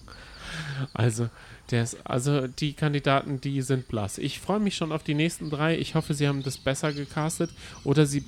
Also, 0.94 1.30
der 1.72 1.84
ist, 1.84 1.98
also 2.04 2.48
die 2.48 2.74
Kandidaten, 2.74 3.42
die 3.42 3.62
sind 3.62 3.88
blass. 3.88 4.18
Ich 4.18 4.40
freue 4.40 4.60
mich 4.60 4.76
schon 4.76 4.92
auf 4.92 5.04
die 5.04 5.16
nächsten 5.16 5.50
drei. 5.50 5.78
Ich 5.78 5.96
hoffe, 5.96 6.14
sie 6.14 6.28
haben 6.28 6.44
das 6.44 6.58
besser 6.58 6.94
gecastet 6.94 7.50
oder 7.84 8.06
sie 8.06 8.24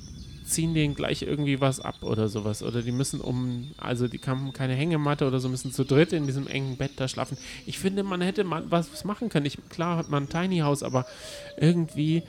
ziehen 0.47 0.73
denen 0.73 0.95
gleich 0.95 1.21
irgendwie 1.21 1.61
was 1.61 1.79
ab 1.79 2.01
oder 2.01 2.29
sowas. 2.29 2.63
Oder 2.63 2.81
die 2.81 2.91
müssen 2.91 3.21
um, 3.21 3.71
also 3.77 4.07
die 4.07 4.19
haben 4.25 4.53
keine 4.53 4.73
Hängematte 4.73 5.27
oder 5.27 5.39
so, 5.39 5.49
müssen 5.49 5.71
zu 5.71 5.83
dritt 5.83 6.13
in 6.13 6.25
diesem 6.25 6.47
engen 6.47 6.77
Bett 6.77 6.91
da 6.95 7.07
schlafen. 7.07 7.37
Ich 7.65 7.77
finde, 7.77 8.03
man 8.03 8.21
hätte 8.21 8.43
mal 8.43 8.63
was 8.69 9.03
machen 9.03 9.29
können. 9.29 9.45
Ich, 9.45 9.57
klar 9.69 9.97
hat 9.97 10.09
man 10.09 10.23
ein 10.23 10.29
Tiny 10.29 10.59
House, 10.59 10.83
aber 10.83 11.05
irgendwie, 11.57 12.23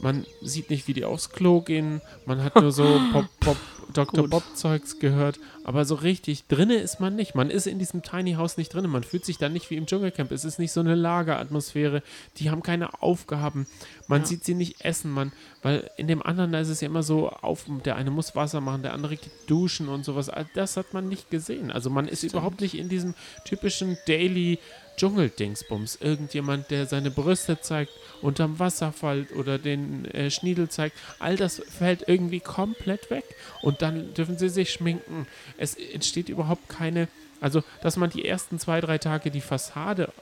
man 0.00 0.26
sieht 0.42 0.70
nicht, 0.70 0.86
wie 0.86 0.94
die 0.94 1.04
aufs 1.04 1.30
Klo 1.30 1.60
gehen. 1.60 2.00
Man 2.26 2.42
hat 2.44 2.56
nur 2.56 2.72
so 2.72 3.00
Pop, 3.12 3.26
Pop, 3.40 3.56
Dr. 3.92 4.28
Bob-Zeugs 4.28 4.98
gehört. 4.98 5.38
Aber 5.64 5.84
so 5.84 5.94
richtig 5.94 6.46
drinne 6.48 6.74
ist 6.76 7.00
man 7.00 7.14
nicht. 7.14 7.34
Man 7.34 7.50
ist 7.50 7.66
in 7.66 7.78
diesem 7.78 8.02
Tiny 8.02 8.34
House 8.34 8.56
nicht 8.56 8.74
drinne. 8.74 8.88
Man 8.88 9.04
fühlt 9.04 9.24
sich 9.24 9.38
dann 9.38 9.52
nicht 9.52 9.70
wie 9.70 9.76
im 9.76 9.86
Dschungelcamp. 9.86 10.32
Es 10.32 10.44
ist 10.44 10.58
nicht 10.58 10.72
so 10.72 10.80
eine 10.80 10.94
Lageratmosphäre. 10.94 12.02
Die 12.38 12.50
haben 12.50 12.62
keine 12.62 13.02
Aufgaben. 13.02 13.66
Man 14.08 14.22
Ja. 14.22 14.26
sieht 14.26 14.44
sie 14.44 14.54
nicht 14.54 14.84
essen. 14.84 15.10
Man, 15.12 15.32
weil 15.62 15.90
in 15.96 16.08
dem 16.08 16.22
anderen, 16.22 16.52
da 16.52 16.60
ist 16.60 16.68
es 16.68 16.80
ja 16.80 16.86
immer 16.88 17.02
so 17.02 17.28
auf, 17.30 17.66
der 17.84 17.96
eine 17.96 18.10
muss 18.10 18.34
Wasser 18.34 18.60
machen, 18.60 18.82
der 18.82 18.92
andere 18.94 19.16
geht 19.16 19.30
duschen 19.46 19.88
und 19.88 20.04
sowas. 20.04 20.28
All 20.28 20.46
Das 20.54 20.76
hat 20.76 20.92
man 20.94 21.08
nicht 21.08 21.30
gesehen. 21.30 21.70
Also 21.70 21.90
man 21.90 22.08
ist 22.08 22.22
überhaupt 22.24 22.60
nicht 22.60 22.74
in 22.76 22.88
diesem 22.88 23.14
typischen 23.44 23.96
Daily 24.06 24.58
Dschungeldingsbums. 24.96 25.96
Irgendjemand, 26.00 26.70
der 26.70 26.86
seine 26.86 27.10
Brüste 27.10 27.60
zeigt, 27.60 27.92
unterm 28.20 28.58
Wasserfall 28.58 29.26
oder 29.36 29.58
den 29.58 30.04
äh, 30.06 30.30
Schniedel 30.30 30.68
zeigt. 30.68 30.96
All 31.18 31.36
das 31.36 31.60
fällt 31.60 32.08
irgendwie 32.08 32.40
komplett 32.40 33.10
weg. 33.10 33.24
Und 33.62 33.82
dann 33.82 34.14
dürfen 34.14 34.38
sie 34.38 34.48
sich 34.48 34.72
schminken. 34.72 35.26
Es 35.56 35.74
entsteht 35.74 36.28
überhaupt 36.28 36.68
keine, 36.68 37.08
also 37.40 37.62
dass 37.82 37.96
man 37.96 38.10
die 38.10 38.24
ersten 38.24 38.58
zwei, 38.58 38.80
drei 38.80 38.98
Tage 38.98 39.30
die 39.30 39.40
Fassade 39.40 40.12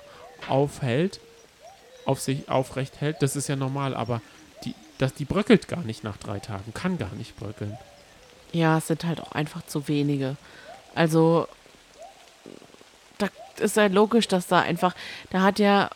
aufhält, 0.49 1.21
auf 2.05 2.21
sich 2.21 2.49
aufrecht 2.49 3.01
hält, 3.01 3.17
das 3.21 3.37
ist 3.37 3.49
ja 3.49 3.57
normal, 3.57 3.95
aber 3.95 4.23
die, 4.65 4.75
das, 4.99 5.15
die 5.15 5.25
bröckelt 5.25 5.69
gar 5.69 5.83
nicht 5.83 6.03
nach 6.03 6.17
drei 6.17 6.39
Tagen, 6.39 6.73
kann 6.75 6.99
gar 6.99 7.13
nicht 7.15 7.37
bröckeln. 7.37 7.77
Ja, 8.53 8.79
es 8.79 8.89
sind 8.89 9.05
halt 9.05 9.21
auch 9.21 9.33
einfach 9.33 9.65
zu 9.67 9.87
wenige. 9.87 10.37
Also, 10.95 11.47
ist 13.61 13.77
ja 13.77 13.87
logisch, 13.87 14.29
dass 14.29 14.47
da 14.47 14.61
einfach, 14.61 14.95
da 15.31 15.43
hat 15.43 15.59
ja 15.59 15.91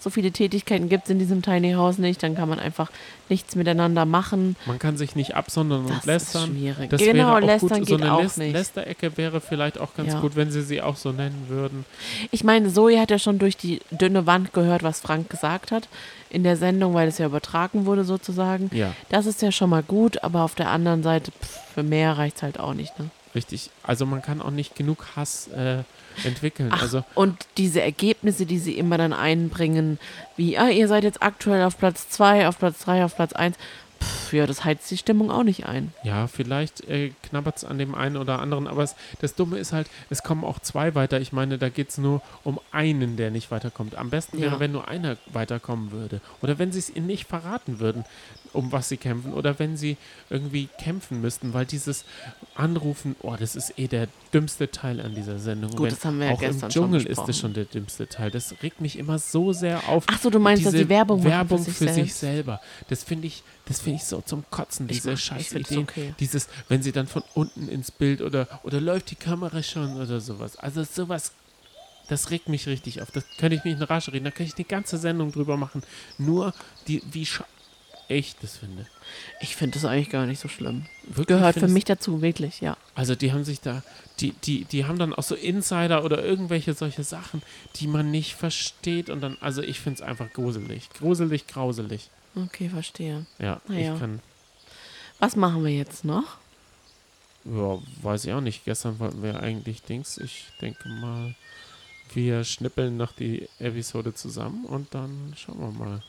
so 0.00 0.10
viele 0.10 0.30
Tätigkeiten 0.30 0.88
gibt 0.88 1.04
es 1.04 1.10
in 1.10 1.18
diesem 1.18 1.42
Tiny 1.42 1.72
House 1.72 1.98
nicht, 1.98 2.22
dann 2.22 2.34
kann 2.34 2.48
man 2.48 2.58
einfach 2.58 2.90
nichts 3.28 3.54
miteinander 3.56 4.06
machen. 4.06 4.56
Man 4.64 4.78
kann 4.78 4.96
sich 4.96 5.14
nicht 5.16 5.34
absondern 5.34 5.80
und 5.82 5.90
Das 5.90 5.98
ist 5.98 6.06
lästern. 6.06 6.50
schwierig. 6.50 6.88
Das 6.88 7.00
genau, 7.02 7.38
lästern 7.38 7.80
gut. 7.80 7.88
So 7.88 7.96
geht 7.96 8.02
eine 8.04 8.14
auch 8.14 8.22
Läs 8.22 8.36
nicht. 8.38 8.52
Lästerecke 8.52 9.16
wäre 9.18 9.40
vielleicht 9.40 9.78
auch 9.78 9.94
ganz 9.94 10.14
Ja. 10.14 10.20
gut, 10.20 10.36
wenn 10.36 10.50
sie 10.50 10.62
sie 10.62 10.80
auch 10.80 10.96
so 10.96 11.12
nennen 11.12 11.46
würden. 11.48 11.84
Ich 12.30 12.44
meine, 12.44 12.72
Zoe 12.72 12.98
hat 12.98 13.10
ja 13.10 13.18
schon 13.18 13.38
durch 13.38 13.56
die 13.56 13.80
dünne 13.90 14.24
Wand 14.26 14.52
gehört, 14.54 14.82
was 14.82 15.00
Frank 15.00 15.28
gesagt 15.28 15.72
hat 15.72 15.88
in 16.30 16.44
der 16.44 16.56
Sendung, 16.56 16.94
weil 16.94 17.08
es 17.08 17.18
ja 17.18 17.26
übertragen 17.26 17.84
wurde 17.84 18.04
sozusagen. 18.04 18.70
Ja, 18.72 18.94
Das 19.10 19.26
ist 19.26 19.42
ja 19.42 19.52
schon 19.52 19.68
mal 19.68 19.82
gut, 19.82 20.22
aber 20.22 20.42
auf 20.44 20.54
der 20.54 20.70
anderen 20.70 21.02
Seite, 21.02 21.32
pff, 21.32 21.58
für 21.74 21.82
mehr 21.82 22.16
reicht 22.16 22.36
es 22.36 22.42
halt 22.42 22.60
auch 22.60 22.72
nicht. 22.74 22.98
Ne? 22.98 23.10
Richtig. 23.38 23.70
Also 23.82 24.04
man 24.04 24.20
kann 24.22 24.42
auch 24.42 24.50
nicht 24.50 24.74
genug 24.74 25.06
Hass 25.16 25.48
äh, 25.48 25.82
entwickeln. 26.24 26.70
Ach, 26.72 26.82
also 26.82 27.04
und 27.14 27.46
diese 27.56 27.80
Ergebnisse, 27.80 28.44
die 28.46 28.58
sie 28.58 28.76
immer 28.76 28.98
dann 28.98 29.12
einbringen, 29.12 29.98
wie, 30.36 30.58
ah, 30.58 30.68
ihr 30.68 30.88
seid 30.88 31.04
jetzt 31.04 31.22
aktuell 31.22 31.62
auf 31.62 31.78
Platz 31.78 32.08
2, 32.10 32.48
auf 32.48 32.58
Platz 32.58 32.80
3, 32.80 33.04
auf 33.04 33.14
Platz 33.16 33.32
1. 33.32 33.56
Pff, 34.00 34.32
ja, 34.32 34.46
das 34.46 34.64
heizt 34.64 34.88
die 34.92 34.96
Stimmung 34.96 35.30
auch 35.32 35.42
nicht 35.42 35.66
ein. 35.66 35.92
Ja, 36.04 36.28
vielleicht 36.28 36.82
äh, 36.88 37.10
knabbert 37.24 37.56
es 37.56 37.64
an 37.64 37.78
dem 37.78 37.96
einen 37.96 38.16
oder 38.16 38.38
anderen, 38.38 38.68
aber 38.68 38.84
es, 38.84 38.94
das 39.20 39.34
Dumme 39.34 39.58
ist 39.58 39.72
halt, 39.72 39.88
es 40.08 40.22
kommen 40.22 40.44
auch 40.44 40.60
zwei 40.60 40.94
weiter. 40.94 41.20
Ich 41.20 41.32
meine, 41.32 41.58
da 41.58 41.68
geht 41.68 41.88
es 41.90 41.98
nur 41.98 42.22
um 42.44 42.60
einen, 42.70 43.16
der 43.16 43.32
nicht 43.32 43.50
weiterkommt. 43.50 43.96
Am 43.96 44.10
besten 44.10 44.40
wäre, 44.40 44.52
Ja. 44.54 44.60
wenn 44.60 44.70
nur 44.72 44.86
einer 44.86 45.16
weiterkommen 45.32 45.90
würde. 45.90 46.20
Oder 46.42 46.60
wenn 46.60 46.70
sie 46.70 46.78
es 46.78 46.90
ihnen 46.94 47.08
nicht 47.08 47.26
verraten 47.26 47.80
würden, 47.80 48.04
um 48.52 48.72
was 48.72 48.88
sie 48.88 48.96
kämpfen. 48.96 49.32
Oder 49.32 49.58
wenn 49.58 49.76
sie 49.76 49.96
irgendwie 50.30 50.68
kämpfen 50.78 51.20
müssten, 51.20 51.54
weil 51.54 51.66
dieses 51.66 52.04
Anrufen, 52.54 53.16
oh, 53.22 53.36
das 53.38 53.56
ist 53.56 53.78
eh 53.78 53.88
der 53.88 54.08
dümmste 54.32 54.70
Teil 54.70 55.00
an 55.00 55.14
dieser 55.14 55.38
Sendung. 55.38 55.70
Gut, 55.70 55.86
wenn, 55.86 55.90
das 55.90 56.04
haben 56.04 56.18
wir 56.18 56.26
ja 56.26 56.32
auch 56.32 56.40
gestern 56.40 56.68
im 56.68 56.68
Dschungel 56.70 57.06
ist 57.06 57.22
das 57.26 57.38
schon 57.38 57.54
der 57.54 57.64
dümmste 57.64 58.06
Teil. 58.08 58.30
Das 58.30 58.54
regt 58.62 58.80
mich 58.80 58.98
immer 58.98 59.18
so 59.18 59.52
sehr 59.52 59.88
auf. 59.88 60.04
Ach 60.06 60.20
so, 60.20 60.30
du 60.30 60.38
meinst, 60.38 60.64
dass 60.64 60.72
diese 60.72 60.84
die 60.84 60.90
Werbung 60.90 61.24
Werbung 61.24 61.58
für 61.58 61.64
sich 61.64 61.76
für 61.76 61.92
sich 61.92 62.14
selber. 62.14 62.60
Das 62.88 63.02
finde 63.04 63.26
ich, 63.26 63.42
das 63.66 63.80
finde 63.80 63.96
ich 63.96 64.04
so 64.04 64.20
zum 64.20 64.44
Kotzen, 64.50 64.86
diese 64.86 65.12
ich 65.12 65.20
scheiß 65.20 65.52
Ideen. 65.52 65.82
okay. 65.82 66.14
Dieses, 66.20 66.48
wenn 66.68 66.82
sie 66.82 66.92
dann 66.92 67.06
von 67.06 67.22
unten 67.34 67.68
ins 67.68 67.90
Bild 67.90 68.20
oder, 68.20 68.48
oder 68.62 68.80
läuft 68.80 69.10
die 69.10 69.16
Kamera 69.16 69.62
schon 69.62 69.96
oder 70.00 70.20
sowas. 70.20 70.56
Also 70.56 70.84
sowas, 70.84 71.32
das 72.08 72.30
regt 72.30 72.48
mich 72.48 72.66
richtig 72.66 73.02
auf. 73.02 73.10
Das 73.10 73.24
könnte 73.38 73.56
ich 73.56 73.64
mich 73.64 73.74
in 73.74 73.82
Rage 73.82 74.12
reden. 74.12 74.24
Da 74.24 74.30
könnte 74.30 74.48
ich 74.48 74.54
die 74.54 74.66
ganze 74.66 74.98
Sendung 74.98 75.30
drüber 75.30 75.56
machen. 75.56 75.82
Nur, 76.16 76.54
die, 76.86 77.02
wie 77.12 77.26
ich 78.08 78.36
das 78.40 78.56
finde. 78.56 78.86
Ich 79.40 79.54
finde 79.56 79.74
das 79.78 79.84
eigentlich 79.84 80.10
gar 80.10 80.26
nicht 80.26 80.40
so 80.40 80.48
schlimm. 80.48 80.86
Wirklich, 81.04 81.26
Gehört 81.28 81.58
für 81.58 81.68
mich 81.68 81.84
dazu, 81.84 82.22
wirklich, 82.22 82.60
ja. 82.60 82.76
Also 82.94 83.14
die 83.14 83.32
haben 83.32 83.44
sich 83.44 83.60
da, 83.60 83.82
die, 84.20 84.32
die, 84.32 84.64
die 84.64 84.84
haben 84.86 84.98
dann 84.98 85.14
auch 85.14 85.22
so 85.22 85.34
Insider 85.34 86.04
oder 86.04 86.24
irgendwelche 86.24 86.74
solche 86.74 87.04
Sachen, 87.04 87.42
die 87.76 87.86
man 87.86 88.10
nicht 88.10 88.34
versteht 88.34 89.10
und 89.10 89.20
dann, 89.20 89.36
also 89.40 89.62
ich 89.62 89.80
finde 89.80 90.02
es 90.02 90.08
einfach 90.08 90.32
gruselig. 90.32 90.88
Gruselig, 90.90 91.46
grauselig. 91.46 92.10
Okay, 92.34 92.68
verstehe. 92.68 93.26
Ja, 93.38 93.60
Naja. 93.68 93.94
ich 93.94 94.00
kann, 94.00 94.20
Was 95.18 95.36
machen 95.36 95.64
wir 95.64 95.72
jetzt 95.72 96.04
noch? 96.04 96.38
ja, 97.44 97.78
weiß 98.02 98.24
ich 98.26 98.32
auch 98.32 98.40
nicht. 98.40 98.64
Gestern 98.64 98.98
wollten 98.98 99.22
wir 99.22 99.40
eigentlich 99.40 99.82
Dings, 99.82 100.18
ich 100.18 100.46
denke 100.60 100.88
mal, 100.88 101.34
wir 102.14 102.44
schnippeln 102.44 102.96
noch 102.96 103.12
die 103.12 103.48
Episode 103.58 104.14
zusammen 104.14 104.64
und 104.64 104.94
dann 104.94 105.34
schauen 105.36 105.58
wir 105.60 105.70
mal. 105.72 106.02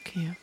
Okay. 0.00 0.34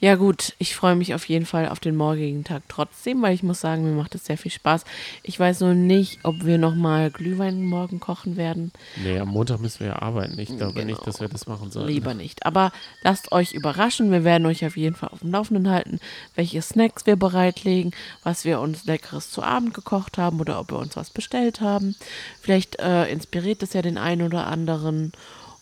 Ja 0.00 0.16
gut, 0.16 0.54
ich 0.58 0.74
freue 0.76 0.96
mich 0.96 1.14
auf 1.14 1.26
jeden 1.28 1.46
Fall 1.46 1.68
auf 1.68 1.80
den 1.80 1.96
morgigen 1.96 2.44
Tag 2.44 2.64
trotzdem, 2.68 3.22
weil 3.22 3.32
ich 3.32 3.42
muss 3.42 3.60
sagen, 3.60 3.84
mir 3.84 3.92
macht 3.96 4.14
es 4.14 4.26
sehr 4.26 4.36
viel 4.36 4.50
Spaß. 4.50 4.84
Ich 5.22 5.38
weiß 5.40 5.60
nur 5.60 5.72
nicht, 5.72 6.18
ob 6.24 6.44
wir 6.44 6.58
nochmal 6.58 7.10
Glühwein 7.10 7.64
morgen 7.64 8.00
kochen 8.00 8.36
werden. 8.36 8.72
Nee, 9.02 9.18
am 9.18 9.28
Montag 9.28 9.60
müssen 9.60 9.80
wir 9.80 9.86
ja 9.86 10.02
arbeiten. 10.02 10.38
Ich 10.38 10.48
glaube 10.54 10.74
Genau. 10.74 10.84
nicht, 10.86 11.06
dass 11.06 11.20
wir 11.20 11.28
das 11.28 11.46
machen 11.46 11.70
sollen. 11.70 11.86
Lieber 11.86 12.12
nicht. 12.12 12.44
Aber 12.44 12.70
lasst 13.02 13.32
euch 13.32 13.52
überraschen. 13.54 14.10
Wir 14.10 14.24
werden 14.24 14.44
euch 14.46 14.66
auf 14.66 14.76
jeden 14.76 14.96
Fall 14.96 15.08
auf 15.10 15.20
dem 15.20 15.30
Laufenden 15.30 15.70
halten, 15.70 16.00
welche 16.34 16.60
Snacks 16.60 17.06
wir 17.06 17.16
bereitlegen, 17.16 17.92
was 18.24 18.44
wir 18.44 18.60
uns 18.60 18.84
Leckeres 18.84 19.30
zu 19.30 19.42
Abend 19.42 19.72
gekocht 19.72 20.18
haben 20.18 20.38
oder 20.38 20.60
ob 20.60 20.70
wir 20.70 20.78
uns 20.80 20.96
was 20.96 21.08
bestellt 21.10 21.62
haben. 21.62 21.94
Vielleicht 22.42 22.78
äh, 22.78 23.06
inspiriert 23.10 23.62
es 23.62 23.72
ja 23.72 23.80
den 23.80 23.96
einen 23.96 24.22
oder 24.26 24.48
anderen. 24.48 25.12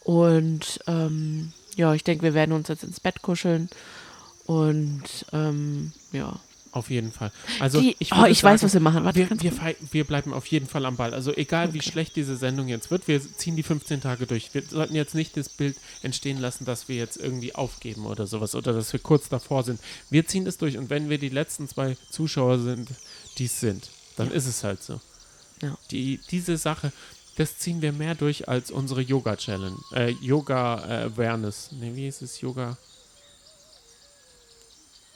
Und 0.01 0.81
ähm, 0.89 1.53
ja, 1.77 1.95
ich 1.95 2.05
denke, 2.05 2.23
wir 2.25 2.35
werden 2.35 2.53
uns 2.53 2.69
jetzt 2.69 2.85
ins 2.85 3.01
Bett 3.01 3.23
kuscheln. 3.23 3.69
Und 4.47 5.03
ähm, 5.33 5.93
ja. 6.13 6.39
Auf 6.73 6.89
jeden 6.89 7.13
Fall. 7.13 7.31
Also 7.61 7.81
Die- 7.83 7.95
ich, 7.99 8.13
oh, 8.15 8.25
ich 8.25 8.43
weiß, 8.43 8.61
sagen, 8.61 8.63
was 8.69 8.73
wir 8.73 8.81
machen. 8.81 9.05
Warte, 9.05 9.29
wir, 9.29 9.41
wir, 9.43 9.77
wir 9.91 10.05
bleiben 10.05 10.33
auf 10.33 10.47
jeden 10.47 10.67
Fall 10.67 10.87
am 10.87 10.97
Ball. 10.97 11.13
Also 11.13 11.31
egal, 11.35 11.75
wie 11.75 11.79
Okay. 11.81 11.91
schlecht 11.91 12.17
diese 12.17 12.35
Sendung 12.37 12.67
jetzt 12.67 12.91
wird, 12.91 13.09
wir 13.09 13.21
ziehen 13.21 13.57
die 13.57 13.63
15 13.63 14.01
Tage 14.01 14.27
durch. 14.27 14.55
Wir 14.55 14.63
sollten 14.63 14.95
jetzt 14.95 15.15
nicht 15.15 15.37
das 15.37 15.51
Bild 15.51 15.77
entstehen 16.03 16.39
lassen, 16.41 16.65
dass 16.65 16.89
wir 16.89 16.97
jetzt 16.97 17.19
irgendwie 17.19 17.55
aufgeben 17.55 18.07
oder 18.07 18.27
sowas 18.27 18.55
oder 18.55 18.73
dass 18.73 18.91
wir 18.95 19.01
kurz 19.01 19.29
davor 19.29 19.65
sind. 19.65 19.81
Wir 20.09 20.27
ziehen 20.27 20.47
das 20.47 20.57
durch 20.57 20.79
und 20.79 20.89
wenn 20.89 21.11
wir 21.11 21.19
die 21.19 21.29
letzten 21.29 21.69
zwei 21.69 21.95
Zuschauer 22.11 22.59
sind, 22.59 22.89
die 23.37 23.45
es 23.45 23.61
sind, 23.61 23.91
dann 24.17 24.31
ist 24.31 24.47
es 24.47 24.65
halt 24.65 24.83
so. 24.83 24.99
Ja. 25.61 25.77
Die, 25.91 26.21
diese 26.31 26.57
Sache, 26.57 26.91
das 27.37 27.59
ziehen 27.59 27.81
wir 27.83 27.93
mehr 27.93 28.15
durch 28.15 28.49
als 28.49 28.71
unsere 28.71 29.01
Yoga-Challenge. 29.01 29.77
Äh, 29.95 30.11
Yoga-Awareness. 30.21 31.71
nee, 31.73 31.95
wie 31.95 32.09
ist 32.09 32.23
es? 32.23 32.41
Yoga. 32.41 32.77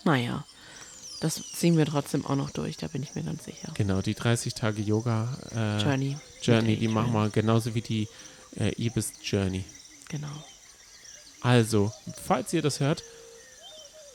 Naja, 0.05 0.45
das 1.21 1.43
ziehen 1.53 1.77
wir 1.77 1.87
trotzdem 1.87 2.25
auch 2.27 2.37
noch 2.37 2.51
durch, 2.51 2.77
da 2.77 2.87
bin 2.89 3.03
ich 3.03 3.15
mir 3.15 3.23
ganz 3.25 3.45
sicher. 3.45 3.73
Genau, 3.75 4.03
die 4.03 4.15
30 4.15 4.55
Tage 4.55 4.83
Yoga 4.83 5.37
äh, 5.55 5.83
Journey. 5.83 6.17
Journey, 6.43 6.77
die 6.77 6.89
machen 6.89 7.13
wir 7.13 7.29
genauso 7.31 7.75
wie 7.75 7.81
die 7.81 8.09
äh, 8.57 8.73
Ibis 8.81 9.13
Journey. 9.23 9.65
Genau. 10.09 10.29
Also, 11.41 11.93
falls 12.25 12.53
ihr 12.53 12.63
das 12.63 12.81
hört, 12.81 13.03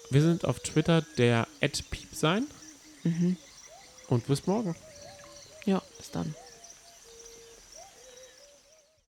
wir 0.10 0.22
sind 0.22 0.46
auf 0.46 0.60
Twitter 0.60 1.02
der 1.18 1.48
@piepsein 1.90 2.48
Mhm. 3.04 3.36
und 4.10 4.28
bis 4.28 4.46
morgen. 4.46 4.76
Ja, 5.66 5.82
bis 5.98 6.12
dann. 6.12 6.36